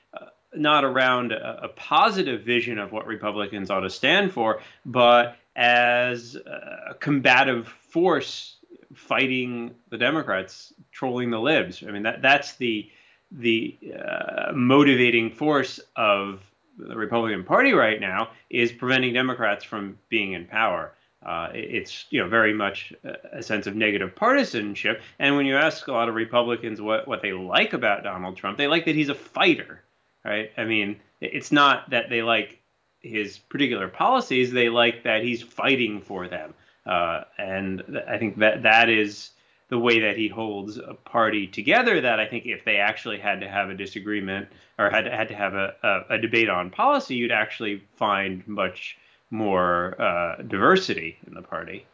not 0.55 0.83
around 0.83 1.31
a, 1.31 1.65
a, 1.65 1.67
positive 1.69 2.41
vision 2.41 2.79
of 2.79 2.91
what 2.91 3.05
Republicans 3.05 3.69
ought 3.69 3.81
to 3.81 3.89
stand 3.89 4.33
for, 4.33 4.61
but 4.85 5.37
as 5.55 6.35
a 6.35 6.95
combative 6.99 7.67
force 7.67 8.55
fighting 8.93 9.75
the 9.89 9.97
Democrats, 9.97 10.73
trolling 10.91 11.29
the 11.29 11.39
libs. 11.39 11.83
I 11.87 11.91
mean, 11.91 12.03
that 12.03 12.21
that's 12.21 12.55
the 12.55 12.89
the 13.31 13.77
uh, 13.95 14.51
motivating 14.53 15.29
force 15.29 15.79
of 15.95 16.41
the 16.77 16.95
Republican 16.95 17.43
Party 17.43 17.73
right 17.73 17.99
now 17.99 18.29
is 18.49 18.71
preventing 18.71 19.13
Democrats 19.13 19.63
from 19.63 19.99
being 20.09 20.33
in 20.33 20.45
power. 20.45 20.93
Uh, 21.23 21.49
it's 21.53 22.05
you 22.09 22.21
know 22.21 22.29
very 22.29 22.53
much 22.53 22.93
a 23.33 23.43
sense 23.43 23.67
of 23.67 23.75
negative 23.75 24.15
partisanship. 24.15 25.01
And 25.19 25.35
when 25.35 25.45
you 25.45 25.57
ask 25.57 25.87
a 25.87 25.91
lot 25.91 26.09
of 26.09 26.15
Republicans 26.15 26.81
what 26.81 27.07
what 27.07 27.21
they 27.21 27.33
like 27.33 27.73
about 27.73 28.03
Donald 28.03 28.37
Trump, 28.37 28.57
they 28.57 28.67
like 28.67 28.85
that 28.85 28.95
he's 28.95 29.09
a 29.09 29.15
fighter, 29.15 29.83
right? 30.23 30.51
I 30.57 30.65
mean, 30.65 30.99
it's 31.21 31.51
not 31.51 31.89
that 31.89 32.09
they 32.09 32.21
like 32.21 32.59
his 33.01 33.37
particular 33.37 33.87
policies; 33.87 34.51
they 34.51 34.69
like 34.69 35.03
that 35.03 35.23
he's 35.23 35.41
fighting 35.41 36.01
for 36.01 36.27
them. 36.27 36.53
Uh, 36.85 37.23
and 37.37 37.83
I 38.07 38.17
think 38.17 38.37
that 38.37 38.63
that 38.63 38.89
is 38.89 39.31
the 39.69 39.77
way 39.77 39.99
that 39.99 40.17
he 40.17 40.27
holds 40.27 40.77
a 40.77 40.93
party 40.93 41.47
together. 41.47 42.01
That 42.01 42.19
I 42.19 42.27
think 42.27 42.45
if 42.45 42.65
they 42.65 42.77
actually 42.77 43.19
had 43.19 43.41
to 43.41 43.49
have 43.49 43.69
a 43.69 43.75
disagreement 43.75 44.47
or 44.77 44.89
had 44.89 45.05
to, 45.05 45.11
had 45.11 45.27
to 45.27 45.35
have 45.35 45.53
a, 45.53 45.75
a, 45.83 46.15
a 46.15 46.17
debate 46.17 46.49
on 46.49 46.69
policy, 46.69 47.15
you'd 47.15 47.31
actually 47.31 47.83
find 47.95 48.47
much 48.47 48.97
more 49.31 49.99
uh, 50.01 50.41
diversity 50.41 51.17
in 51.27 51.33
the 51.33 51.41
party. 51.41 51.85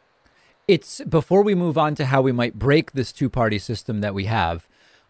It's 0.66 1.00
before 1.02 1.42
we 1.42 1.54
move 1.54 1.78
on 1.78 1.94
to 1.96 2.06
how 2.06 2.22
we 2.22 2.32
might 2.32 2.58
break 2.58 2.92
this 2.92 3.12
two 3.12 3.28
party 3.28 3.58
system 3.58 4.00
that 4.00 4.14
we 4.14 4.24
have. 4.24 4.66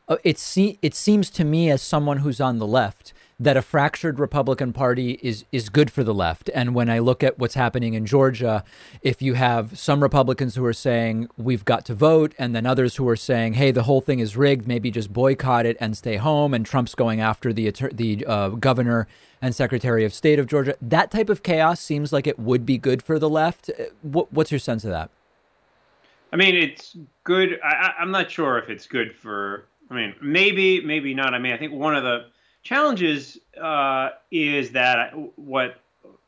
Uh, 0.09 0.17
it, 0.23 0.39
se- 0.39 0.79
it 0.83 0.95
seems 0.95 1.31
to 1.31 1.45
me, 1.45 1.71
as 1.71 1.83
someone 1.83 2.19
who's 2.19 2.41
on 2.41 2.59
the 2.59 2.67
left, 2.67 3.13
that 3.39 3.57
a 3.57 3.63
fractured 3.63 4.19
Republican 4.19 4.73
Party 4.73 5.19
is 5.23 5.45
is 5.53 5.69
good 5.69 5.91
for 5.91 6.03
the 6.03 6.15
left. 6.15 6.49
And 6.55 6.75
when 6.75 6.89
I 6.89 7.01
look 7.01 7.23
at 7.23 7.39
what's 7.39 7.55
happening 7.55 7.93
in 7.93 8.07
Georgia, 8.07 8.65
if 9.03 9.21
you 9.21 9.35
have 9.35 9.79
some 9.79 10.03
Republicans 10.03 10.55
who 10.55 10.65
are 10.65 10.73
saying 10.73 11.29
we've 11.37 11.65
got 11.65 11.85
to 11.87 11.95
vote, 11.95 12.35
and 12.39 12.55
then 12.55 12.65
others 12.65 12.97
who 12.97 13.07
are 13.09 13.17
saying, 13.17 13.55
hey, 13.55 13.73
the 13.73 13.83
whole 13.83 14.01
thing 14.01 14.21
is 14.21 14.39
rigged, 14.39 14.67
maybe 14.67 14.91
just 14.91 15.13
boycott 15.13 15.67
it 15.67 15.77
and 15.81 15.97
stay 15.97 16.17
home, 16.17 16.55
and 16.55 16.65
Trump's 16.65 16.95
going 16.95 17.21
after 17.21 17.53
the 17.53 17.71
the 17.93 18.25
uh, 18.27 18.49
governor 18.51 19.07
and 19.43 19.55
Secretary 19.55 20.05
of 20.05 20.15
State 20.15 20.39
of 20.39 20.47
Georgia, 20.47 20.75
that 20.81 21.11
type 21.11 21.29
of 21.29 21.43
chaos 21.43 21.79
seems 21.79 22.13
like 22.13 22.27
it 22.27 22.39
would 22.39 22.65
be 22.65 22.79
good 22.79 23.03
for 23.03 23.19
the 23.19 23.29
left. 23.29 23.69
Uh, 23.69 23.85
what, 24.01 24.33
what's 24.33 24.51
your 24.51 24.59
sense 24.59 24.83
of 24.83 24.91
that? 24.91 25.11
I 26.33 26.37
mean, 26.37 26.55
it's 26.55 26.97
good. 27.23 27.61
I, 27.63 27.93
I'm 27.99 28.11
not 28.11 28.31
sure 28.31 28.59
if 28.59 28.71
it's 28.71 28.87
good 28.87 29.15
for. 29.15 29.67
I 29.91 29.95
mean, 29.95 30.15
maybe, 30.21 30.81
maybe 30.81 31.15
not. 31.15 31.35
I 31.35 31.39
mean, 31.39 31.53
I 31.53 31.57
think 31.57 31.73
one 31.73 31.95
of 31.95 32.03
the 32.03 32.27
challenges 32.63 33.39
uh, 33.61 34.11
is 34.31 34.73
that 34.73 35.13
what 35.37 35.81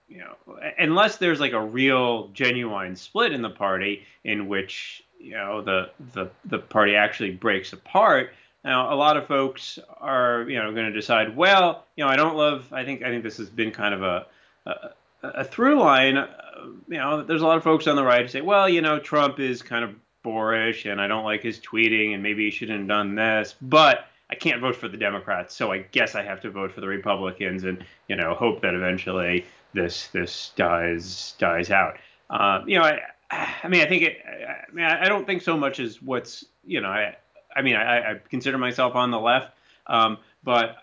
you 0.09 0.19
know, 0.19 0.59
unless 0.79 1.19
there's 1.19 1.39
like 1.39 1.53
a 1.53 1.61
real 1.61 2.29
genuine 2.29 2.97
split 2.97 3.33
in 3.33 3.43
the 3.43 3.51
party 3.51 4.05
in 4.25 4.49
which 4.49 5.03
you 5.21 5.33
know 5.33 5.61
the 5.63 5.91
the 6.15 6.31
the 6.47 6.59
party 6.59 6.95
actually 6.95 7.31
breaks 7.31 7.73
apart. 7.73 8.31
Now, 8.65 8.93
a 8.93 8.97
lot 8.97 9.17
of 9.17 9.27
folks 9.27 9.79
are 10.01 10.47
you 10.49 10.57
know 10.57 10.73
going 10.73 10.87
to 10.87 10.93
decide, 10.93 11.37
well, 11.37 11.85
you 11.97 12.05
know, 12.05 12.11
I 12.11 12.17
don't 12.17 12.37
love. 12.37 12.73
I 12.73 12.85
think 12.85 13.03
I 13.03 13.09
think 13.09 13.23
this 13.23 13.37
has 13.37 13.51
been 13.51 13.71
kind 13.71 13.95
of 13.95 14.03
a 14.03 14.27
a, 14.67 14.75
a 15.23 15.45
through 15.45 15.81
line. 15.81 16.17
Uh, 16.17 16.29
you 16.89 16.99
know, 16.99 17.23
there's 17.23 17.43
a 17.43 17.47
lot 17.47 17.59
of 17.59 17.65
folks 17.65 17.87
on 17.87 17.97
the 17.97 18.05
right 18.05 18.23
who 18.23 18.29
say, 18.29 18.41
well, 18.41 18.69
you 18.69 18.81
know, 18.81 18.99
Trump 18.99 19.39
is 19.41 19.63
kind 19.63 19.85
of 19.85 19.95
boorish, 20.29 20.85
and 20.85 21.01
I 21.01 21.07
don't 21.07 21.24
like 21.24 21.43
his 21.43 21.59
tweeting, 21.59 22.12
and 22.12 22.22
maybe 22.22 22.45
he 22.45 22.51
shouldn't 22.51 22.81
have 22.81 22.89
done 22.89 23.14
this, 23.14 23.55
but 23.62 24.09
I 24.31 24.35
can't 24.35 24.61
vote 24.61 24.76
for 24.76 24.87
the 24.87 24.99
Democrats, 24.99 25.55
so 25.55 25.72
I 25.72 25.79
guess 25.79 26.14
I 26.14 26.22
have 26.22 26.43
to 26.43 26.51
vote 26.51 26.70
for 26.70 26.83
the 26.83 26.87
Republicans, 26.87 27.64
and 27.64 27.83
you 28.09 28.16
know, 28.16 28.35
hope 28.35 28.61
that 28.61 28.74
eventually 28.74 29.47
this 29.72 30.09
this 30.09 30.53
dies 30.55 31.35
dies 31.39 31.70
out. 31.70 31.97
Uh, 32.29 32.62
you 32.66 32.79
know, 32.79 32.85
I 32.85 33.01
I 33.62 33.68
mean, 33.68 33.81
I 33.81 33.87
think 33.87 34.03
it. 34.03 34.18
I 34.26 34.70
mean, 34.72 34.85
I 34.85 35.09
don't 35.09 35.26
think 35.26 35.41
so 35.41 35.57
much 35.57 35.81
as 35.81 36.03
what's 36.03 36.45
you 36.66 36.83
know, 36.83 36.89
I 36.89 37.16
I 37.57 37.62
mean, 37.62 37.76
I, 37.76 38.12
I 38.12 38.20
consider 38.29 38.59
myself 38.59 38.95
on 38.95 39.11
the 39.11 39.20
left, 39.20 39.57
um, 39.87 40.18
but 40.45 40.76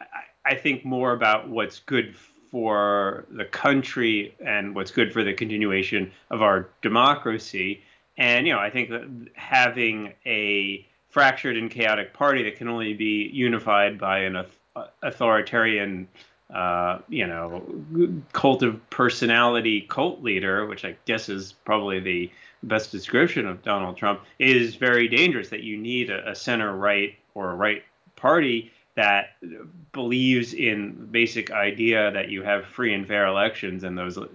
I, 0.45 0.53
I 0.53 0.55
think 0.55 0.83
more 0.83 1.13
about 1.13 1.47
what's 1.47 1.79
good 1.79 2.15
for 2.49 3.25
the 3.29 3.45
country 3.45 4.33
and 4.43 4.73
what's 4.73 4.89
good 4.89 5.13
for 5.13 5.23
the 5.23 5.33
continuation 5.33 6.11
of 6.31 6.41
our 6.41 6.69
democracy. 6.81 7.83
And 8.17 8.47
you 8.47 8.53
know, 8.53 8.59
I 8.59 8.69
think 8.69 8.91
having 9.35 10.13
a 10.25 10.85
fractured 11.09 11.57
and 11.57 11.71
chaotic 11.71 12.13
party 12.13 12.43
that 12.43 12.57
can 12.57 12.67
only 12.67 12.93
be 12.93 13.29
unified 13.33 13.97
by 13.97 14.19
an 14.19 14.45
authoritarian, 15.01 16.07
uh, 16.53 16.99
you 17.09 17.25
know, 17.25 17.63
cult 18.33 18.63
of 18.63 18.89
personality 18.89 19.81
cult 19.81 20.21
leader, 20.21 20.65
which 20.65 20.85
I 20.85 20.95
guess 21.05 21.29
is 21.29 21.53
probably 21.65 21.99
the 21.99 22.31
best 22.63 22.91
description 22.91 23.47
of 23.47 23.63
Donald 23.63 23.97
Trump, 23.97 24.21
is 24.39 24.75
very 24.75 25.07
dangerous. 25.07 25.49
That 25.49 25.63
you 25.63 25.77
need 25.77 26.09
a, 26.09 26.31
a 26.31 26.35
center 26.35 26.75
right 26.75 27.15
or 27.33 27.51
a 27.51 27.55
right 27.55 27.83
party 28.15 28.71
that 28.95 29.35
believes 29.91 30.53
in 30.53 30.95
the 30.99 31.05
basic 31.05 31.51
idea 31.51 32.11
that 32.11 32.29
you 32.29 32.43
have 32.43 32.65
free 32.65 32.93
and 32.93 33.05
fair 33.05 33.27
elections 33.27 33.83
and 33.83 33.97
those 33.97 34.17
le- 34.17 34.27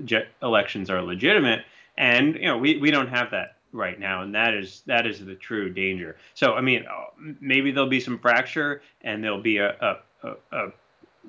elections 0.42 0.90
are 0.90 1.02
legitimate. 1.02 1.64
And 1.96 2.34
you 2.34 2.46
know, 2.46 2.58
we, 2.58 2.76
we 2.76 2.90
don't 2.90 3.08
have 3.08 3.30
that 3.30 3.56
right 3.72 3.98
now, 3.98 4.22
and 4.22 4.34
that 4.34 4.54
is 4.54 4.82
that 4.86 5.06
is 5.06 5.24
the 5.24 5.34
true 5.34 5.70
danger. 5.70 6.16
So, 6.34 6.54
I 6.54 6.60
mean, 6.60 6.84
uh, 6.86 7.32
maybe 7.40 7.70
there'll 7.70 7.88
be 7.88 8.00
some 8.00 8.18
fracture, 8.18 8.82
and 9.02 9.22
there'll 9.22 9.42
be 9.42 9.58
a 9.58 9.98
a, 10.22 10.34
a, 10.52 10.72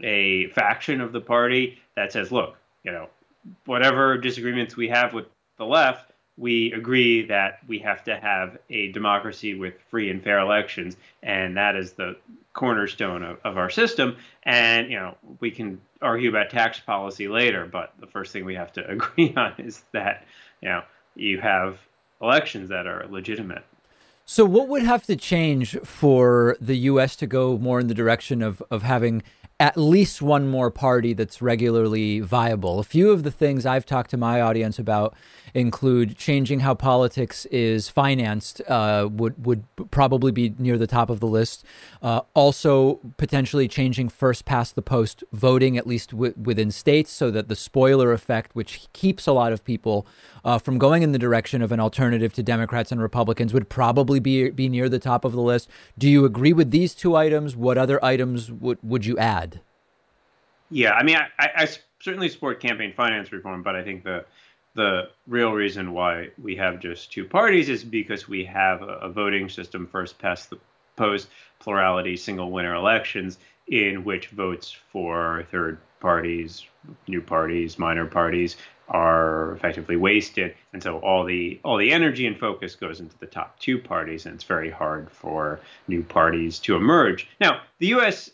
a 0.03 0.47
faction 0.49 1.01
of 1.01 1.11
the 1.11 1.21
party 1.21 1.79
that 1.95 2.11
says, 2.11 2.31
look, 2.31 2.57
you 2.83 2.91
know, 2.91 3.07
whatever 3.65 4.17
disagreements 4.17 4.75
we 4.75 4.89
have 4.89 5.13
with 5.13 5.25
the 5.57 5.65
left, 5.65 6.11
we 6.37 6.71
agree 6.73 7.25
that 7.27 7.59
we 7.67 7.79
have 7.79 8.03
to 8.05 8.17
have 8.17 8.57
a 8.69 8.91
democracy 8.91 9.53
with 9.53 9.75
free 9.89 10.09
and 10.09 10.23
fair 10.23 10.39
elections, 10.39 10.97
and 11.21 11.57
that 11.57 11.75
is 11.75 11.93
the 11.93 12.15
cornerstone 12.53 13.23
of, 13.23 13.37
of 13.43 13.57
our 13.57 13.69
system. 13.69 14.17
And 14.43 14.89
you 14.89 14.97
know, 14.97 15.15
we 15.39 15.51
can 15.51 15.79
argue 16.01 16.29
about 16.29 16.49
tax 16.49 16.79
policy 16.79 17.27
later, 17.27 17.65
but 17.65 17.93
the 17.99 18.07
first 18.07 18.33
thing 18.33 18.45
we 18.45 18.55
have 18.55 18.73
to 18.73 18.87
agree 18.89 19.33
on 19.35 19.53
is 19.59 19.83
that 19.91 20.25
you 20.61 20.69
know 20.69 20.81
you 21.15 21.39
have 21.39 21.77
elections 22.21 22.69
that 22.69 22.87
are 22.87 23.05
legitimate. 23.09 23.63
So, 24.25 24.45
what 24.45 24.67
would 24.69 24.83
have 24.83 25.03
to 25.07 25.15
change 25.15 25.77
for 25.79 26.55
the 26.61 26.77
U.S. 26.77 27.15
to 27.17 27.27
go 27.27 27.57
more 27.57 27.79
in 27.79 27.87
the 27.87 27.93
direction 27.93 28.41
of, 28.41 28.63
of 28.71 28.83
having 28.83 29.23
at 29.59 29.77
least 29.77 30.21
one 30.21 30.49
more 30.49 30.71
party 30.71 31.13
that's 31.13 31.41
regularly 31.41 32.19
viable? 32.19 32.79
A 32.79 32.83
few 32.83 33.11
of 33.11 33.23
the 33.23 33.31
things 33.31 33.65
I've 33.65 33.85
talked 33.85 34.09
to 34.11 34.17
my 34.17 34.39
audience 34.39 34.79
about 34.79 35.15
include 35.53 36.17
changing 36.17 36.61
how 36.61 36.73
politics 36.73 37.45
is 37.45 37.89
financed 37.89 38.61
uh, 38.67 39.07
would 39.11 39.45
would 39.45 39.63
probably 39.91 40.31
be 40.31 40.53
near 40.57 40.77
the 40.77 40.87
top 40.87 41.09
of 41.09 41.19
the 41.19 41.27
list. 41.27 41.65
Uh, 42.01 42.21
also, 42.33 42.99
potentially 43.17 43.67
changing 43.67 44.09
first 44.09 44.45
past 44.45 44.75
the 44.75 44.81
post 44.81 45.23
voting, 45.31 45.77
at 45.77 45.85
least 45.85 46.11
w- 46.11 46.33
within 46.41 46.71
states, 46.71 47.11
so 47.11 47.31
that 47.31 47.47
the 47.47 47.55
spoiler 47.55 48.11
effect, 48.11 48.55
which 48.55 48.87
keeps 48.93 49.27
a 49.27 49.31
lot 49.31 49.51
of 49.51 49.63
people 49.63 50.05
uh, 50.43 50.57
from 50.57 50.77
going 50.77 51.03
in 51.03 51.11
the 51.11 51.19
direction 51.19 51.61
of 51.61 51.71
an 51.71 51.79
alternative 51.79 52.33
to 52.33 52.43
Democrats 52.43 52.91
and 52.91 53.01
Republicans, 53.01 53.53
would 53.53 53.69
probably 53.69 54.19
be 54.19 54.49
be 54.49 54.69
near 54.69 54.89
the 54.89 54.99
top 54.99 55.25
of 55.25 55.31
the 55.31 55.41
list. 55.41 55.69
Do 55.97 56.09
you 56.09 56.25
agree 56.25 56.53
with 56.53 56.71
these 56.71 56.93
two 56.93 57.15
items? 57.15 57.55
What 57.55 57.77
other 57.77 58.03
items 58.03 58.51
would 58.51 58.79
would 58.81 59.05
you 59.05 59.17
add? 59.17 59.61
Yeah, 60.71 60.93
I 60.93 61.03
mean, 61.03 61.17
I, 61.17 61.27
I 61.37 61.67
certainly 61.99 62.29
support 62.29 62.61
campaign 62.61 62.93
finance 62.95 63.31
reform, 63.31 63.61
but 63.61 63.75
I 63.75 63.83
think 63.83 64.03
the 64.03 64.25
the 64.73 65.09
real 65.27 65.51
reason 65.51 65.93
why 65.93 66.29
we 66.41 66.55
have 66.55 66.79
just 66.79 67.11
two 67.11 67.25
parties 67.25 67.69
is 67.69 67.83
because 67.83 68.27
we 68.27 68.45
have 68.45 68.81
a, 68.81 69.09
voting 69.09 69.49
system 69.49 69.85
first 69.87 70.17
past 70.19 70.49
the 70.49 70.59
post 70.95 71.27
plurality 71.59 72.15
single 72.15 72.51
winner 72.51 72.75
elections 72.75 73.37
in 73.67 74.03
which 74.03 74.27
votes 74.27 74.75
for 74.91 75.45
third 75.51 75.77
parties, 75.99 76.65
new 77.07 77.21
parties, 77.21 77.77
minor 77.77 78.05
parties 78.05 78.57
are 78.89 79.53
effectively 79.53 79.95
wasted, 79.95 80.53
and 80.73 80.83
so 80.83 80.99
all 80.99 81.23
the 81.23 81.59
all 81.63 81.77
the 81.77 81.91
energy 81.91 82.27
and 82.27 82.37
focus 82.37 82.75
goes 82.75 82.99
into 82.99 83.17
the 83.19 83.25
top 83.25 83.57
two 83.59 83.77
parties, 83.77 84.25
and 84.25 84.35
it's 84.35 84.43
very 84.43 84.69
hard 84.69 85.09
for 85.09 85.61
new 85.87 86.03
parties 86.03 86.59
to 86.59 86.75
emerge. 86.75 87.27
Now, 87.39 87.61
the 87.79 87.87
U.S. 87.87 88.31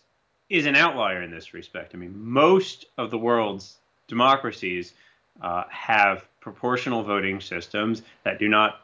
is 0.50 0.66
an 0.66 0.76
outlier 0.76 1.22
in 1.22 1.30
this 1.30 1.54
respect. 1.54 1.94
I 1.94 1.98
mean, 1.98 2.14
most 2.18 2.86
of 2.98 3.12
the 3.12 3.20
world's 3.20 3.78
democracies 4.08 4.94
uh, 5.42 5.64
have 5.70 6.26
proportional 6.40 7.04
voting 7.04 7.42
systems 7.42 8.02
that 8.24 8.40
do 8.40 8.48
not 8.48 8.82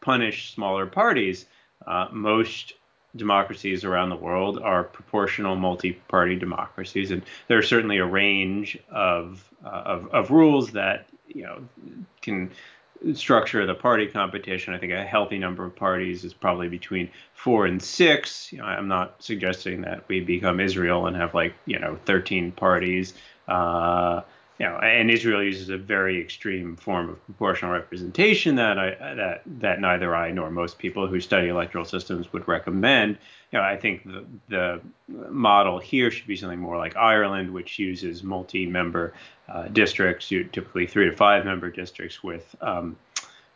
punish 0.00 0.54
smaller 0.54 0.86
parties. 0.86 1.46
Uh, 1.86 2.08
most 2.12 2.74
democracies 3.16 3.84
around 3.84 4.10
the 4.10 4.16
world 4.16 4.58
are 4.58 4.84
proportional 4.84 5.56
multi-party 5.56 6.36
democracies, 6.36 7.10
and 7.10 7.22
there's 7.48 7.68
certainly 7.68 7.98
a 7.98 8.06
range 8.06 8.78
of, 8.90 9.48
uh, 9.64 9.68
of, 9.68 10.08
of 10.08 10.30
rules 10.30 10.72
that 10.72 11.06
you 11.28 11.42
know 11.42 11.62
can 12.22 12.50
structure 13.14 13.64
the 13.66 13.74
party 13.74 14.06
competition. 14.06 14.74
I 14.74 14.78
think 14.78 14.92
a 14.92 15.04
healthy 15.04 15.38
number 15.38 15.64
of 15.64 15.74
parties 15.74 16.24
is 16.24 16.34
probably 16.34 16.68
between 16.68 17.10
four 17.32 17.66
and 17.66 17.82
six. 17.82 18.52
You 18.52 18.58
know, 18.58 18.64
I'm 18.64 18.88
not 18.88 19.22
suggesting 19.22 19.82
that 19.82 20.04
we 20.08 20.20
become 20.20 20.60
Israel 20.60 21.06
and 21.06 21.16
have 21.16 21.34
like 21.34 21.54
you 21.66 21.78
know 21.78 21.98
13 22.04 22.52
parties. 22.52 23.14
Uh, 23.48 24.22
know, 24.66 24.76
and 24.76 25.10
Israel 25.10 25.42
uses 25.42 25.70
a 25.70 25.78
very 25.78 26.20
extreme 26.20 26.76
form 26.76 27.08
of 27.08 27.24
proportional 27.24 27.72
representation 27.72 28.56
that 28.56 28.78
I 28.78 28.90
that 29.14 29.42
that 29.60 29.80
neither 29.80 30.14
I 30.14 30.32
nor 30.32 30.50
most 30.50 30.78
people 30.78 31.06
who 31.06 31.18
study 31.18 31.48
electoral 31.48 31.86
systems 31.86 32.30
would 32.34 32.46
recommend. 32.46 33.16
You 33.52 33.58
know, 33.58 33.64
I 33.64 33.78
think 33.78 34.04
the 34.04 34.24
the 34.48 34.80
model 35.08 35.78
here 35.78 36.10
should 36.10 36.26
be 36.26 36.36
something 36.36 36.58
more 36.58 36.76
like 36.76 36.94
Ireland, 36.94 37.54
which 37.54 37.78
uses 37.78 38.22
multi-member 38.22 39.14
uh, 39.48 39.68
districts, 39.68 40.28
typically 40.28 40.86
three 40.86 41.08
to 41.08 41.16
five 41.16 41.46
member 41.46 41.70
districts 41.70 42.22
with 42.22 42.54
um, 42.60 42.96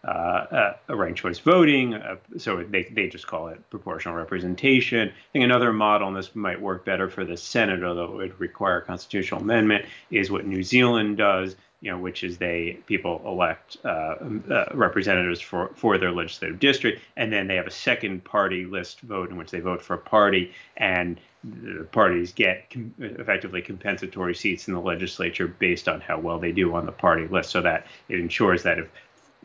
uh, 0.06 0.74
uh, 0.88 0.96
ranked 0.96 1.20
choice 1.20 1.38
voting. 1.38 1.94
Uh, 1.94 2.16
so 2.38 2.62
they, 2.62 2.84
they 2.84 3.08
just 3.08 3.26
call 3.26 3.48
it 3.48 3.70
proportional 3.70 4.14
representation. 4.14 5.08
I 5.08 5.32
think 5.32 5.44
another 5.44 5.72
model, 5.72 6.08
and 6.08 6.16
this 6.16 6.34
might 6.34 6.60
work 6.60 6.84
better 6.84 7.08
for 7.08 7.24
the 7.24 7.36
Senate, 7.36 7.82
although 7.82 8.04
it 8.04 8.16
would 8.16 8.40
require 8.40 8.78
a 8.78 8.82
constitutional 8.82 9.40
amendment, 9.40 9.86
is 10.10 10.30
what 10.30 10.46
New 10.46 10.62
Zealand 10.62 11.16
does. 11.16 11.56
You 11.80 11.90
know, 11.90 11.98
which 11.98 12.24
is 12.24 12.38
they 12.38 12.78
people 12.86 13.20
elect 13.26 13.76
uh, 13.84 13.88
uh, 13.88 14.64
representatives 14.72 15.38
for, 15.42 15.70
for 15.76 15.98
their 15.98 16.12
legislative 16.12 16.58
district, 16.58 17.02
and 17.14 17.30
then 17.30 17.46
they 17.46 17.56
have 17.56 17.66
a 17.66 17.70
second 17.70 18.24
party 18.24 18.64
list 18.64 19.02
vote 19.02 19.28
in 19.28 19.36
which 19.36 19.50
they 19.50 19.60
vote 19.60 19.82
for 19.82 19.92
a 19.92 19.98
party, 19.98 20.54
and 20.78 21.20
the 21.44 21.84
parties 21.92 22.32
get 22.32 22.70
com- 22.70 22.94
effectively 22.98 23.60
compensatory 23.60 24.34
seats 24.34 24.66
in 24.66 24.72
the 24.72 24.80
legislature 24.80 25.46
based 25.46 25.86
on 25.86 26.00
how 26.00 26.18
well 26.18 26.38
they 26.38 26.52
do 26.52 26.74
on 26.74 26.86
the 26.86 26.92
party 26.92 27.26
list, 27.26 27.50
so 27.50 27.60
that 27.60 27.86
it 28.08 28.18
ensures 28.18 28.62
that 28.62 28.78
if 28.78 28.88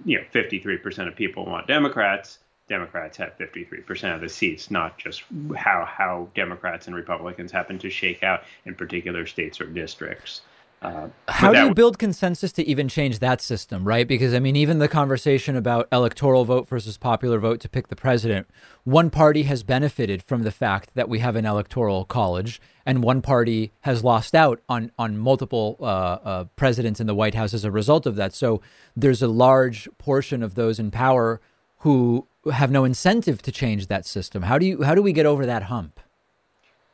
you 0.06 0.18
know 0.18 0.24
53% 0.34 1.08
of 1.08 1.16
people 1.16 1.46
want 1.46 1.68
Democrats, 1.68 2.40
Democrats 2.68 3.18
have 3.18 3.38
53% 3.38 4.16
of 4.16 4.22
the 4.22 4.30
seats, 4.30 4.70
not 4.72 4.98
just 4.98 5.24
how 5.58 5.86
how 5.86 6.30
Democrats 6.36 6.88
and 6.88 6.96
Republicans 6.96 7.52
happen 7.52 7.80
to 7.80 7.90
shake 7.90 8.24
out 8.24 8.44
in 8.66 8.76
particular 8.76 9.26
states 9.26 9.60
or 9.60 9.66
districts. 9.66 10.42
Uh, 10.82 11.10
How 11.28 11.52
do 11.52 11.60
you 11.60 11.74
build 11.74 12.00
consensus 12.00 12.54
to 12.54 12.66
even 12.66 12.88
change 12.88 13.20
that 13.20 13.42
system, 13.42 13.84
right? 13.84 14.08
Because, 14.08 14.34
I 14.34 14.40
mean, 14.40 14.56
even 14.56 14.80
the 14.80 14.88
conversation 14.88 15.58
about 15.58 15.90
electoral 15.92 16.46
vote 16.46 16.70
versus 16.70 16.98
popular 16.98 17.38
vote 17.38 17.60
to 17.62 17.70
pick 17.70 17.90
the 17.90 17.98
president, 17.98 18.48
one 18.86 19.10
party 19.10 19.44
has 19.44 19.62
benefited 19.64 20.24
from 20.24 20.44
the 20.44 20.52
fact 20.52 20.92
that 20.96 21.10
we 21.10 21.20
have 21.20 21.36
an 21.36 21.46
electoral 21.46 22.06
college, 22.06 22.62
and 22.86 23.04
one 23.04 23.22
party 23.22 23.74
has 23.82 24.06
lost 24.06 24.34
out 24.34 24.62
on, 24.70 24.92
on 24.98 25.18
multiple 25.18 25.76
uh, 25.82 25.84
uh, 25.84 26.44
presidents 26.56 27.02
in 27.02 27.08
the 27.08 27.16
White 27.16 27.36
House 27.36 27.54
as 27.54 27.66
a 27.66 27.72
result 27.72 28.06
of 28.06 28.16
that. 28.16 28.34
So 28.34 28.62
there's 28.96 29.22
a 29.22 29.28
large 29.28 29.90
portion 29.98 30.42
of 30.42 30.56
those 30.56 30.80
in 30.80 30.92
power 30.92 31.42
who 31.80 32.26
have 32.54 32.72
no 32.72 32.86
incentive 32.86 33.42
to 33.42 33.52
change 33.52 33.88
that 33.88 34.06
system. 34.06 34.44
How 34.44 34.58
do, 34.58 34.66
you, 34.66 34.84
how 34.84 34.96
do 34.96 35.02
we 35.02 35.12
get 35.12 35.26
over 35.26 35.46
that 35.46 35.64
hump? 35.64 36.00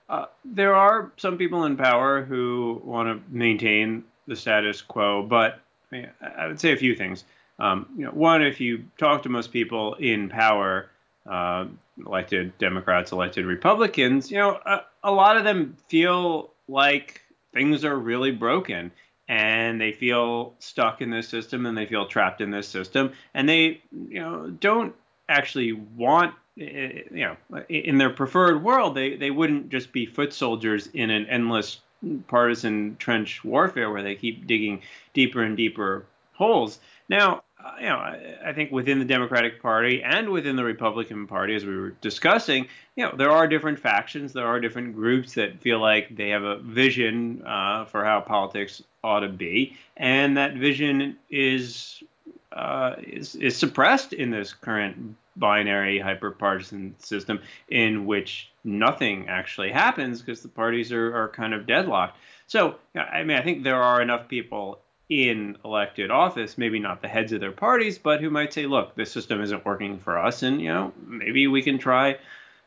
Uh, 0.08 0.26
there 0.44 0.76
are 0.76 1.12
some 1.18 1.38
people 1.38 1.66
in 1.66 1.78
power 1.78 2.24
who 2.24 2.82
want 2.84 3.10
to 3.10 3.36
maintain 3.36 4.04
the 4.28 4.36
status 4.36 4.82
quo, 4.82 5.24
but 5.24 5.60
I, 5.92 5.96
mean, 5.96 6.10
I 6.38 6.48
would 6.48 6.60
say 6.60 6.74
a 6.74 6.78
few 6.78 6.96
things. 6.96 7.24
Um, 7.58 7.88
you 7.98 8.06
know, 8.06 8.12
one, 8.12 8.44
if 8.44 8.60
you 8.60 8.86
talk 8.98 9.24
to 9.24 9.30
most 9.30 9.52
people 9.52 9.96
in 9.96 10.30
power, 10.30 10.90
uh, 11.26 11.66
elected 12.06 12.58
Democrats, 12.58 13.12
elected 13.12 13.46
Republicans, 13.46 14.30
you 14.30 14.38
know, 14.38 14.60
a, 14.66 14.82
a 15.04 15.12
lot 15.12 15.38
of 15.38 15.44
them 15.44 15.76
feel 15.88 16.52
like 16.68 17.22
things 17.54 17.86
are 17.86 17.98
really 17.98 18.32
broken 18.32 18.92
and 19.28 19.82
they 19.82 19.92
feel 19.92 20.54
stuck 20.60 21.02
in 21.02 21.10
this 21.10 21.28
system 21.28 21.66
and 21.66 21.78
they 21.78 21.86
feel 21.86 22.06
trapped 22.06 22.42
in 22.42 22.52
this 22.52 22.68
system 22.68 23.12
and 23.34 23.50
they 23.50 23.82
you 23.92 24.20
know 24.20 24.50
don't 24.50 24.94
actually 25.30 25.72
want 25.72 26.34
you 26.56 27.06
know, 27.12 27.36
in 27.70 27.98
their 27.98 28.10
preferred 28.10 28.64
world, 28.64 28.96
they, 28.96 29.16
they 29.16 29.32
wouldn't 29.32 29.70
just 29.70 29.92
be 29.92 30.06
foot 30.06 30.34
soldiers 30.34 30.88
in 30.94 31.10
an 31.10 31.26
endless 31.28 31.80
partisan 32.28 32.96
trench 32.98 33.44
warfare 33.44 33.92
where 33.92 34.04
they 34.04 34.16
keep 34.16 34.48
digging 34.48 34.82
deeper 35.14 35.44
and 35.44 35.58
deeper 35.58 36.06
holes. 36.34 36.80
Now, 37.10 37.44
uh, 37.64 37.72
you 37.80 37.88
know, 37.88 37.96
I, 37.96 38.36
I, 38.48 38.54
think 38.54 38.72
within 38.72 39.00
the 39.00 39.06
Democratic 39.06 39.62
Party 39.62 40.04
and 40.04 40.30
within 40.30 40.56
the 40.56 40.64
Republican 40.64 41.26
Party, 41.26 41.56
as 41.56 41.66
we 41.66 41.76
were 41.76 41.92
discussing, 42.02 42.68
you 42.96 43.06
know, 43.06 43.16
there 43.16 43.32
are 43.32 43.48
different 43.48 43.80
factions, 43.80 44.34
there 44.34 44.46
are 44.46 44.60
different 44.60 44.94
groups 44.94 45.34
that 45.34 45.60
feel 45.62 45.80
like 45.80 46.16
they 46.16 46.30
have 46.30 46.44
a 46.44 46.58
vision 46.58 47.42
uh, 47.46 47.86
for 47.86 48.06
how 48.06 48.22
politics 48.22 48.84
ought 49.04 49.22
to 49.22 49.30
be, 49.30 49.76
and 49.98 50.38
that 50.38 50.56
vision 50.56 51.18
is 51.30 52.04
uh, 52.52 52.96
is 53.02 53.36
is 53.36 53.58
suppressed 53.58 54.14
in 54.14 54.30
this 54.30 54.54
current 54.54 55.16
binary 55.36 56.00
hyperpartisan 56.00 56.94
system 57.04 57.42
in 57.70 58.06
which 58.06 58.50
nothing 58.64 59.28
actually 59.28 59.72
happens 59.72 60.22
because 60.22 60.42
the 60.42 60.48
parties 60.48 60.92
are, 60.92 61.16
are 61.16 61.30
kind 61.30 61.54
of 61.54 61.68
deadlocked. 61.68 62.18
So, 62.48 62.76
I 62.96 63.24
mean, 63.24 63.38
I 63.38 63.42
think 63.42 63.64
there 63.64 63.82
are 63.82 64.02
enough 64.02 64.28
people 64.28 64.80
in 65.10 65.58
elected 65.64 66.10
office, 66.10 66.58
maybe 66.58 66.80
not 66.80 67.02
the 67.02 67.08
heads 67.08 67.32
of 67.32 67.40
their 67.40 67.52
parties, 67.52 67.98
but 67.98 68.22
who 68.22 68.30
might 68.30 68.54
say, 68.54 68.66
look, 68.66 68.96
this 68.96 69.12
system 69.12 69.42
isn't 69.42 69.66
working 69.66 70.00
for 70.00 70.18
us, 70.18 70.42
and, 70.42 70.60
you 70.60 70.70
know, 70.70 70.94
maybe 71.06 71.48
we 71.48 71.62
can 71.62 71.78
try 71.78 72.18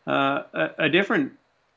uh, 0.07 0.43
a, 0.53 0.71
a, 0.79 0.89
different 0.89 1.33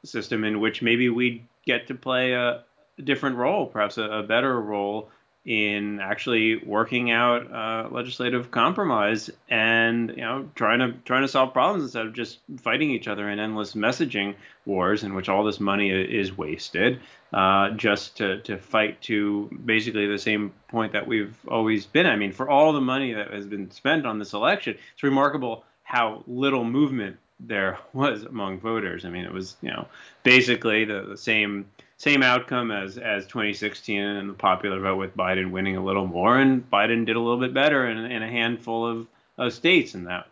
system 0.05 0.43
in 0.43 0.59
which 0.59 0.81
maybe 0.81 1.09
we 1.09 1.43
get 1.65 1.87
to 1.87 1.95
play 1.95 2.33
a, 2.33 2.63
different 3.03 3.35
role, 3.37 3.65
perhaps 3.65 3.97
a, 3.97 4.03
a 4.03 4.23
better 4.23 4.59
role 4.61 5.09
in 5.43 5.99
actually 5.99 6.57
working 6.57 7.09
out 7.09 7.51
uh, 7.51 7.89
legislative 7.89 8.51
compromise 8.51 9.29
and 9.49 10.09
you 10.09 10.21
know 10.21 10.47
trying 10.53 10.79
to 10.79 10.93
trying 11.03 11.23
to 11.23 11.27
solve 11.27 11.51
problems 11.51 11.83
instead 11.83 12.05
of 12.05 12.13
just 12.13 12.39
fighting 12.59 12.91
each 12.91 13.07
other 13.07 13.27
in 13.27 13.39
endless 13.39 13.73
messaging 13.73 14.35
wars 14.65 15.03
in 15.03 15.15
which 15.15 15.29
all 15.29 15.43
this 15.43 15.59
money 15.59 15.89
is 15.89 16.37
wasted 16.37 16.99
uh, 17.33 17.71
just 17.71 18.17
to, 18.17 18.39
to 18.41 18.57
fight 18.57 19.01
to 19.01 19.49
basically 19.65 20.05
the 20.05 20.19
same 20.19 20.53
point 20.67 20.93
that 20.93 21.07
we've 21.07 21.35
always 21.47 21.85
been. 21.85 22.05
I 22.05 22.17
mean, 22.17 22.33
for 22.33 22.49
all 22.49 22.73
the 22.73 22.81
money 22.81 23.13
that 23.13 23.31
has 23.31 23.47
been 23.47 23.71
spent 23.71 24.05
on 24.05 24.19
this 24.19 24.33
election, 24.33 24.77
it's 24.93 25.03
remarkable 25.03 25.63
how 25.83 26.23
little 26.27 26.63
movement 26.63 27.17
there 27.39 27.79
was 27.93 28.23
among 28.23 28.59
voters. 28.59 29.05
I 29.05 29.09
mean, 29.09 29.25
it 29.25 29.33
was 29.33 29.57
you 29.61 29.71
know 29.71 29.87
basically 30.23 30.85
the, 30.85 31.01
the 31.01 31.17
same 31.17 31.65
same 32.01 32.23
outcome 32.23 32.71
as 32.71 32.97
as 32.97 33.27
2016 33.27 33.99
and 34.01 34.27
the 34.27 34.33
popular 34.33 34.79
vote 34.79 34.95
with 34.95 35.15
Biden 35.15 35.51
winning 35.51 35.77
a 35.77 35.83
little 35.83 36.07
more, 36.07 36.39
and 36.39 36.67
Biden 36.71 37.05
did 37.05 37.15
a 37.15 37.19
little 37.19 37.39
bit 37.39 37.53
better 37.53 37.87
in, 37.87 37.97
in 37.99 38.23
a 38.23 38.27
handful 38.27 38.87
of, 38.87 39.07
of 39.37 39.53
states, 39.53 39.93
and 39.93 40.07
that 40.07 40.27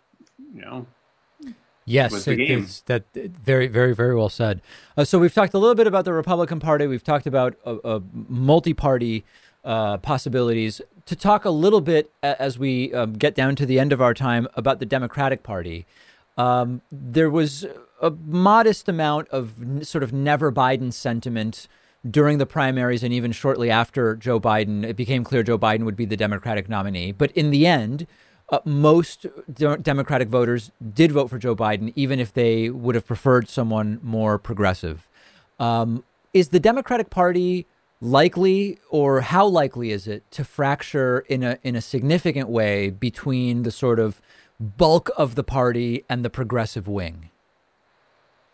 you 0.54 0.62
know. 0.62 0.88
Yes, 1.86 2.28
it, 2.28 2.82
that 2.86 3.04
very, 3.14 3.68
very, 3.68 3.96
very 3.96 4.16
well 4.16 4.30
said. 4.30 4.62
Uh, 4.96 5.04
so 5.04 5.18
we've 5.18 5.34
talked 5.34 5.54
a 5.54 5.58
little 5.58 5.76
bit 5.76 5.88
about 5.88 6.06
the 6.06 6.14
Republican 6.14 6.60
Party. 6.60 6.86
We've 6.86 7.04
talked 7.04 7.26
about 7.26 7.56
a, 7.66 7.78
a 7.84 8.02
multi-party 8.14 9.24
uh, 9.64 9.98
possibilities. 9.98 10.82
To 11.08 11.16
talk 11.16 11.46
a 11.46 11.50
little 11.50 11.82
bit 11.82 12.12
as 12.22 12.60
we 12.60 12.94
um, 12.94 13.14
get 13.14 13.34
down 13.34 13.56
to 13.56 13.66
the 13.66 13.80
end 13.80 13.92
of 13.92 14.02
our 14.02 14.14
time 14.14 14.48
about 14.54 14.80
the 14.80 14.86
Democratic 14.86 15.42
Party, 15.42 15.88
um, 16.38 16.82
there 16.92 17.30
was 17.30 17.66
a 18.02 18.12
modest 18.12 18.88
amount 18.88 19.28
of 19.30 19.54
sort 19.82 20.04
of 20.04 20.14
never 20.14 20.52
Biden 20.52 20.92
sentiment 20.94 21.68
during 22.10 22.38
the 22.38 22.46
primaries 22.46 23.04
and 23.04 23.14
even 23.14 23.32
shortly 23.32 23.70
after 23.70 24.16
Joe 24.16 24.40
Biden. 24.40 24.86
It 24.86 24.96
became 24.96 25.24
clear 25.24 25.44
Joe 25.44 25.58
Biden 25.58 25.84
would 25.84 25.96
be 25.98 26.06
the 26.06 26.18
Democratic 26.18 26.70
nominee. 26.70 27.12
But 27.12 27.32
in 27.32 27.52
the 27.52 27.68
end, 27.68 28.08
uh, 28.50 28.60
most 28.66 29.26
de- 29.54 29.78
Democratic 29.78 30.30
voters 30.30 30.72
did 30.94 31.12
vote 31.12 31.30
for 31.30 31.38
Joe 31.38 31.56
Biden, 31.56 31.92
even 31.96 32.20
if 32.20 32.34
they 32.34 32.70
would 32.70 32.96
have 32.96 33.06
preferred 33.06 33.50
someone 33.50 34.00
more 34.02 34.38
progressive. 34.40 35.08
Um, 35.60 36.04
is 36.34 36.50
the 36.50 36.60
Democratic 36.60 37.10
Party 37.10 37.68
likely, 38.02 38.80
or 38.90 39.22
how 39.22 39.46
likely 39.46 39.92
is 39.92 40.08
it 40.08 40.30
to 40.32 40.44
fracture 40.44 41.20
in 41.28 41.44
a 41.44 41.60
in 41.64 41.76
a 41.76 41.82
significant 41.82 42.48
way 42.48 42.90
between 42.90 43.64
the 43.64 43.72
sort 43.72 44.00
of 44.00 44.22
bulk 44.60 45.10
of 45.18 45.36
the 45.36 45.44
party 45.44 46.06
and 46.10 46.24
the 46.24 46.30
progressive 46.30 46.88
wing? 46.88 47.30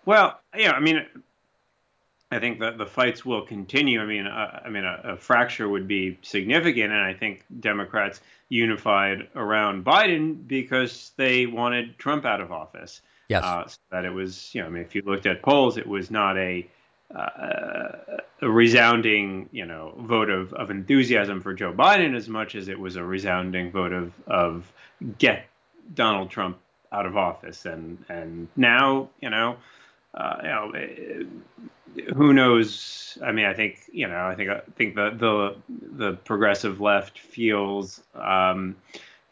Well, 0.05 0.39
yeah, 0.55 0.71
I 0.71 0.79
mean, 0.79 1.05
I 2.31 2.39
think 2.39 2.59
that 2.59 2.77
the 2.77 2.85
fights 2.85 3.25
will 3.25 3.43
continue. 3.43 4.01
I 4.01 4.05
mean, 4.05 4.27
uh, 4.27 4.61
I 4.63 4.69
mean, 4.69 4.83
a, 4.83 5.13
a, 5.13 5.17
fracture 5.17 5.69
would 5.69 5.87
be 5.87 6.17
significant, 6.21 6.91
and 6.91 7.01
I 7.01 7.13
think 7.13 7.45
Democrats 7.59 8.21
unified 8.49 9.27
around 9.35 9.85
Biden 9.85 10.47
because 10.47 11.11
they 11.17 11.45
wanted 11.45 11.97
Trump 11.97 12.25
out 12.25 12.41
of 12.41 12.51
office. 12.51 13.01
Yes, 13.29 13.43
uh, 13.43 13.67
so 13.67 13.77
that 13.91 14.05
it 14.05 14.11
was, 14.11 14.53
you 14.53 14.61
know, 14.61 14.67
I 14.67 14.69
mean, 14.69 14.83
if 14.83 14.93
you 14.93 15.01
looked 15.03 15.25
at 15.25 15.41
polls, 15.41 15.77
it 15.77 15.87
was 15.87 16.11
not 16.11 16.37
a 16.37 16.67
uh, 17.15 18.17
a 18.41 18.49
resounding, 18.49 19.47
you 19.51 19.65
know, 19.65 19.93
vote 19.99 20.29
of, 20.29 20.51
of 20.53 20.71
enthusiasm 20.71 21.39
for 21.39 21.53
Joe 21.53 21.71
Biden 21.71 22.15
as 22.15 22.27
much 22.27 22.55
as 22.55 22.67
it 22.67 22.79
was 22.79 22.95
a 22.95 23.03
resounding 23.03 23.71
vote 23.71 23.93
of 23.93 24.13
of 24.27 24.71
get 25.17 25.45
Donald 25.93 26.29
Trump 26.29 26.57
out 26.91 27.05
of 27.05 27.17
office, 27.17 27.65
and 27.65 28.03
and 28.09 28.47
now, 28.55 29.09
you 29.21 29.29
know 29.29 29.57
uh, 30.15 30.37
you 30.41 30.47
know, 30.47 30.71
eh, 30.71 31.23
who 32.15 32.33
knows? 32.33 33.17
I 33.23 33.31
mean, 33.31 33.45
I 33.45 33.53
think 33.53 33.79
you 33.91 34.07
know, 34.07 34.27
I 34.27 34.35
think 34.35 34.49
I 34.49 34.61
think 34.75 34.95
the 34.95 35.11
the 35.11 35.55
the 35.69 36.13
progressive 36.13 36.81
left 36.81 37.19
feels, 37.19 38.01
um, 38.15 38.75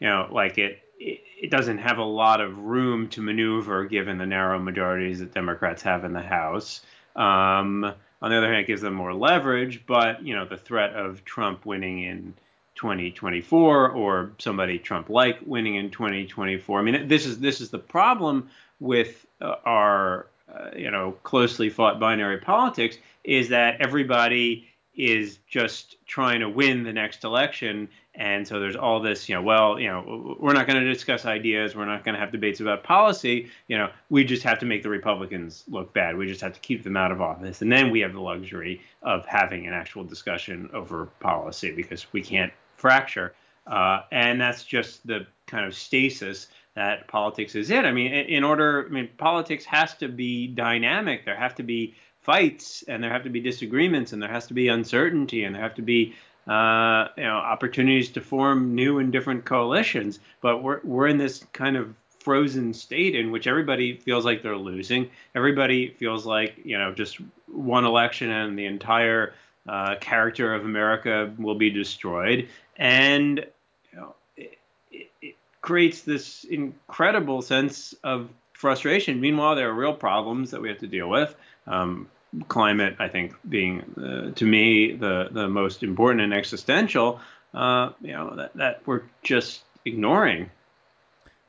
you 0.00 0.08
know, 0.08 0.28
like 0.30 0.58
it, 0.58 0.82
it 0.98 1.20
it 1.42 1.50
doesn't 1.50 1.78
have 1.78 1.98
a 1.98 2.04
lot 2.04 2.40
of 2.40 2.58
room 2.58 3.08
to 3.10 3.22
maneuver 3.22 3.84
given 3.84 4.18
the 4.18 4.26
narrow 4.26 4.58
majorities 4.58 5.18
that 5.20 5.34
Democrats 5.34 5.82
have 5.82 6.04
in 6.04 6.12
the 6.12 6.22
House. 6.22 6.82
Um, 7.16 7.84
on 8.22 8.30
the 8.30 8.38
other 8.38 8.46
hand, 8.46 8.60
it 8.60 8.66
gives 8.66 8.80
them 8.80 8.94
more 8.94 9.14
leverage, 9.14 9.84
but 9.86 10.24
you 10.24 10.34
know, 10.34 10.46
the 10.46 10.56
threat 10.56 10.94
of 10.94 11.24
Trump 11.24 11.66
winning 11.66 12.02
in 12.02 12.34
2024 12.76 13.90
or 13.90 14.32
somebody 14.38 14.78
Trump-like 14.78 15.38
winning 15.44 15.76
in 15.76 15.90
2024. 15.90 16.78
I 16.78 16.82
mean, 16.82 17.08
this 17.08 17.26
is 17.26 17.38
this 17.38 17.60
is 17.60 17.70
the 17.70 17.78
problem 17.78 18.50
with 18.80 19.26
uh, 19.40 19.56
our 19.64 20.26
uh, 20.58 20.70
you 20.76 20.90
know, 20.90 21.12
closely 21.22 21.68
fought 21.68 21.98
binary 21.98 22.38
politics 22.38 22.98
is 23.24 23.48
that 23.48 23.80
everybody 23.80 24.68
is 24.94 25.38
just 25.48 25.96
trying 26.06 26.40
to 26.40 26.48
win 26.48 26.84
the 26.84 26.92
next 26.92 27.24
election. 27.24 27.88
And 28.14 28.46
so 28.46 28.60
there's 28.60 28.76
all 28.76 29.00
this, 29.00 29.28
you 29.28 29.34
know, 29.34 29.42
well, 29.42 29.80
you 29.80 29.88
know, 29.88 30.36
we're 30.38 30.52
not 30.52 30.68
going 30.68 30.80
to 30.80 30.92
discuss 30.92 31.26
ideas. 31.26 31.74
We're 31.74 31.84
not 31.84 32.04
going 32.04 32.14
to 32.14 32.20
have 32.20 32.30
debates 32.30 32.60
about 32.60 32.84
policy. 32.84 33.50
You 33.66 33.78
know, 33.78 33.90
we 34.08 34.24
just 34.24 34.44
have 34.44 34.60
to 34.60 34.66
make 34.66 34.84
the 34.84 34.88
Republicans 34.88 35.64
look 35.66 35.92
bad. 35.92 36.16
We 36.16 36.26
just 36.26 36.40
have 36.42 36.52
to 36.52 36.60
keep 36.60 36.84
them 36.84 36.96
out 36.96 37.10
of 37.10 37.20
office. 37.20 37.60
And 37.60 37.72
then 37.72 37.90
we 37.90 38.00
have 38.00 38.12
the 38.12 38.20
luxury 38.20 38.80
of 39.02 39.26
having 39.26 39.66
an 39.66 39.72
actual 39.72 40.04
discussion 40.04 40.70
over 40.72 41.06
policy 41.18 41.72
because 41.72 42.12
we 42.12 42.22
can't 42.22 42.52
fracture. 42.76 43.34
Uh, 43.66 44.02
and 44.12 44.40
that's 44.40 44.62
just 44.62 45.04
the 45.06 45.26
kind 45.46 45.66
of 45.66 45.74
stasis 45.74 46.48
that 46.74 47.06
politics 47.08 47.54
is 47.54 47.70
it. 47.70 47.84
I 47.84 47.92
mean, 47.92 48.12
in 48.12 48.42
order, 48.44 48.86
I 48.88 48.92
mean, 48.92 49.08
politics 49.16 49.64
has 49.66 49.94
to 49.96 50.08
be 50.08 50.46
dynamic. 50.48 51.24
There 51.24 51.36
have 51.36 51.54
to 51.56 51.62
be 51.62 51.94
fights 52.24 52.82
and 52.88 53.04
there 53.04 53.10
have 53.10 53.22
to 53.24 53.30
be 53.30 53.40
disagreements 53.40 54.12
and 54.12 54.22
there 54.22 54.30
has 54.30 54.46
to 54.46 54.54
be 54.54 54.68
uncertainty 54.68 55.44
and 55.44 55.54
there 55.54 55.62
have 55.62 55.74
to 55.74 55.82
be 55.82 56.14
uh, 56.48 57.08
you 57.16 57.22
know 57.22 57.36
opportunities 57.36 58.10
to 58.10 58.20
form 58.20 58.74
new 58.74 58.98
and 58.98 59.12
different 59.12 59.44
coalitions 59.44 60.20
but 60.40 60.62
we're 60.62 60.80
we're 60.84 61.06
in 61.06 61.18
this 61.18 61.44
kind 61.52 61.76
of 61.76 61.94
frozen 62.20 62.72
state 62.72 63.14
in 63.14 63.30
which 63.30 63.46
everybody 63.46 63.98
feels 63.98 64.24
like 64.24 64.42
they're 64.42 64.56
losing 64.56 65.10
everybody 65.34 65.88
feels 65.88 66.24
like 66.24 66.54
you 66.64 66.78
know 66.78 66.92
just 66.92 67.18
one 67.46 67.84
election 67.84 68.30
and 68.30 68.58
the 68.58 68.64
entire 68.64 69.34
uh, 69.68 69.94
character 70.00 70.54
of 70.54 70.64
America 70.64 71.32
will 71.38 71.54
be 71.54 71.68
destroyed 71.68 72.48
and 72.78 73.46
you 73.92 73.98
know 73.98 74.14
it, 74.38 74.56
it, 74.90 75.10
it 75.20 75.34
creates 75.64 76.02
this 76.02 76.44
incredible 76.44 77.40
sense 77.42 77.94
of 78.04 78.28
frustration 78.52 79.20
meanwhile 79.20 79.54
there 79.56 79.68
are 79.68 79.74
real 79.74 79.94
problems 79.94 80.50
that 80.50 80.60
we 80.60 80.68
have 80.68 80.78
to 80.78 80.86
deal 80.86 81.08
with 81.08 81.34
um, 81.66 82.08
climate, 82.48 82.96
I 82.98 83.08
think, 83.08 83.34
being 83.48 83.82
uh, 83.96 84.34
to 84.34 84.46
me 84.46 84.92
the 84.92 85.28
the 85.30 85.48
most 85.48 85.82
important 85.82 86.22
and 86.22 86.34
existential, 86.34 87.20
uh, 87.52 87.90
you 88.00 88.12
know, 88.12 88.34
that, 88.36 88.54
that 88.54 88.82
we're 88.86 89.02
just 89.22 89.62
ignoring. 89.84 90.50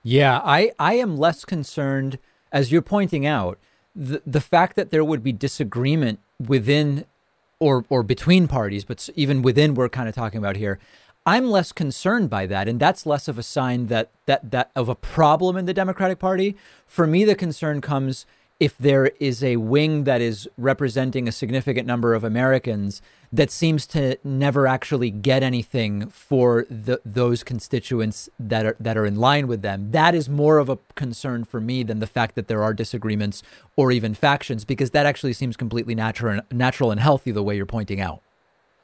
Yeah, 0.03 0.41
I 0.43 0.72
I 0.80 0.95
am 0.95 1.18
less 1.18 1.45
concerned, 1.45 2.20
as 2.51 2.72
you're 2.72 2.82
pointing 2.82 3.26
out, 3.26 3.57
the 3.95 4.22
the 4.26 4.41
fact 4.41 4.76
that 4.76 4.91
there 4.91 5.03
would 5.03 5.24
be 5.24 5.32
disagreement 5.32 6.20
within 6.39 7.05
or 7.59 7.86
or 7.89 8.03
between 8.03 8.47
parties, 8.47 8.86
but 8.86 9.09
even 9.16 9.41
within 9.41 9.74
we're 9.74 9.89
kind 9.89 10.07
of 10.09 10.16
talking 10.16 10.38
about 10.38 10.55
here. 10.55 10.80
I'm 11.26 11.49
less 11.49 11.71
concerned 11.71 12.30
by 12.30 12.45
that, 12.45 12.67
and 12.67 12.80
that's 12.80 13.05
less 13.07 13.28
of 13.28 13.39
a 13.39 13.43
sign 13.43 13.88
that 13.88 14.11
that 14.28 14.51
that 14.51 14.71
of 14.76 14.89
a 14.89 14.95
problem 14.95 15.57
in 15.57 15.65
the 15.65 15.73
Democratic 15.73 16.19
Party. 16.19 16.55
For 16.86 17.07
me, 17.07 17.26
the 17.26 17.34
concern 17.36 17.82
comes 17.82 18.26
if 18.59 18.78
there 18.78 19.07
is 19.19 19.43
a 19.43 19.57
wing 19.57 20.05
that 20.05 20.21
is 20.21 20.47
representing 20.57 21.28
a 21.28 21.32
significant 21.32 21.86
number 21.86 22.13
of 22.13 22.23
Americans 22.23 23.01
that 23.32 23.51
seems 23.51 23.86
to 23.86 24.17
never 24.23 24.65
actually 24.65 25.09
get 25.09 25.43
anything 25.43 26.07
for 26.07 26.65
the, 26.69 27.01
those 27.03 27.43
constituents 27.43 28.30
that 28.39 28.65
are 28.65 28.78
that 28.80 28.95
are 28.95 29.05
in 29.05 29.15
line 29.15 29.47
with 29.47 29.63
them. 29.63 29.91
That 29.91 30.13
is 30.13 30.30
more 30.30 30.59
of 30.59 30.69
a 30.69 30.78
concern 30.93 31.43
for 31.43 31.59
me 31.59 31.82
than 31.84 31.99
the 31.99 32.07
fact 32.07 32.36
that 32.36 32.47
there 32.47 32.63
are 32.63 32.73
disagreements 32.73 33.41
or 33.76 33.91
even 33.91 34.13
factions, 34.13 34.63
because 34.63 34.91
that 34.91 35.07
actually 35.07 35.34
seems 35.34 35.57
completely 35.57 35.95
natural, 35.95 36.41
natural 36.51 36.91
and 36.91 36.99
healthy 36.99 37.32
the 37.32 37.43
way 37.43 37.55
you're 37.55 37.65
pointing 37.65 37.99
out. 37.99 38.21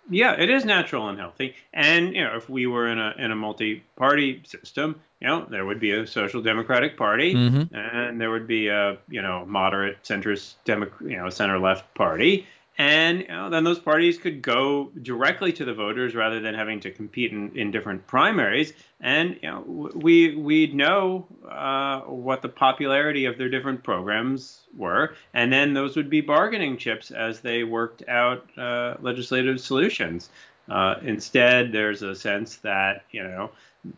Yeah, 0.10 0.34
it 0.34 0.49
is 0.49 0.66
natural 0.66 1.10
and 1.10 1.20
healthy. 1.20 1.56
And 1.74 2.16
you 2.16 2.24
know, 2.24 2.36
if 2.36 2.49
we 2.49 2.68
were 2.68 2.88
in 2.88 2.99
a 2.99 3.14
in 3.18 3.32
a 3.32 3.36
multi-party 3.36 4.43
system, 4.45 4.99
you 5.20 5.28
know, 5.28 5.45
there 5.49 5.66
would 5.66 5.80
be 5.80 5.91
a 5.91 6.08
social 6.08 6.41
democratic 6.41 6.97
party, 6.97 7.34
mm-hmm. 7.34 7.74
and 7.76 8.20
there 8.20 8.32
would 8.32 8.47
be 8.47 8.68
a 8.68 8.97
you 9.10 9.22
know 9.22 9.45
moderate 9.45 10.02
centrist 10.04 10.56
demo, 10.66 10.88
you 11.02 11.18
know 11.18 11.30
center 11.30 11.60
left 11.60 11.93
party, 11.93 12.47
and 12.78 13.22
you 13.22 13.28
know, 13.28 13.49
then 13.49 13.63
those 13.63 13.80
parties 13.80 14.17
could 14.17 14.41
go 14.41 14.91
directly 15.01 15.51
to 15.53 15.65
the 15.65 15.74
voters 15.74 16.15
rather 16.15 16.39
than 16.39 16.53
having 16.55 16.80
to 16.82 16.91
compete 16.91 17.32
in, 17.32 17.55
in 17.57 17.69
different 17.72 18.07
primaries. 18.07 18.74
And 19.01 19.38
you 19.41 19.49
know, 19.49 19.89
we 19.93 20.36
we 20.36 20.67
know 20.67 21.28
uh, 21.49 22.01
what 22.01 22.41
the 22.41 22.49
popularity 22.49 23.26
of 23.26 23.38
their 23.38 23.49
different 23.49 23.84
programs 23.84 24.61
were, 24.76 25.15
and 25.34 25.51
then 25.51 25.74
those 25.74 25.95
would 25.95 26.09
be 26.09 26.22
bargaining 26.22 26.78
chips 26.78 27.11
as 27.11 27.41
they 27.41 27.63
worked 27.63 28.07
out 28.07 28.45
uh, 28.57 28.95
legislative 29.01 29.59
solutions. 29.59 30.30
Uh, 30.69 30.95
instead, 31.03 31.72
there's 31.72 32.01
a 32.01 32.15
sense 32.15 32.57
that 32.57 33.03
you 33.11 33.24
know 33.24 33.51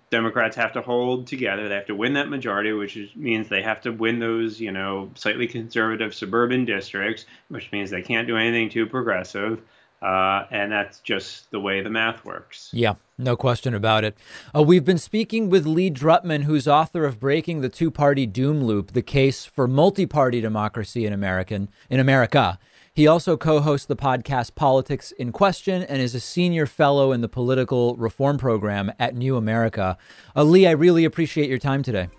Democrats 0.09 0.55
have 0.55 0.73
to 0.73 0.81
hold 0.81 1.27
together. 1.27 1.67
They 1.67 1.75
have 1.75 1.87
to 1.87 1.95
win 1.95 2.13
that 2.13 2.29
majority, 2.29 2.71
which 2.71 2.95
is, 2.95 3.13
means 3.15 3.49
they 3.49 3.61
have 3.61 3.81
to 3.81 3.91
win 3.91 4.19
those, 4.19 4.59
you 4.59 4.71
know, 4.71 5.09
slightly 5.15 5.47
conservative 5.47 6.13
suburban 6.13 6.65
districts, 6.65 7.25
which 7.49 7.71
means 7.71 7.89
they 7.89 8.01
can't 8.01 8.27
do 8.27 8.37
anything 8.37 8.69
too 8.69 8.85
progressive. 8.85 9.61
Uh, 10.01 10.45
and 10.51 10.69
that's 10.69 10.99
just 10.99 11.49
the 11.51 11.59
way 11.59 11.81
the 11.81 11.89
math 11.89 12.25
works. 12.25 12.69
Yeah, 12.73 12.95
no 13.17 13.37
question 13.37 13.73
about 13.73 14.03
it. 14.03 14.17
Uh, 14.53 14.61
we've 14.61 14.83
been 14.83 14.97
speaking 14.97 15.49
with 15.49 15.65
Lee 15.65 15.89
Drutman, 15.89 16.43
who's 16.43 16.67
author 16.67 17.05
of 17.05 17.21
Breaking 17.21 17.61
the 17.61 17.69
Two 17.69 17.89
Party 17.89 18.25
Doom 18.25 18.61
Loop: 18.65 18.91
The 18.91 19.01
Case 19.01 19.45
for 19.45 19.65
Multi 19.65 20.05
Party 20.05 20.41
Democracy 20.41 21.05
in 21.05 21.13
American 21.13 21.69
in 21.89 22.01
America. 22.01 22.59
He 22.95 23.07
also 23.07 23.37
co 23.37 23.59
hosts 23.59 23.87
the 23.87 23.95
podcast 23.95 24.53
Politics 24.53 25.11
in 25.13 25.31
Question 25.31 25.81
and 25.81 25.99
is 25.99 26.13
a 26.13 26.19
senior 26.19 26.67
fellow 26.67 27.11
in 27.11 27.21
the 27.21 27.27
political 27.27 27.95
reform 27.95 28.37
program 28.37 28.91
at 28.99 29.15
New 29.15 29.35
America. 29.35 29.97
Uh, 30.35 30.43
Lee, 30.43 30.67
I 30.67 30.71
really 30.71 31.03
appreciate 31.03 31.49
your 31.49 31.57
time 31.57 31.81
today. 31.81 32.09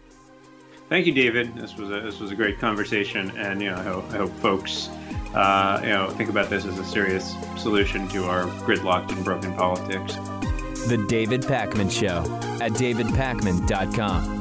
Thank 0.88 1.06
you, 1.06 1.12
David. 1.12 1.54
This 1.54 1.76
was 1.76 1.90
a, 1.90 2.00
this 2.00 2.18
was 2.18 2.32
a 2.32 2.34
great 2.34 2.58
conversation, 2.58 3.30
and 3.36 3.62
you 3.62 3.70
know, 3.70 3.76
I 3.76 3.82
hope, 3.84 4.10
I 4.10 4.16
hope 4.16 4.32
folks 4.40 4.88
uh, 5.32 5.80
you 5.82 5.90
know 5.90 6.10
think 6.10 6.28
about 6.28 6.50
this 6.50 6.64
as 6.64 6.76
a 6.76 6.84
serious 6.84 7.36
solution 7.56 8.08
to 8.08 8.24
our 8.24 8.46
gridlocked 8.66 9.12
and 9.12 9.24
broken 9.24 9.54
politics. 9.54 10.16
The 10.88 11.04
David 11.08 11.42
Pakman 11.42 11.88
Show 11.88 12.24
at 12.60 12.72
davidpakman.com. 12.72 14.40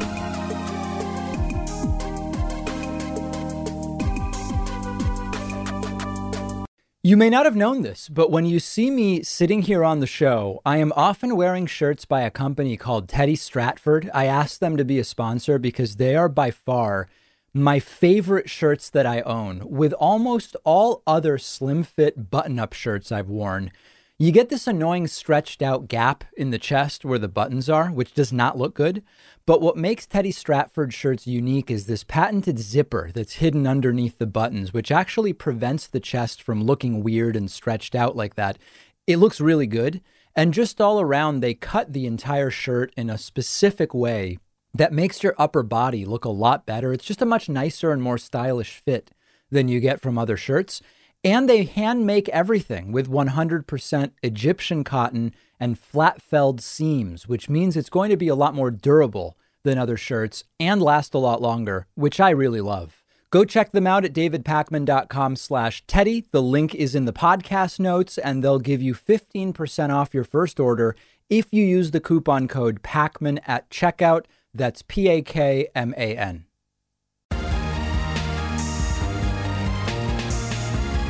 You 7.06 7.18
may 7.18 7.30
not 7.30 7.44
have 7.44 7.58
known 7.58 7.82
this, 7.82 8.08
but 8.08 8.32
when 8.32 8.46
you 8.46 8.62
see 8.62 8.90
me 8.90 9.24
sitting 9.24 9.64
here 9.64 9.84
on 9.84 10.00
the 10.00 10.08
show, 10.08 10.62
I 10.66 10.78
am 10.78 10.94
often 10.96 11.36
wearing 11.36 11.66
shirts 11.66 12.06
by 12.06 12.22
a 12.22 12.32
company 12.32 12.78
called 12.78 13.10
Teddy 13.10 13.36
Stratford. 13.36 14.10
I 14.14 14.28
asked 14.28 14.62
them 14.62 14.78
to 14.78 14.86
be 14.86 15.00
a 15.00 15.04
sponsor 15.04 15.60
because 15.60 15.98
they 15.98 16.16
are 16.16 16.30
by 16.30 16.50
far 16.50 17.10
my 17.54 17.82
favorite 17.82 18.50
shirts 18.50 18.90
that 18.90 19.06
I 19.06 19.20
own. 19.24 19.64
With 19.66 19.92
almost 19.92 20.56
all 20.64 21.04
other 21.06 21.38
slim 21.38 21.84
fit 21.84 22.32
button 22.32 22.58
up 22.58 22.72
shirts 22.72 23.12
I've 23.12 23.28
worn, 23.28 23.74
you 24.18 24.32
get 24.32 24.48
this 24.48 24.66
annoying 24.66 25.08
stretched 25.08 25.62
out 25.62 25.90
gap 25.90 26.24
in 26.38 26.52
the 26.52 26.58
chest 26.58 27.04
where 27.04 27.20
the 27.20 27.28
buttons 27.28 27.68
are, 27.68 27.90
which 27.90 28.14
does 28.14 28.32
not 28.32 28.58
look 28.58 28.76
good. 28.76 29.04
But 29.46 29.62
what 29.62 29.76
makes 29.76 30.06
Teddy 30.06 30.32
Stratford 30.32 30.94
shirts 30.94 31.28
unique 31.28 31.70
is 31.70 31.86
this 31.86 32.06
patented 32.06 32.60
zipper 32.60 33.12
that's 33.14 33.34
hidden 33.34 33.68
underneath 33.68 34.18
the 34.18 34.26
buttons, 34.26 34.74
which 34.74 34.90
actually 34.90 35.34
prevents 35.34 35.86
the 35.86 36.00
chest 36.00 36.42
from 36.42 36.64
looking 36.64 37.04
weird 37.04 37.36
and 37.36 37.52
stretched 37.52 37.94
out 37.94 38.16
like 38.16 38.36
that. 38.36 38.58
It 39.06 39.18
looks 39.18 39.42
really 39.42 39.68
good. 39.68 40.02
And 40.34 40.54
just 40.54 40.80
all 40.80 41.02
around, 41.02 41.42
they 41.42 41.54
cut 41.54 41.92
the 41.92 42.06
entire 42.06 42.50
shirt 42.50 42.94
in 42.96 43.10
a 43.10 43.18
specific 43.18 43.94
way 43.94 44.38
that 44.74 44.94
makes 44.94 45.22
your 45.22 45.36
upper 45.38 45.62
body 45.62 46.06
look 46.06 46.24
a 46.24 46.30
lot 46.30 46.66
better. 46.66 46.94
It's 46.94 47.06
just 47.06 47.22
a 47.22 47.26
much 47.26 47.50
nicer 47.50 47.92
and 47.92 48.02
more 48.02 48.18
stylish 48.18 48.78
fit 48.78 49.12
than 49.52 49.68
you 49.68 49.82
get 49.82 50.00
from 50.00 50.18
other 50.18 50.38
shirts. 50.38 50.82
And 51.24 51.50
they 51.50 51.64
hand 51.64 52.06
make 52.06 52.28
everything 52.30 52.92
with 52.92 53.10
100% 53.10 54.12
Egyptian 54.22 54.84
cotton 54.84 55.34
and 55.60 55.80
flat 55.80 56.22
felled 56.22 56.60
seams, 56.60 57.28
which 57.28 57.50
means 57.50 57.78
it's 57.78 57.90
going 57.90 58.10
to 58.10 58.18
be 58.18 58.28
a 58.28 58.36
lot 58.36 58.54
more 58.54 58.72
durable 58.72 59.38
than 59.64 59.78
other 59.78 59.96
shirts 59.96 60.44
and 60.60 60.82
last 60.82 61.14
a 61.14 61.20
lot 61.20 61.42
longer, 61.42 61.88
which 61.96 62.20
I 62.20 62.30
really 62.32 62.60
love. 62.60 63.04
Go 63.30 63.46
check 63.46 63.72
them 63.72 63.88
out 63.88 64.06
at 64.06 64.14
davidpakman.com 64.14 65.38
slash 65.38 65.84
Teddy. 65.88 66.26
The 66.32 66.42
link 66.42 66.76
is 66.76 66.94
in 66.94 67.06
the 67.06 67.14
podcast 67.14 67.80
notes, 67.80 68.20
and 68.20 68.44
they'll 68.44 68.60
give 68.60 68.82
you 68.82 68.94
15% 68.94 69.90
off 69.90 70.14
your 70.14 70.24
first 70.24 70.60
order 70.60 70.96
if 71.30 71.48
you 71.52 71.64
use 71.64 71.92
the 71.92 72.00
coupon 72.00 72.48
code 72.48 72.84
PAKMAN 72.84 73.40
at 73.48 73.70
checkout. 73.72 74.26
That's 74.54 74.84
P 74.84 75.08
A 75.08 75.22
K 75.24 75.68
M 75.74 75.96
A 75.98 76.16
N. 76.16 76.46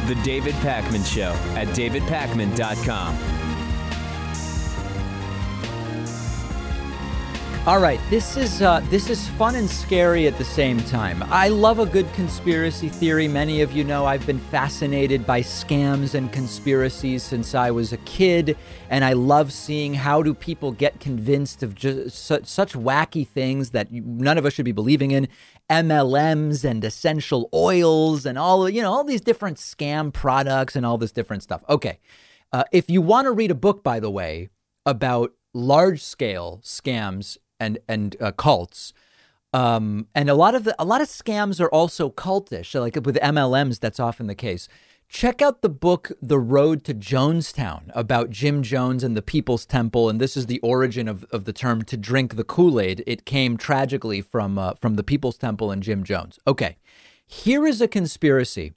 The 0.08 0.16
David 0.16 0.56
Pakman 0.56 1.06
Show 1.06 1.32
at 1.56 1.70
davidpakman.com. 1.70 3.33
All 7.66 7.80
right, 7.80 8.02
this 8.10 8.36
is 8.36 8.62
uh, 8.62 8.82
this 8.90 9.10
is 9.10 9.30
fun 9.30 9.56
and 9.56 9.70
scary 9.70 10.28
at 10.28 10.38
the 10.38 10.44
same 10.44 10.82
time. 10.82 11.24
I 11.28 11.48
love 11.48 11.80
a 11.80 11.86
good 11.86 12.12
conspiracy 12.12 12.90
theory. 12.90 13.26
Many 13.30 13.62
of 13.62 13.72
you 13.72 13.86
know 13.86 14.06
I've 14.06 14.28
been 14.28 14.38
fascinated 14.38 15.26
by 15.26 15.40
scams 15.40 16.14
and 16.14 16.30
conspiracies 16.34 17.24
since 17.24 17.56
I 17.56 17.72
was 17.72 17.94
a 17.94 17.98
kid, 18.00 18.58
and 18.90 19.06
I 19.06 19.14
love 19.14 19.54
seeing 19.54 19.94
how 19.94 20.22
do 20.22 20.34
people 20.34 20.74
get 20.74 21.00
convinced 21.00 21.64
of 21.64 21.74
just 21.74 22.26
such, 22.26 22.48
such 22.48 22.74
wacky 22.74 23.26
things 23.26 23.70
that 23.70 23.94
none 23.94 24.38
of 24.38 24.46
us 24.46 24.52
should 24.52 24.66
be 24.66 24.74
believing 24.74 25.12
in. 25.12 25.30
MLMs 25.70 26.66
and 26.70 26.84
essential 26.84 27.50
oils 27.54 28.26
and 28.26 28.38
all 28.38 28.70
you 28.70 28.82
know 28.82 28.92
all 28.92 29.06
these 29.06 29.22
different 29.22 29.56
scam 29.56 30.12
products 30.12 30.76
and 30.76 30.86
all 30.86 30.98
this 30.98 31.14
different 31.14 31.44
stuff. 31.44 31.64
Okay. 31.70 31.98
Uh, 32.52 32.66
if 32.74 32.90
you 32.90 33.02
want 33.02 33.24
to 33.26 33.32
read 33.32 33.52
a 33.52 33.56
book, 33.56 33.84
by 33.84 34.02
the 34.02 34.12
way, 34.12 34.50
about 34.86 35.32
large 35.54 36.04
scale 36.04 36.60
scams 36.64 37.38
and 37.64 37.80
and 37.88 38.16
uh, 38.20 38.32
cults, 38.32 38.94
um, 39.54 40.08
and 40.14 40.30
a 40.30 40.36
lot 40.36 40.56
of 40.56 40.64
the, 40.64 40.76
a 40.80 40.86
lot 40.86 41.02
of 41.02 41.08
scams 41.08 41.60
are 41.60 41.70
also 41.70 42.10
cultish. 42.10 42.68
So 42.68 42.82
like 42.82 42.96
with 42.96 43.18
MLMs, 43.18 43.80
that's 43.80 44.00
often 44.00 44.28
the 44.28 44.36
case. 44.36 44.68
Check 45.10 45.44
out 45.44 45.62
the 45.62 45.70
book 45.70 46.12
The 46.24 46.40
Road 46.40 46.84
to 46.86 46.94
Jonestown 46.94 47.92
about 47.94 48.32
Jim 48.32 48.64
Jones 48.64 49.04
and 49.04 49.16
the 49.16 49.22
People's 49.22 49.64
Temple, 49.64 50.10
and 50.10 50.20
this 50.20 50.36
is 50.36 50.48
the 50.48 50.60
origin 50.62 51.08
of, 51.08 51.24
of 51.32 51.46
the 51.46 51.54
term 51.54 51.84
"to 51.84 51.98
drink 51.98 52.36
the 52.36 52.44
Kool 52.44 52.80
Aid." 52.80 53.04
It 53.06 53.26
came 53.26 53.56
tragically 53.58 54.22
from 54.22 54.58
uh, 54.58 54.74
from 54.82 54.96
the 54.96 55.04
People's 55.04 55.38
Temple 55.38 55.70
and 55.70 55.84
Jim 55.84 56.04
Jones. 56.04 56.40
Okay, 56.48 56.78
here 57.28 57.68
is 57.68 57.80
a 57.80 57.88
conspiracy 57.88 58.74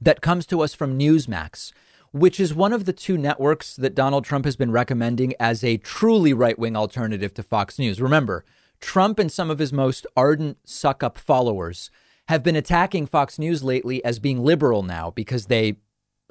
that 0.00 0.20
comes 0.20 0.46
to 0.46 0.60
us 0.60 0.74
from 0.74 0.98
Newsmax, 0.98 1.72
which 2.14 2.38
is 2.38 2.54
one 2.54 2.72
of 2.72 2.84
the 2.84 2.92
two 2.92 3.18
networks 3.18 3.74
that 3.74 3.96
Donald 3.96 4.24
Trump 4.24 4.44
has 4.44 4.54
been 4.54 4.70
recommending 4.70 5.34
as 5.40 5.64
a 5.64 5.78
truly 5.78 6.32
right 6.32 6.56
wing 6.56 6.76
alternative 6.76 7.34
to 7.34 7.42
Fox 7.42 7.76
News. 7.76 8.00
Remember, 8.00 8.44
Trump 8.80 9.18
and 9.18 9.32
some 9.32 9.50
of 9.50 9.58
his 9.58 9.72
most 9.72 10.06
ardent 10.16 10.58
suck 10.64 11.02
up 11.02 11.18
followers 11.18 11.90
have 12.28 12.44
been 12.44 12.54
attacking 12.54 13.06
Fox 13.06 13.36
News 13.36 13.64
lately 13.64 14.02
as 14.04 14.20
being 14.20 14.44
liberal 14.44 14.84
now 14.84 15.10
because 15.10 15.46
they 15.46 15.74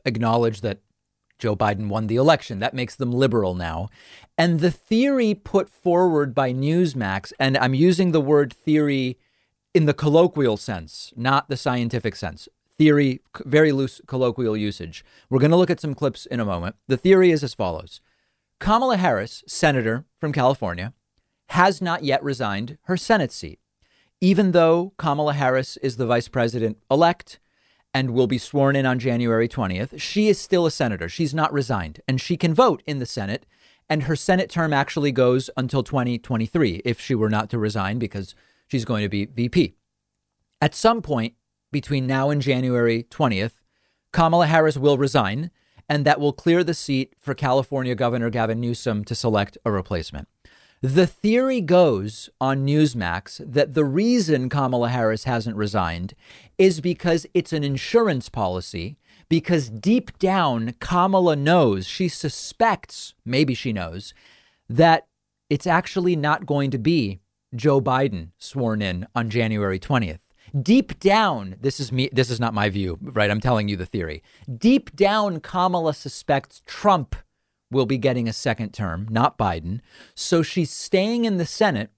acknowledge 0.06 0.62
that 0.62 0.80
Joe 1.38 1.54
Biden 1.54 1.90
won 1.90 2.08
the 2.08 2.16
election. 2.16 2.60
That 2.60 2.74
makes 2.74 2.96
them 2.96 3.12
liberal 3.12 3.54
now. 3.54 3.90
And 4.38 4.62
the 4.62 4.72
theory 4.72 5.34
put 5.34 5.68
forward 5.68 6.34
by 6.34 6.54
Newsmax, 6.54 7.34
and 7.38 7.58
I'm 7.58 7.74
using 7.74 8.14
the 8.14 8.22
word 8.22 8.54
theory 8.54 9.18
in 9.74 9.84
the 9.84 9.94
colloquial 9.94 10.56
sense, 10.56 11.12
not 11.18 11.50
the 11.50 11.58
scientific 11.58 12.16
sense. 12.16 12.48
Theory, 12.84 13.22
very 13.46 13.72
loose 13.72 14.02
colloquial 14.08 14.58
usage. 14.58 15.06
We're 15.30 15.40
going 15.40 15.52
to 15.52 15.58
look 15.58 15.70
at 15.70 15.80
some 15.80 15.96
clips 15.96 16.26
in 16.26 16.42
a 16.42 16.46
moment. 16.46 16.76
The 16.90 16.98
theory 16.98 17.32
is 17.32 17.42
as 17.42 17.54
follows 17.54 18.02
Kamala 18.60 18.98
Harris, 18.98 19.42
senator 19.48 20.04
from 20.20 20.34
California, 20.34 20.92
has 21.48 21.82
not 21.82 22.04
yet 22.04 22.22
resigned 22.22 22.78
her 22.82 22.98
Senate 22.98 23.32
seat. 23.32 23.62
Even 24.20 24.52
though 24.52 24.92
Kamala 24.98 25.32
Harris 25.32 25.78
is 25.78 25.96
the 25.96 26.06
vice 26.06 26.28
president 26.28 26.78
elect 26.92 27.40
and 27.94 28.12
will 28.12 28.28
be 28.28 28.38
sworn 28.38 28.76
in 28.76 28.86
on 28.86 29.00
January 29.00 29.48
20th, 29.48 29.98
she 29.98 30.28
is 30.28 30.38
still 30.38 30.66
a 30.66 30.72
senator. 30.72 31.08
She's 31.08 31.34
not 31.34 31.54
resigned 31.54 32.02
and 32.06 32.20
she 32.20 32.36
can 32.36 32.54
vote 32.54 32.84
in 32.86 33.00
the 33.00 33.06
Senate. 33.06 33.46
And 33.90 34.04
her 34.04 34.18
Senate 34.18 34.50
term 34.50 34.74
actually 34.74 35.14
goes 35.14 35.50
until 35.56 35.84
2023 35.84 36.82
if 36.84 37.00
she 37.00 37.16
were 37.16 37.30
not 37.30 37.50
to 37.52 37.58
resign 37.58 37.98
because 37.98 38.36
she's 38.68 38.84
going 38.84 39.04
to 39.04 39.10
be 39.10 39.24
VP. 39.24 39.76
At 40.60 40.76
some 40.76 41.02
point 41.02 41.36
between 41.74 42.08
now 42.08 42.30
and 42.30 42.42
January 42.42 43.04
20th, 43.10 43.56
Kamala 44.14 44.48
Harris 44.48 44.78
will 44.78 44.98
resign, 44.98 45.52
and 45.90 46.06
that 46.06 46.22
will 46.22 46.32
clear 46.32 46.64
the 46.64 46.74
seat 46.74 47.14
for 47.20 47.34
California 47.34 47.96
Governor 47.96 48.30
Gavin 48.30 48.62
Newsom 48.62 49.04
to 49.04 49.16
select 49.16 49.58
a 49.66 49.72
replacement. 49.72 50.30
The 50.82 51.08
theory 51.08 51.62
goes 51.62 52.30
on 52.42 52.66
Newsmax 52.66 53.42
that 53.54 53.74
the 53.74 53.86
reason 53.86 54.50
Kamala 54.50 54.90
Harris 54.90 55.24
hasn't 55.24 55.56
resigned 55.56 56.14
is 56.58 56.82
because 56.82 57.26
it's 57.34 57.54
an 57.54 57.64
insurance 57.64 58.30
policy. 58.30 58.98
Because 59.30 59.70
deep 59.70 60.20
down, 60.20 60.76
Kamala 60.80 61.38
knows, 61.38 61.88
she 61.88 62.10
suspects, 62.10 63.14
maybe 63.26 63.54
she 63.54 63.72
knows, 63.72 64.14
that 64.70 65.08
it's 65.50 65.66
actually 65.66 66.16
not 66.16 66.46
going 66.46 66.70
to 66.72 66.78
be 66.78 67.22
Joe 67.56 67.80
Biden 67.80 68.32
sworn 68.38 68.82
in 68.82 69.08
on 69.16 69.30
January 69.30 69.80
20th. 69.80 70.20
Deep 70.62 71.00
down, 71.00 71.56
this 71.62 71.80
is 71.80 71.92
me, 71.92 72.10
this 72.14 72.30
is 72.30 72.40
not 72.40 72.54
my 72.54 72.70
view, 72.70 73.00
right? 73.02 73.32
I'm 73.32 73.42
telling 73.42 73.70
you 73.70 73.76
the 73.76 73.88
theory. 73.88 74.22
Deep 74.56 74.96
down, 74.96 75.40
Kamala 75.40 75.94
suspects 75.94 76.62
Trump 76.68 77.16
will 77.72 77.88
be 77.88 77.98
getting 77.98 78.30
a 78.30 78.34
second 78.34 78.72
term, 78.72 79.08
not 79.10 79.38
Biden. 79.38 79.82
So 80.14 80.44
she's 80.44 80.70
staying 80.70 81.26
in 81.26 81.38
the 81.38 81.46
Senate 81.46 81.90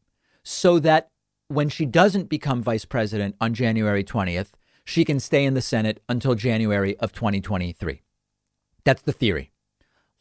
so 0.42 0.80
that 0.80 1.10
when 1.50 1.68
she 1.68 1.86
doesn't 1.86 2.30
become 2.30 2.64
vice 2.64 2.86
president 2.86 3.36
on 3.42 3.54
January 3.54 4.04
20th, 4.04 4.52
she 4.86 5.04
can 5.04 5.20
stay 5.20 5.44
in 5.44 5.54
the 5.54 5.62
Senate 5.62 6.02
until 6.08 6.36
January 6.36 6.98
of 7.00 7.12
2023. 7.12 8.04
That's 8.86 9.02
the 9.02 9.12
theory. 9.12 9.52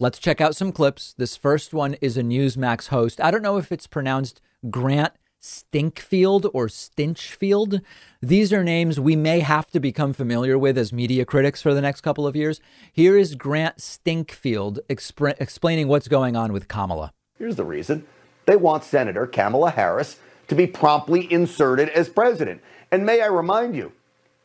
Let's 0.01 0.19
check 0.19 0.41
out 0.41 0.57
some 0.57 0.73
clips. 0.73 1.15
This 1.17 1.37
first 1.37 1.73
one 1.73 1.95
is 2.01 2.17
a 2.17 2.23
Newsmax 2.23 2.89
host. 2.89 3.21
I 3.21 3.31
don't 3.31 3.43
know 3.43 3.59
if 3.59 3.71
it's 3.71 3.87
pronounced 3.87 4.41
Grant 4.71 5.13
Stinkfield 5.45 6.51
or 6.55 6.69
Stinchfield. 6.69 7.83
These 8.23 8.51
are 8.51 8.65
names 8.65 8.99
we 8.99 9.15
may 9.15 9.41
have 9.41 9.67
to 9.73 9.81
become 9.81 10.15
familiar 10.15 10.59
with 10.59 10.79
as 10.79 10.91
media 10.91 11.27
critics 11.27 11.61
for 11.61 11.75
the 11.75 11.83
next 11.83 12.01
couple 12.01 12.27
of 12.27 12.35
years. 12.35 12.61
Here 12.91 13.19
is 13.19 13.35
Grant 13.35 13.77
Stinkfield 13.77 14.79
exp- 14.89 15.37
explaining 15.39 15.89
what's 15.89 16.09
going 16.09 16.35
on 16.35 16.55
with 16.55 16.67
Kamala. 16.67 17.13
Here's 17.39 17.57
the 17.57 17.65
reason 17.65 18.07
they 18.47 18.57
want 18.57 18.85
Senator 18.85 19.27
Kamala 19.27 19.71
Harris 19.71 20.19
to 20.49 20.55
be 20.55 20.67
promptly 20.67 21.31
inserted 21.31 21.91
as 21.91 22.09
president. 22.09 22.63
And 22.91 23.05
may 23.05 23.21
I 23.21 23.27
remind 23.27 23.77
you, 23.77 23.93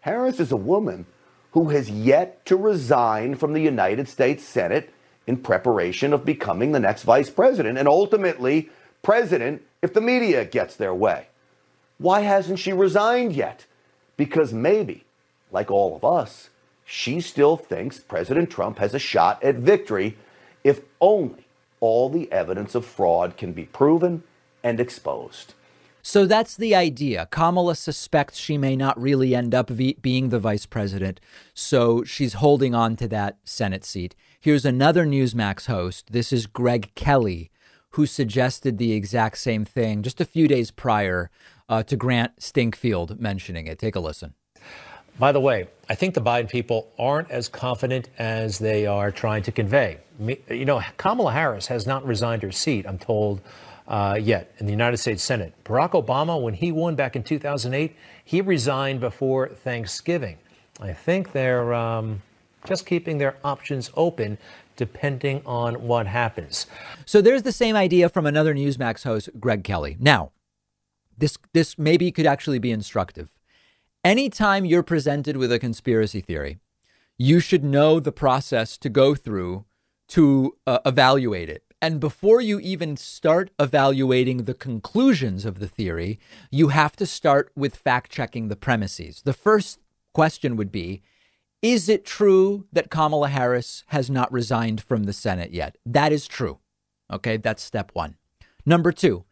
Harris 0.01 0.41
is 0.41 0.51
a 0.51 0.57
woman 0.57 1.05
who 1.51 1.69
has 1.69 1.89
yet 1.89 2.45
to 2.47 2.57
resign 2.57 3.35
from 3.35 3.53
the 3.53 3.61
United 3.61 4.09
States 4.09 4.43
Senate 4.43 4.93
in 5.25 5.37
preparation 5.37 6.11
of 6.11 6.25
becoming 6.25 6.73
the 6.73 6.79
next 6.79 7.03
vice 7.03 7.29
president 7.29 7.77
and 7.77 7.87
ultimately 7.87 8.69
president 9.01 9.61
if 9.81 9.93
the 9.93 10.01
media 10.01 10.45
gets 10.45 10.75
their 10.75 10.93
way. 10.93 11.27
Why 11.97 12.21
hasn't 12.21 12.59
she 12.59 12.73
resigned 12.73 13.33
yet? 13.33 13.65
Because 14.17 14.53
maybe, 14.53 15.03
like 15.51 15.71
all 15.71 15.95
of 15.95 16.03
us, 16.03 16.49
she 16.85 17.21
still 17.21 17.57
thinks 17.57 17.99
President 17.99 18.49
Trump 18.49 18.79
has 18.79 18.93
a 18.93 18.99
shot 18.99 19.43
at 19.43 19.55
victory 19.55 20.17
if 20.63 20.81
only 20.99 21.45
all 21.79 22.09
the 22.09 22.31
evidence 22.31 22.75
of 22.75 22.85
fraud 22.85 23.37
can 23.37 23.53
be 23.53 23.65
proven 23.65 24.23
and 24.63 24.79
exposed. 24.79 25.53
So 26.01 26.25
that's 26.25 26.55
the 26.55 26.73
idea. 26.73 27.27
Kamala 27.29 27.75
suspects 27.75 28.37
she 28.37 28.57
may 28.57 28.75
not 28.75 28.99
really 28.99 29.35
end 29.35 29.53
up 29.53 29.69
v- 29.69 29.97
being 30.01 30.29
the 30.29 30.39
vice 30.39 30.65
president, 30.65 31.19
so 31.53 32.03
she's 32.03 32.33
holding 32.33 32.73
on 32.73 32.95
to 32.97 33.07
that 33.09 33.37
Senate 33.43 33.83
seat. 33.85 34.15
Here's 34.39 34.65
another 34.65 35.05
Newsmax 35.05 35.67
host. 35.67 36.11
This 36.11 36.31
is 36.31 36.47
Greg 36.47 36.95
Kelly, 36.95 37.51
who 37.91 38.05
suggested 38.05 38.77
the 38.77 38.93
exact 38.93 39.37
same 39.37 39.65
thing 39.65 40.03
just 40.03 40.21
a 40.21 40.25
few 40.25 40.47
days 40.47 40.71
prior 40.71 41.29
uh, 41.67 41.83
to 41.83 41.95
Grant 41.95 42.37
Stinkfield 42.39 43.19
mentioning 43.19 43.67
it. 43.67 43.79
Take 43.79 43.95
a 43.95 43.99
listen. 43.99 44.33
By 45.19 45.33
the 45.33 45.39
way, 45.41 45.67
I 45.89 45.95
think 45.95 46.13
the 46.13 46.21
Biden 46.21 46.49
people 46.49 46.87
aren't 46.97 47.29
as 47.29 47.49
confident 47.49 48.07
as 48.17 48.57
they 48.57 48.85
are 48.85 49.11
trying 49.11 49.43
to 49.43 49.51
convey. 49.51 49.97
You 50.49 50.65
know, 50.65 50.81
Kamala 50.95 51.33
Harris 51.33 51.67
has 51.67 51.85
not 51.85 52.05
resigned 52.05 52.41
her 52.43 52.53
seat, 52.53 52.87
I'm 52.87 52.97
told, 52.97 53.41
uh, 53.89 54.17
yet 54.21 54.53
in 54.59 54.65
the 54.65 54.71
United 54.71 54.97
States 54.97 55.21
Senate. 55.21 55.53
Barack 55.65 55.91
Obama, 55.91 56.41
when 56.41 56.53
he 56.53 56.71
won 56.71 56.95
back 56.95 57.17
in 57.17 57.23
2008, 57.23 57.95
he 58.23 58.39
resigned 58.39 59.01
before 59.01 59.49
Thanksgiving. 59.49 60.37
I 60.79 60.93
think 60.93 61.33
they're 61.33 61.73
um, 61.73 62.21
just 62.65 62.85
keeping 62.85 63.17
their 63.17 63.35
options 63.43 63.91
open 63.95 64.37
depending 64.79 65.41
on 65.45 65.75
what 65.75 66.07
happens. 66.07 66.65
So 67.05 67.21
there's 67.21 67.43
the 67.43 67.51
same 67.51 67.75
idea 67.75 68.07
from 68.07 68.25
another 68.25 68.55
Newsmax 68.55 69.03
host, 69.03 69.29
Greg 69.37 69.65
Kelly. 69.65 69.97
Now, 69.99 70.31
this 71.17 71.37
this 71.51 71.77
maybe 71.77 72.13
could 72.13 72.25
actually 72.25 72.59
be 72.59 72.71
instructive. 72.71 73.29
Anytime 74.05 74.63
you're 74.63 74.81
presented 74.93 75.35
with 75.35 75.51
a 75.51 75.59
conspiracy 75.59 76.21
theory, 76.21 76.59
you 77.17 77.41
should 77.41 77.61
know 77.61 77.99
the 77.99 78.13
process 78.13 78.77
to 78.77 78.89
go 78.89 79.15
through 79.15 79.65
to 80.07 80.55
uh, 80.65 80.79
evaluate 80.85 81.49
it. 81.49 81.63
And 81.81 81.99
before 81.99 82.39
you 82.39 82.57
even 82.61 82.95
start 82.95 83.51
evaluating 83.59 84.45
the 84.45 84.53
conclusions 84.53 85.43
of 85.43 85.59
the 85.59 85.67
theory, 85.67 86.19
you 86.49 86.69
have 86.69 86.95
to 86.95 87.05
start 87.05 87.51
with 87.53 87.75
fact 87.75 88.11
checking 88.11 88.47
the 88.47 88.55
premises. 88.55 89.23
The 89.25 89.33
first 89.33 89.79
question 90.13 90.55
would 90.55 90.71
be 90.71 91.01
is 91.61 91.89
it 91.89 92.05
true 92.05 92.65
that 92.71 92.89
Kamala 92.89 93.29
Harris 93.29 93.83
has 93.87 94.09
not 94.09 94.31
resigned 94.31 94.81
from 94.81 95.03
the 95.03 95.13
Senate 95.13 95.51
yet? 95.51 95.77
That 95.85 96.11
is 96.11 96.27
true. 96.27 96.59
Okay, 97.11 97.37
that's 97.37 97.63
step 97.63 97.91
one. 97.93 98.15
Number 98.65 98.91
two, 98.91 99.25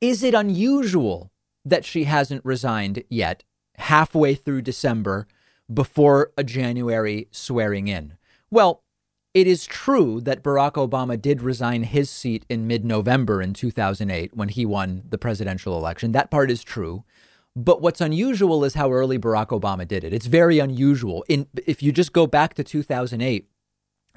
is 0.00 0.22
it 0.22 0.34
unusual 0.34 1.32
that 1.64 1.84
she 1.84 2.04
hasn't 2.04 2.44
resigned 2.44 3.04
yet, 3.08 3.44
halfway 3.76 4.34
through 4.34 4.62
December, 4.62 5.26
before 5.72 6.32
a 6.36 6.44
January 6.44 7.28
swearing 7.30 7.88
in? 7.88 8.14
Well, 8.50 8.82
it 9.32 9.46
is 9.46 9.66
true 9.66 10.20
that 10.20 10.42
Barack 10.42 10.74
Obama 10.74 11.20
did 11.20 11.42
resign 11.42 11.84
his 11.84 12.10
seat 12.10 12.44
in 12.48 12.66
mid 12.66 12.84
November 12.84 13.42
in 13.42 13.52
2008 13.54 14.36
when 14.36 14.48
he 14.48 14.66
won 14.66 15.02
the 15.08 15.18
presidential 15.18 15.76
election. 15.76 16.12
That 16.12 16.30
part 16.30 16.50
is 16.50 16.62
true. 16.62 17.04
But 17.56 17.80
what's 17.80 18.00
unusual 18.00 18.64
is 18.64 18.74
how 18.74 18.92
early 18.92 19.18
Barack 19.18 19.48
Obama 19.48 19.86
did 19.86 20.02
it. 20.02 20.12
It's 20.12 20.26
very 20.26 20.58
unusual. 20.58 21.24
In 21.28 21.46
if 21.66 21.82
you 21.82 21.92
just 21.92 22.12
go 22.12 22.26
back 22.26 22.54
to 22.54 22.64
2008, 22.64 23.48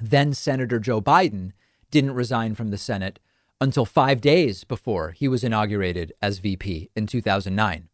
then 0.02 0.34
Senator 0.34 0.80
Joe 0.80 1.02
Biden 1.02 1.52
didn't 1.92 2.14
resign 2.14 2.56
from 2.56 2.70
the 2.70 2.78
Senate 2.78 3.20
until 3.62 3.86
5 3.86 4.22
days 4.22 4.64
before 4.64 5.12
he 5.12 5.28
was 5.28 5.44
inaugurated 5.44 6.14
as 6.22 6.40
VP 6.40 6.90
in 6.96 7.08
2009. 7.08 7.90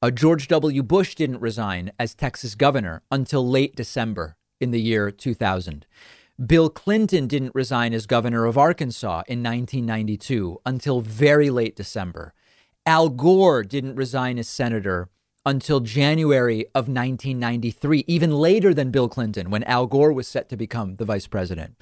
Uh, 0.00 0.10
George 0.10 0.48
W. 0.48 0.82
Bush 0.82 1.14
didn't 1.14 1.40
resign 1.40 1.90
as 1.98 2.14
Texas 2.14 2.54
governor 2.54 3.02
until 3.10 3.46
late 3.46 3.74
December 3.74 4.36
in 4.60 4.70
the 4.70 4.80
year 4.80 5.10
2000. 5.10 5.86
Bill 6.44 6.70
Clinton 6.70 7.26
didn't 7.26 7.54
resign 7.54 7.92
as 7.92 8.06
governor 8.06 8.44
of 8.44 8.56
Arkansas 8.56 9.24
in 9.26 9.42
1992 9.42 10.60
until 10.64 11.00
very 11.00 11.50
late 11.50 11.74
December. 11.74 12.32
Al 12.88 13.10
Gore 13.10 13.64
didn't 13.64 13.96
resign 13.96 14.38
as 14.38 14.48
senator 14.48 15.10
until 15.44 15.80
January 15.80 16.64
of 16.74 16.88
1993, 16.88 18.04
even 18.06 18.30
later 18.30 18.72
than 18.72 18.90
Bill 18.90 19.10
Clinton, 19.10 19.50
when 19.50 19.62
Al 19.64 19.86
Gore 19.86 20.10
was 20.10 20.26
set 20.26 20.48
to 20.48 20.56
become 20.56 20.96
the 20.96 21.04
vice 21.04 21.26
president. 21.26 21.76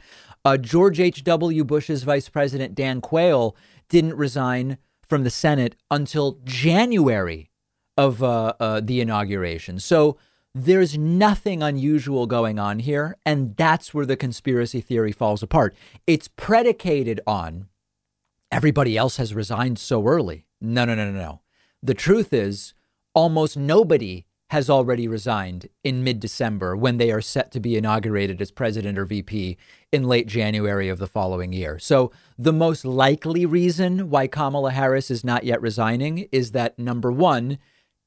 Uh, 0.45 0.57
George 0.57 0.99
H.W. 0.99 1.63
Bush's 1.63 2.03
vice 2.03 2.29
president, 2.29 2.75
Dan 2.75 3.01
Quayle, 3.01 3.57
didn't 3.89 4.17
resign 4.17 4.79
from 5.09 5.23
the 5.23 5.31
Senate 5.31 5.77
until 5.93 6.41
January 6.43 7.51
of 7.97 8.21
uh, 8.21 8.55
uh, 8.59 8.81
the 8.81 9.01
inauguration. 9.01 9.79
So 9.79 10.19
there's 10.57 10.99
nothing 10.99 11.63
unusual 11.63 12.27
going 12.27 12.59
on 12.59 12.81
here. 12.81 13.17
And 13.25 13.55
that's 13.57 13.95
where 13.95 14.07
the 14.07 14.17
conspiracy 14.17 14.81
theory 14.81 15.13
falls 15.13 15.41
apart. 15.41 15.77
It's 16.09 16.27
predicated 16.27 17.21
on 17.29 17.69
everybody 18.51 18.97
else 18.97 19.19
has 19.19 19.35
resigned 19.35 19.79
so 19.79 20.05
early. 20.05 20.46
No, 20.61 20.85
no, 20.85 20.95
no, 20.95 21.11
no, 21.11 21.19
no. 21.19 21.41
The 21.83 21.95
truth 21.95 22.33
is, 22.33 22.75
almost 23.15 23.57
nobody 23.57 24.27
has 24.51 24.71
already 24.71 25.09
resigned 25.09 25.69
in 25.83 26.05
mid 26.05 26.21
December 26.21 26.77
when 26.77 26.99
they 26.99 27.11
are 27.11 27.21
set 27.21 27.51
to 27.51 27.61
be 27.61 27.77
inaugurated 27.77 28.41
as 28.41 28.51
president 28.51 28.99
or 28.99 29.05
VP 29.05 29.57
in 29.91 30.05
late 30.05 30.29
January 30.29 30.89
of 30.89 30.99
the 30.99 31.07
following 31.07 31.53
year. 31.53 31.79
So, 31.79 32.13
the 32.39 32.53
most 32.53 32.85
likely 32.85 33.45
reason 33.45 34.09
why 34.09 34.29
Kamala 34.29 34.71
Harris 34.71 35.11
is 35.11 35.25
not 35.25 35.45
yet 35.45 35.61
resigning 35.61 36.29
is 36.31 36.53
that 36.53 36.79
number 36.79 37.11
one, 37.11 37.59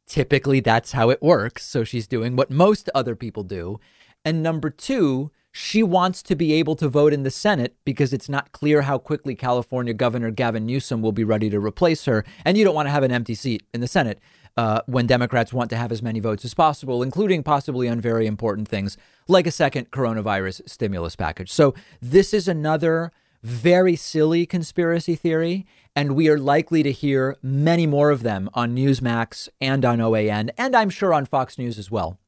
Typically, 0.09 0.59
that's 0.59 0.93
how 0.93 1.11
it 1.11 1.21
works. 1.21 1.63
So 1.63 1.83
she's 1.83 2.07
doing 2.07 2.35
what 2.35 2.49
most 2.49 2.89
other 2.95 3.15
people 3.15 3.43
do. 3.43 3.79
And 4.25 4.41
number 4.41 4.71
two, 4.71 5.29
she 5.51 5.81
wants 5.81 6.21
to 6.23 6.35
be 6.35 6.53
able 6.53 6.75
to 6.75 6.87
vote 6.87 7.13
in 7.13 7.23
the 7.23 7.31
Senate 7.31 7.75
because 7.83 8.13
it's 8.13 8.29
not 8.29 8.51
clear 8.51 8.83
how 8.83 8.97
quickly 8.97 9.35
California 9.35 9.93
Governor 9.93 10.31
Gavin 10.31 10.65
Newsom 10.65 11.01
will 11.01 11.11
be 11.11 11.23
ready 11.23 11.49
to 11.49 11.59
replace 11.59 12.05
her. 12.05 12.23
And 12.45 12.57
you 12.57 12.63
don't 12.63 12.75
want 12.75 12.87
to 12.87 12.91
have 12.91 13.03
an 13.03 13.11
empty 13.11 13.35
seat 13.35 13.63
in 13.73 13.81
the 13.81 13.87
Senate 13.87 14.19
uh, 14.57 14.81
when 14.85 15.07
Democrats 15.07 15.53
want 15.53 15.69
to 15.69 15.77
have 15.77 15.91
as 15.91 16.01
many 16.03 16.19
votes 16.19 16.45
as 16.45 16.53
possible, 16.53 17.01
including 17.01 17.43
possibly 17.43 17.87
on 17.87 17.99
very 17.99 18.27
important 18.27 18.67
things 18.67 18.97
like 19.27 19.47
a 19.47 19.51
second 19.51 19.89
coronavirus 19.91 20.67
stimulus 20.69 21.15
package. 21.15 21.51
So 21.51 21.73
this 22.01 22.33
is 22.33 22.47
another 22.47 23.11
very 23.41 23.95
silly 23.95 24.45
conspiracy 24.45 25.15
theory, 25.15 25.65
and 25.95 26.11
we 26.13 26.27
are 26.29 26.37
likely 26.37 26.83
to 26.83 26.91
hear 26.91 27.37
many 27.41 27.87
more 27.87 28.11
of 28.11 28.21
them 28.21 28.49
on 28.53 28.75
Newsmax 28.75 29.47
and 29.61 29.85
on 29.85 29.99
OAN, 29.99 30.49
and 30.57 30.75
I'm 30.75 30.89
sure 30.89 31.13
on 31.13 31.25
Fox 31.25 31.57
News 31.57 31.79
as 31.79 31.89
well. 31.89 32.19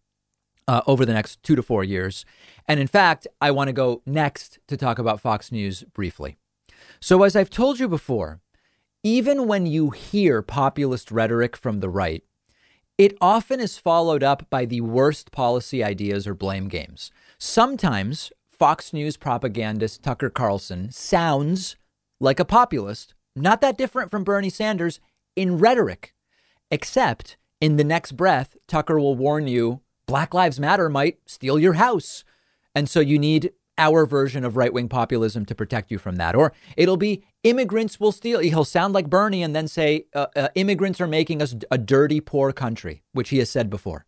Uh, 0.68 0.82
over 0.88 1.06
the 1.06 1.14
next 1.14 1.42
two 1.44 1.56
to 1.56 1.64
four 1.64 1.84
years. 1.84 2.24
And 2.68 2.80
in 2.80 2.88
fact, 2.88 3.28
I 3.40 3.52
want 3.52 3.68
to 3.68 3.74
go 3.74 4.02
next 4.06 4.60
to 4.68 4.78
talk 4.78 5.00
about 5.00 5.22
Fox 5.22 5.52
News 5.52 5.84
briefly. 5.94 6.38
So, 7.00 7.24
as 7.24 7.36
I've 7.36 7.50
told 7.50 7.80
you 7.80 7.88
before, 7.88 8.40
even 9.04 9.48
when 9.48 9.66
you 9.66 9.90
hear 9.90 10.42
populist 10.42 11.12
rhetoric 11.12 11.58
from 11.58 11.80
the 11.80 11.90
right, 11.90 12.24
it 12.98 13.18
often 13.20 13.60
is 13.60 13.78
followed 13.78 14.22
up 14.22 14.48
by 14.50 14.66
the 14.66 14.82
worst 14.82 15.32
policy 15.32 15.84
ideas 15.84 16.28
or 16.28 16.36
blame 16.36 16.68
games. 16.68 17.12
Sometimes 17.40 18.32
Fox 18.52 18.94
News 18.94 19.18
propagandist 19.18 20.04
Tucker 20.04 20.30
Carlson 20.30 20.92
sounds 20.92 21.76
like 22.20 22.40
a 22.40 22.46
populist, 22.46 23.16
not 23.36 23.60
that 23.62 23.78
different 23.78 24.12
from 24.12 24.24
Bernie 24.24 24.52
Sanders 24.52 25.00
in 25.36 25.58
rhetoric, 25.58 26.14
except 26.70 27.38
in 27.60 27.78
the 27.78 27.84
next 27.84 28.12
breath, 28.14 28.56
Tucker 28.68 29.00
will 29.00 29.16
warn 29.16 29.48
you 29.48 29.82
Black 30.06 30.34
Lives 30.34 30.60
Matter 30.60 30.90
might 30.90 31.18
steal 31.26 31.58
your 31.58 31.74
house. 31.74 32.24
And 32.76 32.90
so 32.90 33.00
you 33.00 33.20
need 33.20 33.52
our 33.78 34.06
version 34.06 34.44
of 34.44 34.58
right 34.58 34.74
wing 34.74 34.90
populism 34.90 35.46
to 35.46 35.56
protect 35.56 35.92
you 35.92 35.98
from 35.98 36.18
that. 36.18 36.36
Or 36.36 36.54
it'll 36.78 36.98
be 36.98 37.24
immigrants 37.44 38.00
will 38.00 38.12
steal. 38.12 38.40
He'll 38.40 38.66
sound 38.66 38.94
like 38.94 39.10
Bernie 39.10 39.44
and 39.44 39.56
then 39.56 39.68
say 39.68 40.06
uh, 40.14 40.28
uh, 40.36 40.50
immigrants 40.56 41.02
are 41.02 41.08
making 41.08 41.42
us 41.42 41.56
a 41.72 41.78
dirty, 41.78 42.20
poor 42.20 42.52
country, 42.52 43.02
which 43.14 43.30
he 43.30 43.40
has 43.40 43.50
said 43.50 43.70
before. 43.70 44.06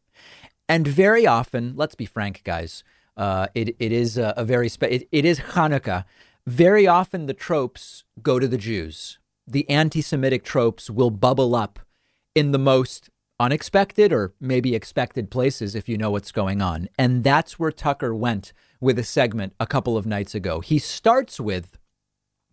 And 0.70 0.88
very 0.88 1.26
often, 1.26 1.74
let's 1.76 1.96
be 1.96 2.06
frank, 2.06 2.44
guys, 2.44 2.84
uh, 3.18 3.48
it, 3.54 3.76
it 3.80 3.92
is 3.92 4.18
a, 4.18 4.34
a 4.38 4.46
very 4.46 4.70
spe- 4.70 4.84
it, 4.84 5.08
it 5.12 5.26
is 5.26 5.40
Hanukkah. 5.40 6.06
Very 6.46 6.88
often 6.88 7.26
the 7.26 7.34
tropes 7.34 8.04
go 8.22 8.40
to 8.40 8.48
the 8.48 8.58
Jews. 8.58 9.20
The 9.48 9.70
anti-Semitic 9.70 10.44
tropes 10.44 10.90
will 10.90 11.10
bubble 11.10 11.56
up 11.56 11.80
in 12.36 12.52
the 12.52 12.60
most 12.60 13.10
unexpected 13.44 14.14
or 14.14 14.34
maybe 14.40 14.74
expected 14.74 15.30
places 15.30 15.76
if 15.76 15.90
you 15.90 15.98
know 15.98 16.10
what's 16.12 16.32
going 16.32 16.62
on. 16.62 16.88
And 16.98 17.24
that's 17.24 17.60
where 17.60 17.72
Tucker 17.72 18.16
went 18.16 18.54
with 18.80 18.98
a 18.98 19.04
segment 19.04 19.54
a 19.60 19.68
couple 19.68 19.98
of 19.98 20.06
nights 20.06 20.34
ago. 20.34 20.62
He 20.62 20.80
starts 20.80 21.40
with 21.40 21.78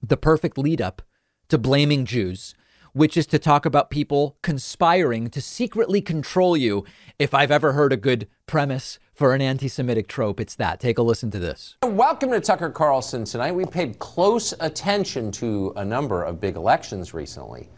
the 0.03 0.17
perfect 0.17 0.59
lead 0.59 0.81
up 0.81 1.03
to 1.49 1.59
blaming 1.59 2.05
Jews 2.05 2.55
which 2.93 3.17
is 3.17 3.27
to 3.27 3.39
talk 3.39 3.65
about 3.65 3.91
people 3.91 4.37
conspiring 4.43 5.31
to 5.31 5.41
secretly 5.41 6.01
control 6.01 6.57
you. 6.57 6.85
If 7.19 7.35
I've 7.35 7.51
ever 7.51 7.73
heard 7.73 7.93
a 7.93 7.97
good 7.97 8.27
premise 8.47 8.99
for 9.13 9.33
an 9.33 9.41
anti 9.41 9.69
Semitic 9.69 10.09
trope, 10.09 10.41
it's 10.41 10.57
that. 10.57 10.81
Take 10.81 10.99
a 10.99 11.03
listen 11.03 11.31
to 11.31 11.39
this. 11.39 11.77
Welcome 11.85 12.31
to 12.33 12.41
Tucker 12.41 12.71
Carlson 12.71 13.25
tonight. 13.25 13.53
We 13.53 13.65
paid 13.65 13.99
close 13.99 14.55
attention 14.59 15.31
to 15.33 15.73
a 15.77 15.85
number 15.85 16.25
of 16.25 16.41
big 16.41 16.57
elections 16.57 17.15
recently. 17.15 17.69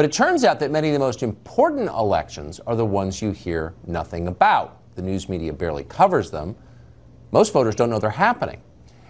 But 0.00 0.06
it 0.06 0.12
turns 0.12 0.44
out 0.44 0.58
that 0.60 0.70
many 0.70 0.88
of 0.88 0.94
the 0.94 0.98
most 0.98 1.22
important 1.22 1.86
elections 1.90 2.58
are 2.66 2.74
the 2.74 2.86
ones 2.86 3.20
you 3.20 3.32
hear 3.32 3.74
nothing 3.86 4.28
about. 4.28 4.78
The 4.94 5.02
news 5.02 5.28
media 5.28 5.52
barely 5.52 5.84
covers 5.84 6.30
them. 6.30 6.56
Most 7.32 7.52
voters 7.52 7.74
don't 7.74 7.90
know 7.90 7.98
they're 7.98 8.08
happening. 8.08 8.62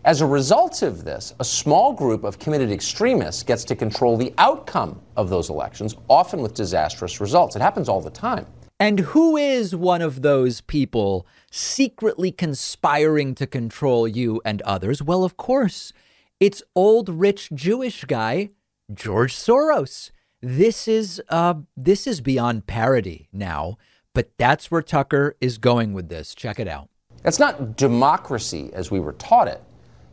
As 0.04 0.20
a 0.20 0.26
result 0.26 0.82
of 0.82 1.04
this, 1.04 1.32
a 1.38 1.44
small 1.44 1.92
group 1.92 2.24
of 2.24 2.40
committed 2.40 2.72
extremists 2.72 3.44
gets 3.44 3.62
to 3.66 3.76
control 3.76 4.16
the 4.16 4.34
outcome 4.36 5.00
of 5.16 5.30
those 5.30 5.48
elections, 5.48 5.94
often 6.08 6.42
with 6.42 6.54
disastrous 6.54 7.20
results. 7.20 7.54
It 7.54 7.62
happens 7.62 7.88
all 7.88 8.00
the 8.00 8.10
time. 8.10 8.44
And 8.80 8.98
who 8.98 9.36
is 9.36 9.76
one 9.76 10.02
of 10.02 10.22
those 10.22 10.60
people 10.60 11.24
secretly 11.52 12.32
conspiring 12.32 13.36
to 13.36 13.46
control 13.46 14.08
you 14.08 14.42
and 14.44 14.60
others? 14.62 15.04
Well, 15.04 15.22
of 15.22 15.36
course, 15.36 15.92
it's 16.40 16.64
old 16.74 17.08
rich 17.08 17.48
Jewish 17.54 18.04
guy 18.06 18.50
George 18.92 19.36
Soros. 19.36 20.10
This 20.42 20.88
is 20.88 21.20
uh, 21.28 21.54
this 21.76 22.06
is 22.06 22.22
beyond 22.22 22.66
parody 22.66 23.28
now, 23.30 23.76
but 24.14 24.30
that's 24.38 24.70
where 24.70 24.80
Tucker 24.80 25.36
is 25.38 25.58
going 25.58 25.92
with 25.92 26.08
this. 26.08 26.34
Check 26.34 26.58
it 26.58 26.66
out. 26.66 26.88
It's 27.26 27.38
not 27.38 27.76
democracy 27.76 28.70
as 28.72 28.90
we 28.90 29.00
were 29.00 29.12
taught 29.12 29.48
it. 29.48 29.62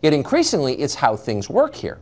Yet 0.01 0.13
increasingly, 0.13 0.73
it's 0.75 0.95
how 0.95 1.15
things 1.15 1.49
work 1.49 1.73
here. 1.73 1.99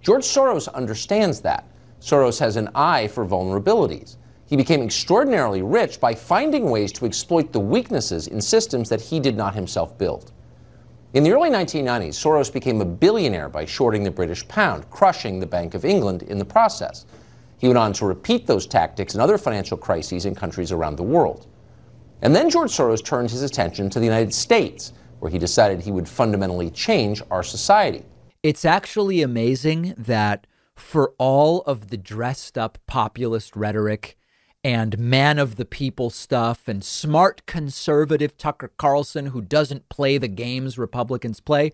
George 0.00 0.24
Soros 0.24 0.72
understands 0.72 1.42
that. 1.42 1.64
Soros 2.00 2.40
has 2.40 2.56
an 2.56 2.70
eye 2.74 3.06
for 3.08 3.26
vulnerabilities. 3.26 4.16
He 4.46 4.56
became 4.56 4.80
extraordinarily 4.80 5.60
rich 5.60 6.00
by 6.00 6.14
finding 6.14 6.70
ways 6.70 6.90
to 6.92 7.04
exploit 7.04 7.52
the 7.52 7.60
weaknesses 7.60 8.26
in 8.26 8.40
systems 8.40 8.88
that 8.88 9.02
he 9.02 9.20
did 9.20 9.36
not 9.36 9.54
himself 9.54 9.98
build. 9.98 10.32
In 11.12 11.22
the 11.22 11.32
early 11.32 11.50
1990s, 11.50 12.14
Soros 12.14 12.50
became 12.50 12.80
a 12.80 12.86
billionaire 12.86 13.50
by 13.50 13.66
shorting 13.66 14.02
the 14.02 14.10
British 14.10 14.48
pound, 14.48 14.88
crushing 14.88 15.38
the 15.38 15.46
Bank 15.46 15.74
of 15.74 15.84
England 15.84 16.22
in 16.22 16.38
the 16.38 16.44
process. 16.44 17.04
He 17.60 17.66
went 17.66 17.78
on 17.78 17.92
to 17.94 18.06
repeat 18.06 18.46
those 18.46 18.66
tactics 18.66 19.14
in 19.14 19.20
other 19.20 19.36
financial 19.36 19.76
crises 19.76 20.24
in 20.24 20.34
countries 20.34 20.72
around 20.72 20.96
the 20.96 21.02
world. 21.02 21.46
And 22.22 22.34
then 22.34 22.48
George 22.48 22.70
Soros 22.70 23.04
turned 23.04 23.30
his 23.30 23.42
attention 23.42 23.90
to 23.90 23.98
the 23.98 24.06
United 24.06 24.32
States 24.32 24.94
where 25.18 25.30
he 25.30 25.38
decided 25.38 25.80
he 25.80 25.92
would 25.92 26.08
fundamentally 26.08 26.70
change 26.70 27.22
our 27.30 27.42
society. 27.42 28.04
It's 28.42 28.64
actually 28.64 29.20
amazing 29.20 29.94
that 29.98 30.46
for 30.74 31.12
all 31.18 31.60
of 31.62 31.88
the 31.90 31.98
dressed 31.98 32.56
up 32.56 32.78
populist 32.86 33.54
rhetoric 33.54 34.16
and 34.64 34.98
man 34.98 35.38
of 35.38 35.56
the 35.56 35.66
people 35.66 36.08
stuff 36.08 36.66
and 36.66 36.82
smart 36.82 37.44
conservative 37.44 38.38
Tucker 38.38 38.72
Carlson 38.78 39.26
who 39.26 39.42
doesn't 39.42 39.90
play 39.90 40.16
the 40.16 40.28
games 40.28 40.78
Republicans 40.78 41.40
play, 41.40 41.72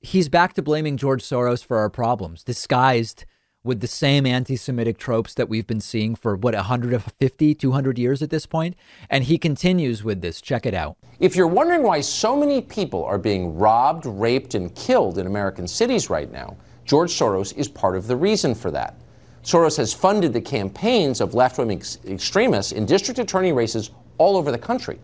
he's 0.00 0.28
back 0.28 0.54
to 0.54 0.62
blaming 0.62 0.96
George 0.96 1.22
Soros 1.22 1.64
for 1.64 1.78
our 1.78 1.90
problems, 1.90 2.42
disguised 2.42 3.24
with 3.62 3.80
the 3.80 3.86
same 3.86 4.26
anti 4.26 4.56
Semitic 4.56 4.96
tropes 4.96 5.34
that 5.34 5.48
we've 5.48 5.66
been 5.66 5.80
seeing 5.80 6.14
for 6.14 6.34
what, 6.34 6.54
150, 6.54 7.54
200 7.54 7.98
years 7.98 8.22
at 8.22 8.30
this 8.30 8.46
point? 8.46 8.74
And 9.08 9.24
he 9.24 9.38
continues 9.38 10.02
with 10.02 10.22
this. 10.22 10.40
Check 10.40 10.64
it 10.64 10.74
out. 10.74 10.96
If 11.18 11.36
you're 11.36 11.46
wondering 11.46 11.82
why 11.82 12.00
so 12.00 12.36
many 12.36 12.62
people 12.62 13.04
are 13.04 13.18
being 13.18 13.56
robbed, 13.56 14.06
raped, 14.06 14.54
and 14.54 14.74
killed 14.74 15.18
in 15.18 15.26
American 15.26 15.68
cities 15.68 16.08
right 16.08 16.30
now, 16.30 16.56
George 16.84 17.10
Soros 17.10 17.56
is 17.56 17.68
part 17.68 17.96
of 17.96 18.06
the 18.06 18.16
reason 18.16 18.54
for 18.54 18.70
that. 18.70 18.94
Soros 19.42 19.76
has 19.76 19.92
funded 19.92 20.32
the 20.32 20.40
campaigns 20.40 21.20
of 21.20 21.34
left 21.34 21.58
wing 21.58 21.72
ex- 21.72 21.98
extremists 22.06 22.72
in 22.72 22.86
district 22.86 23.18
attorney 23.18 23.52
races 23.52 23.90
all 24.18 24.36
over 24.36 24.50
the 24.50 24.58
country, 24.58 24.98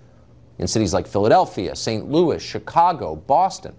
in 0.59 0.67
cities 0.67 0.93
like 0.93 1.07
Philadelphia, 1.07 1.75
St. 1.77 2.11
Louis, 2.11 2.43
Chicago, 2.43 3.17
Boston. 3.17 3.75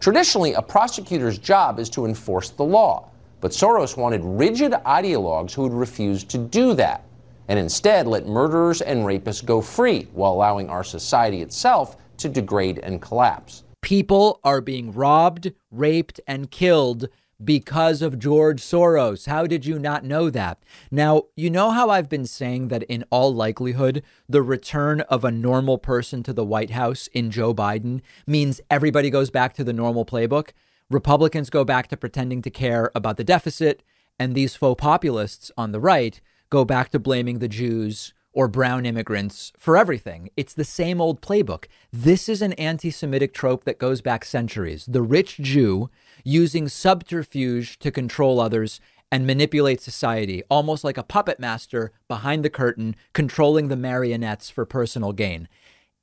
Traditionally, 0.00 0.54
a 0.54 0.62
prosecutor's 0.62 1.38
job 1.38 1.80
is 1.80 1.90
to 1.90 2.04
enforce 2.04 2.50
the 2.50 2.64
law. 2.64 3.10
But 3.40 3.52
Soros 3.52 3.96
wanted 3.96 4.22
rigid 4.24 4.72
ideologues 4.72 5.54
who 5.54 5.62
would 5.62 5.72
refuse 5.72 6.24
to 6.24 6.38
do 6.38 6.74
that 6.74 7.04
and 7.48 7.58
instead 7.58 8.06
let 8.06 8.26
murderers 8.26 8.82
and 8.82 9.04
rapists 9.04 9.44
go 9.44 9.60
free 9.60 10.08
while 10.12 10.32
allowing 10.32 10.68
our 10.68 10.84
society 10.84 11.40
itself 11.40 11.96
to 12.18 12.28
degrade 12.28 12.78
and 12.78 13.00
collapse. 13.00 13.64
People 13.80 14.40
are 14.44 14.60
being 14.60 14.92
robbed, 14.92 15.52
raped, 15.70 16.20
and 16.26 16.50
killed 16.50 17.08
because 17.42 18.02
of 18.02 18.18
George 18.18 18.60
Soros. 18.60 19.26
How 19.26 19.46
did 19.46 19.64
you 19.64 19.78
not 19.78 20.04
know 20.04 20.28
that? 20.30 20.60
Now, 20.90 21.22
you 21.36 21.50
know 21.50 21.70
how 21.70 21.88
I've 21.88 22.08
been 22.08 22.26
saying 22.26 22.68
that 22.68 22.82
in 22.84 23.04
all 23.10 23.32
likelihood, 23.32 24.02
the 24.28 24.42
return 24.42 25.02
of 25.02 25.24
a 25.24 25.30
normal 25.30 25.78
person 25.78 26.24
to 26.24 26.32
the 26.32 26.44
White 26.44 26.70
House 26.70 27.08
in 27.12 27.30
Joe 27.30 27.54
Biden 27.54 28.00
means 28.26 28.60
everybody 28.68 29.08
goes 29.08 29.30
back 29.30 29.54
to 29.54 29.64
the 29.64 29.72
normal 29.72 30.04
playbook. 30.04 30.50
Republicans 30.90 31.50
go 31.50 31.64
back 31.64 31.88
to 31.88 31.96
pretending 31.98 32.40
to 32.40 32.50
care 32.50 32.90
about 32.94 33.18
the 33.18 33.24
deficit, 33.24 33.82
and 34.18 34.34
these 34.34 34.56
faux 34.56 34.80
populists 34.80 35.52
on 35.56 35.72
the 35.72 35.80
right 35.80 36.20
go 36.48 36.64
back 36.64 36.88
to 36.90 36.98
blaming 36.98 37.40
the 37.40 37.48
Jews 37.48 38.14
or 38.32 38.48
brown 38.48 38.86
immigrants 38.86 39.52
for 39.58 39.76
everything. 39.76 40.30
It's 40.36 40.54
the 40.54 40.64
same 40.64 41.00
old 41.00 41.20
playbook. 41.20 41.66
This 41.92 42.26
is 42.28 42.40
an 42.40 42.54
anti 42.54 42.90
Semitic 42.90 43.34
trope 43.34 43.64
that 43.64 43.78
goes 43.78 44.00
back 44.00 44.24
centuries. 44.24 44.86
The 44.86 45.02
rich 45.02 45.36
Jew 45.36 45.90
using 46.24 46.68
subterfuge 46.68 47.78
to 47.80 47.90
control 47.90 48.40
others 48.40 48.80
and 49.10 49.26
manipulate 49.26 49.80
society, 49.80 50.42
almost 50.50 50.84
like 50.84 50.98
a 50.98 51.02
puppet 51.02 51.38
master 51.38 51.92
behind 52.08 52.44
the 52.44 52.50
curtain, 52.50 52.96
controlling 53.12 53.68
the 53.68 53.76
marionettes 53.76 54.48
for 54.50 54.64
personal 54.64 55.12
gain. 55.12 55.48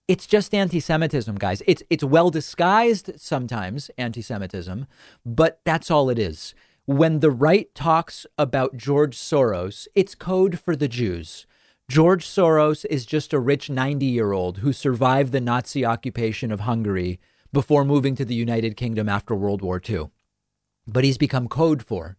It's 0.08 0.28
just 0.28 0.54
anti-Semitism, 0.54 1.36
guys. 1.38 1.64
It's 1.66 1.82
it's 1.90 2.04
well 2.04 2.30
disguised 2.30 3.20
sometimes 3.20 3.90
anti-Semitism, 3.98 4.86
but 5.26 5.62
that's 5.64 5.90
all 5.90 6.12
it 6.12 6.20
is. 6.20 6.54
When 6.86 7.20
the 7.22 7.32
right 7.32 7.74
talks 7.74 8.28
about 8.38 8.78
George 8.78 9.18
Soros, 9.18 9.88
it's 9.96 10.14
code 10.14 10.60
for 10.60 10.76
the 10.76 10.88
Jews. 10.88 11.48
George 11.90 12.26
Soros 12.28 12.86
is 12.90 13.08
just 13.08 13.34
a 13.34 13.40
rich 13.40 13.68
90 13.70 14.06
year 14.06 14.32
old 14.32 14.60
who 14.60 14.72
survived 14.72 15.32
the 15.32 15.42
Nazi 15.42 15.84
occupation 15.84 16.52
of 16.52 16.62
Hungary 16.62 17.20
before 17.52 17.84
moving 17.84 18.16
to 18.16 18.26
the 18.26 18.36
United 18.36 18.78
Kingdom 18.78 19.10
after 19.10 19.34
World 19.34 19.64
War 19.64 19.82
II. 19.88 20.12
But 20.86 21.04
he's 21.04 21.18
become 21.18 21.48
code 21.48 21.82
for, 21.82 22.18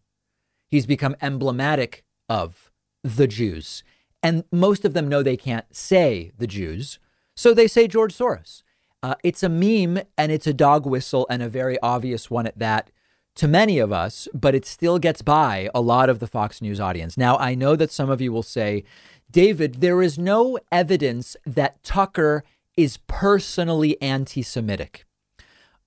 he's 0.69 0.87
become 0.87 1.15
emblematic 1.23 2.05
of 2.29 2.73
the 3.05 3.29
Jews. 3.29 3.85
And 4.25 4.43
most 4.51 4.85
of 4.85 4.93
them 4.93 5.07
know 5.07 5.23
they 5.23 5.37
can't 5.37 5.73
say 5.73 6.33
the 6.37 6.49
Jews 6.49 6.99
so 7.37 7.55
they 7.55 7.69
say 7.69 7.87
George 7.87 8.17
Soros. 8.17 8.63
Uh, 9.03 9.15
it's 9.23 9.43
a 9.43 9.49
meme 9.49 10.03
and 10.19 10.33
it's 10.33 10.47
a 10.47 10.55
dog 10.55 10.87
whistle 10.87 11.27
and 11.31 11.43
a 11.43 11.49
very 11.49 11.79
obvious 11.81 12.31
one 12.31 12.47
at 12.47 12.59
that 12.59 12.91
to 13.37 13.47
many 13.47 13.79
of 13.79 13.93
us, 13.93 14.27
but 14.33 14.55
it 14.55 14.65
still 14.65 14.99
gets 14.99 15.21
by 15.23 15.69
a 15.75 15.81
lot 15.81 16.09
of 16.09 16.19
the 16.19 16.27
Fox 16.27 16.63
News 16.63 16.81
audience. 16.81 17.17
Now, 17.17 17.37
I 17.37 17.55
know 17.55 17.77
that 17.77 17.93
some 17.93 18.09
of 18.09 18.21
you 18.21 18.33
will 18.33 18.43
say, 18.43 18.83
David, 19.31 19.81
there 19.81 20.03
is 20.03 20.19
no 20.19 20.59
evidence 20.73 21.37
that 21.45 21.83
Tucker 21.85 22.45
is 22.77 22.97
personally 23.07 24.01
anti 24.01 24.43
Semitic. 24.43 25.05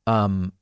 Um, 0.06 0.54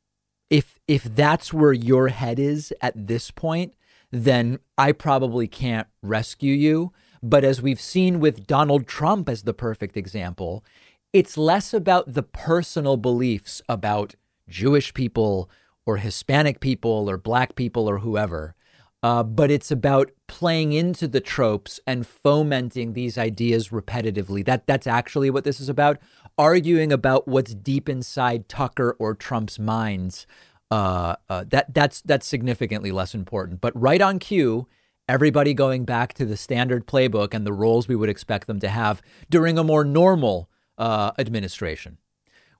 if 0.49 0.79
if 0.87 1.03
that's 1.03 1.53
where 1.53 1.73
your 1.73 2.07
head 2.07 2.39
is 2.39 2.73
at 2.81 3.07
this 3.07 3.31
point, 3.31 3.73
then 4.11 4.59
I 4.77 4.93
probably 4.93 5.47
can't 5.47 5.87
rescue 6.01 6.53
you. 6.53 6.93
But 7.29 7.43
as 7.43 7.61
we've 7.61 7.81
seen 7.81 8.21
with 8.21 8.47
Donald 8.47 8.87
Trump 8.87 9.27
as 9.27 9.43
the 9.43 9.53
perfect 9.53 9.97
example, 9.97 10.63
it's 11.11 11.37
less 11.37 11.73
about 11.73 12.13
the 12.13 12.23
personal 12.23 12.95
beliefs 12.95 13.61
about 13.67 14.15
Jewish 14.47 14.93
people 14.93 15.49
or 15.85 15.97
Hispanic 15.97 16.61
people 16.61 17.09
or 17.09 17.17
black 17.17 17.55
people 17.55 17.89
or 17.89 17.99
whoever. 17.99 18.55
Uh, 19.03 19.23
but 19.23 19.51
it's 19.51 19.71
about 19.71 20.11
playing 20.27 20.71
into 20.71 21.07
the 21.07 21.19
tropes 21.19 21.79
and 21.85 22.07
fomenting 22.07 22.93
these 22.93 23.17
ideas 23.17 23.69
repetitively. 23.69 24.43
That 24.43 24.65
that's 24.65 24.87
actually 24.87 25.29
what 25.29 25.43
this 25.43 25.59
is 25.59 25.69
about. 25.69 25.99
Arguing 26.37 26.93
about 26.93 27.27
what's 27.27 27.53
deep 27.53 27.89
inside 27.89 28.47
Tucker 28.47 28.95
or 28.99 29.13
Trump's 29.13 29.59
minds. 29.59 30.27
Uh, 30.71 31.15
uh, 31.29 31.43
that 31.49 31.73
that's 31.73 32.01
that's 32.01 32.25
significantly 32.25 32.91
less 32.91 33.13
important. 33.13 33.61
But 33.61 33.79
right 33.79 34.01
on 34.01 34.17
cue, 34.17 34.67
everybody 35.07 35.53
going 35.53 35.85
back 35.85 36.13
to 36.13 36.25
the 36.25 36.37
standard 36.37 36.85
playbook 36.85 37.33
and 37.33 37.45
the 37.45 37.53
roles 37.53 37.87
we 37.87 37.95
would 37.95 38.09
expect 38.09 38.47
them 38.47 38.59
to 38.59 38.69
have 38.69 39.01
during 39.29 39.57
a 39.57 39.63
more 39.63 39.83
normal 39.83 40.49
uh, 40.77 41.11
administration. 41.17 41.97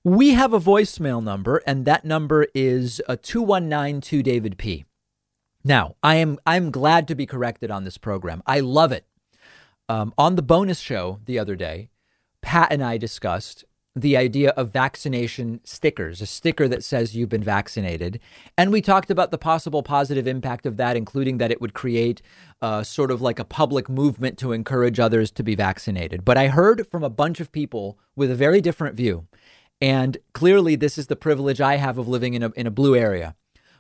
We 0.03 0.33
have 0.33 0.53
a 0.53 0.59
voicemail 0.59 1.21
number, 1.21 1.61
and 1.67 1.85
that 1.85 2.05
number 2.05 2.47
is 2.53 3.01
a 3.07 3.11
uh, 3.11 3.17
2192 3.21 4.23
David 4.23 4.57
P. 4.57 4.85
Now, 5.63 5.95
I 6.01 6.15
am 6.15 6.37
I'm 6.45 6.71
glad 6.71 7.07
to 7.09 7.15
be 7.15 7.25
corrected 7.25 7.69
on 7.69 7.83
this 7.83 7.97
program. 7.97 8.41
I 8.45 8.61
love 8.61 8.91
it. 8.91 9.05
Um, 9.89 10.13
on 10.17 10.35
the 10.35 10.41
bonus 10.41 10.79
show 10.79 11.19
the 11.25 11.39
other 11.39 11.55
day, 11.55 11.89
Pat 12.41 12.71
and 12.71 12.83
I 12.83 12.97
discussed 12.97 13.65
the 14.01 14.15
idea 14.15 14.51
of 14.51 14.69
vaccination 14.69 15.59
stickers, 15.63 16.21
a 16.21 16.27
sticker 16.27 16.67
that 16.67 16.83
says 16.83 17.15
you've 17.15 17.29
been 17.29 17.43
vaccinated. 17.43 18.19
And 18.55 18.71
we 18.71 18.81
talked 18.81 19.09
about 19.09 19.31
the 19.31 19.39
possible 19.39 19.81
positive 19.81 20.27
impact 20.27 20.67
of 20.67 20.77
that, 20.77 20.95
including 20.95 21.39
that 21.39 21.51
it 21.51 21.59
would 21.59 21.73
create 21.73 22.21
uh, 22.61 22.83
sort 22.83 23.09
of 23.09 23.21
like 23.21 23.39
a 23.39 23.45
public 23.45 23.89
movement 23.89 24.37
to 24.37 24.51
encourage 24.51 24.99
others 24.99 25.31
to 25.31 25.43
be 25.43 25.55
vaccinated. 25.55 26.23
But 26.23 26.37
I 26.37 26.47
heard 26.47 26.87
from 26.87 27.03
a 27.03 27.09
bunch 27.09 27.39
of 27.39 27.51
people 27.51 27.97
with 28.15 28.29
a 28.29 28.35
very 28.35 28.61
different 28.61 28.95
view. 28.95 29.27
And 29.81 30.17
clearly, 30.33 30.75
this 30.75 30.97
is 30.97 31.07
the 31.07 31.15
privilege 31.15 31.59
I 31.59 31.77
have 31.77 31.97
of 31.97 32.07
living 32.07 32.35
in 32.35 32.43
a, 32.43 32.51
in 32.51 32.67
a 32.67 32.71
blue 32.71 32.95
area. 32.95 33.35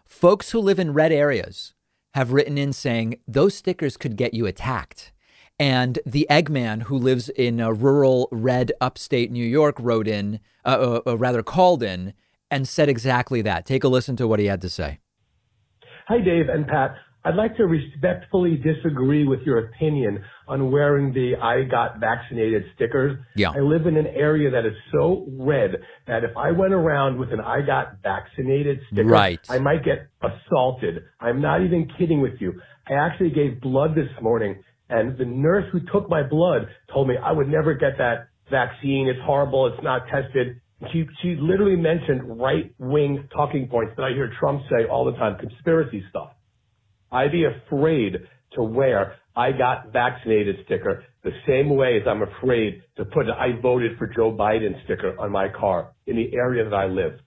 Folks 0.05 0.51
who 0.51 0.59
live 0.59 0.79
in 0.79 0.93
red 0.93 1.11
areas 1.11 1.73
have 2.15 2.31
written 2.31 2.57
in 2.57 2.73
saying 2.73 3.19
those 3.27 3.53
stickers 3.53 3.97
could 3.97 4.15
get 4.15 4.33
you 4.33 4.47
attacked. 4.47 5.11
And 5.59 5.97
the 6.05 6.27
Eggman, 6.29 6.83
who 6.83 6.97
lives 6.97 7.29
in 7.29 7.59
a 7.59 7.73
rural 7.73 8.29
red 8.31 8.71
upstate 8.79 9.31
New 9.31 9.45
York, 9.45 9.75
wrote 9.79 10.07
in, 10.07 10.39
uh, 10.63 10.99
uh, 11.05 11.11
uh, 11.11 11.17
rather 11.17 11.41
called 11.41 11.81
in, 11.81 12.13
and 12.51 12.67
said 12.67 12.89
exactly 12.89 13.41
that. 13.41 13.65
Take 13.65 13.83
a 13.83 13.87
listen 13.87 14.15
to 14.17 14.27
what 14.27 14.39
he 14.39 14.45
had 14.45 14.61
to 14.61 14.69
say. 14.69 14.99
Hi, 16.07 16.19
Dave 16.19 16.47
and 16.49 16.67
Pat. 16.67 16.95
I'd 17.25 17.35
like 17.35 17.57
to 17.57 17.65
respectfully 17.65 18.55
disagree 18.55 19.27
with 19.27 19.41
your 19.41 19.59
opinion 19.65 20.23
on 20.47 20.71
wearing 20.71 21.11
the 21.11 21.35
I 21.35 21.63
got 21.63 21.99
vaccinated 21.99 22.63
stickers. 22.75 23.17
Yeah. 23.35 23.49
I 23.49 23.59
live 23.59 23.85
in 23.85 23.97
an 23.97 24.07
area 24.07 24.49
that 24.51 24.65
is 24.65 24.75
so 24.93 25.25
red 25.27 25.71
that 26.05 26.23
if 26.23 26.37
I 26.37 26.51
went 26.51 26.73
around 26.73 27.19
with 27.19 27.33
an 27.33 27.41
I 27.41 27.65
got 27.65 28.01
vaccinated 28.01 28.79
sticker, 28.93 29.09
right. 29.09 29.39
I 29.49 29.59
might 29.59 29.83
get 29.83 30.07
assaulted. 30.21 31.03
I'm 31.19 31.41
not 31.41 31.63
even 31.63 31.89
kidding 31.97 32.21
with 32.21 32.39
you. 32.39 32.61
I 32.87 32.93
actually 32.93 33.31
gave 33.31 33.59
blood 33.59 33.93
this 33.93 34.07
morning 34.21 34.63
and 34.89 35.17
the 35.17 35.25
nurse 35.25 35.65
who 35.71 35.79
took 35.91 36.09
my 36.09 36.23
blood 36.23 36.67
told 36.93 37.07
me 37.07 37.15
I 37.21 37.31
would 37.31 37.47
never 37.47 37.73
get 37.73 37.97
that 37.97 38.29
vaccine. 38.49 39.07
It's 39.07 39.19
horrible. 39.25 39.67
It's 39.67 39.83
not 39.83 40.03
tested. 40.07 40.61
She, 40.91 41.05
she 41.21 41.35
literally 41.39 41.75
mentioned 41.75 42.39
right 42.39 42.73
wing 42.77 43.27
talking 43.35 43.67
points 43.67 43.93
that 43.97 44.03
I 44.03 44.11
hear 44.11 44.31
Trump 44.39 44.61
say 44.69 44.87
all 44.87 45.05
the 45.05 45.13
time, 45.13 45.37
conspiracy 45.39 46.03
stuff. 46.09 46.31
I'd 47.11 47.31
be 47.31 47.45
afraid 47.45 48.17
to 48.53 48.63
wear 48.63 49.15
I 49.35 49.51
got 49.51 49.91
vaccinated 49.93 50.57
sticker 50.65 51.03
the 51.23 51.31
same 51.47 51.69
way 51.69 51.99
as 52.01 52.07
I'm 52.07 52.23
afraid 52.23 52.81
to 52.97 53.05
put 53.05 53.27
an 53.27 53.33
I 53.37 53.59
voted 53.61 53.97
for 53.97 54.07
Joe 54.07 54.31
Biden 54.31 54.83
sticker 54.85 55.15
on 55.19 55.31
my 55.31 55.47
car 55.49 55.93
in 56.05 56.15
the 56.15 56.33
area 56.35 56.63
that 56.63 56.73
I 56.73 56.87
live. 56.87 57.19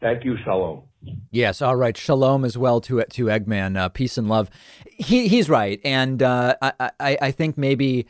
Thank 0.00 0.24
you. 0.24 0.36
Shalom. 0.44 0.82
Yes. 1.30 1.62
All 1.62 1.76
right. 1.76 1.96
Shalom 1.96 2.44
as 2.44 2.56
well 2.56 2.80
to 2.82 3.02
to 3.02 3.24
Eggman. 3.26 3.78
Uh, 3.78 3.88
peace 3.88 4.18
and 4.18 4.28
love. 4.28 4.50
He 4.86 5.28
he's 5.28 5.48
right, 5.48 5.80
and 5.84 6.22
uh, 6.22 6.56
I, 6.62 6.90
I 7.00 7.18
I 7.22 7.30
think 7.30 7.58
maybe. 7.58 8.06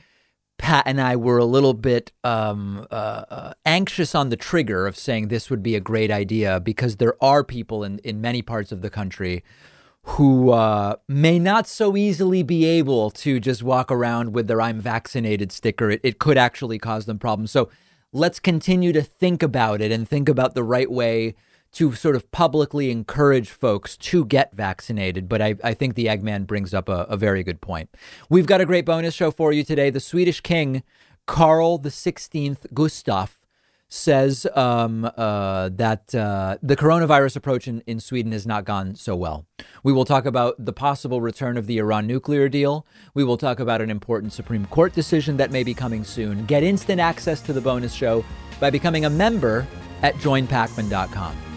Pat 0.58 0.84
and 0.86 1.00
I 1.00 1.16
were 1.16 1.38
a 1.38 1.44
little 1.44 1.74
bit 1.74 2.12
um, 2.22 2.86
uh, 2.88 2.94
uh, 2.94 3.52
anxious 3.66 4.14
on 4.14 4.28
the 4.28 4.36
trigger 4.36 4.86
of 4.86 4.96
saying 4.96 5.26
this 5.26 5.50
would 5.50 5.60
be 5.60 5.74
a 5.74 5.80
great 5.80 6.12
idea 6.12 6.60
because 6.60 6.98
there 6.98 7.16
are 7.20 7.42
people 7.42 7.82
in, 7.82 7.98
in 8.00 8.20
many 8.20 8.42
parts 8.42 8.70
of 8.70 8.80
the 8.80 8.90
country 8.90 9.42
who 10.04 10.50
uh, 10.50 10.96
may 11.08 11.40
not 11.40 11.66
so 11.66 11.96
easily 11.96 12.44
be 12.44 12.64
able 12.64 13.10
to 13.10 13.40
just 13.40 13.64
walk 13.64 13.90
around 13.90 14.34
with 14.34 14.46
their 14.46 14.60
I'm 14.60 14.78
vaccinated 14.80 15.50
sticker. 15.50 15.90
It, 15.90 16.00
it 16.04 16.20
could 16.20 16.38
actually 16.38 16.78
cause 16.78 17.06
them 17.06 17.18
problems. 17.18 17.50
So 17.50 17.68
let's 18.12 18.38
continue 18.38 18.92
to 18.92 19.02
think 19.02 19.42
about 19.42 19.80
it 19.80 19.90
and 19.90 20.08
think 20.08 20.28
about 20.28 20.54
the 20.54 20.62
right 20.62 20.90
way 20.90 21.34
to 21.72 21.94
sort 21.94 22.16
of 22.16 22.30
publicly 22.30 22.90
encourage 22.90 23.50
folks 23.50 23.96
to 23.96 24.24
get 24.24 24.54
vaccinated. 24.54 25.28
But 25.28 25.42
I, 25.42 25.54
I 25.64 25.74
think 25.74 25.94
the 25.94 26.06
Eggman 26.06 26.46
brings 26.46 26.74
up 26.74 26.88
a, 26.88 27.02
a, 27.08 27.16
very 27.16 27.42
good 27.42 27.60
point. 27.60 27.90
We've 28.28 28.46
got 28.46 28.60
a 28.60 28.66
great 28.66 28.84
bonus 28.84 29.14
show 29.14 29.30
for 29.30 29.52
you 29.52 29.64
today. 29.64 29.90
The 29.90 30.00
Swedish 30.00 30.40
king, 30.40 30.82
Carl 31.26 31.78
the 31.78 31.90
Sixteenth 31.90 32.66
Gustav, 32.74 33.38
says 33.88 34.46
um, 34.54 35.10
uh, 35.16 35.68
that 35.70 36.14
uh, 36.14 36.56
the 36.62 36.76
coronavirus 36.76 37.36
approach 37.36 37.68
in, 37.68 37.82
in 37.86 38.00
Sweden 38.00 38.32
has 38.32 38.46
not 38.46 38.64
gone 38.64 38.94
so 38.94 39.14
well. 39.14 39.46
We 39.82 39.92
will 39.92 40.06
talk 40.06 40.24
about 40.24 40.54
the 40.58 40.72
possible 40.72 41.20
return 41.20 41.58
of 41.58 41.66
the 41.66 41.78
Iran 41.78 42.06
nuclear 42.06 42.48
deal. 42.48 42.86
We 43.14 43.22
will 43.22 43.36
talk 43.36 43.60
about 43.60 43.82
an 43.82 43.90
important 43.90 44.32
Supreme 44.32 44.64
Court 44.66 44.94
decision 44.94 45.36
that 45.36 45.50
may 45.50 45.62
be 45.62 45.74
coming 45.74 46.04
soon. 46.04 46.46
Get 46.46 46.62
instant 46.62 47.00
access 47.00 47.42
to 47.42 47.52
the 47.52 47.60
bonus 47.60 47.92
show 47.92 48.24
by 48.60 48.70
becoming 48.70 49.04
a 49.04 49.10
member 49.10 49.66
at 50.02 50.14
joinpakman.com. 50.16 51.51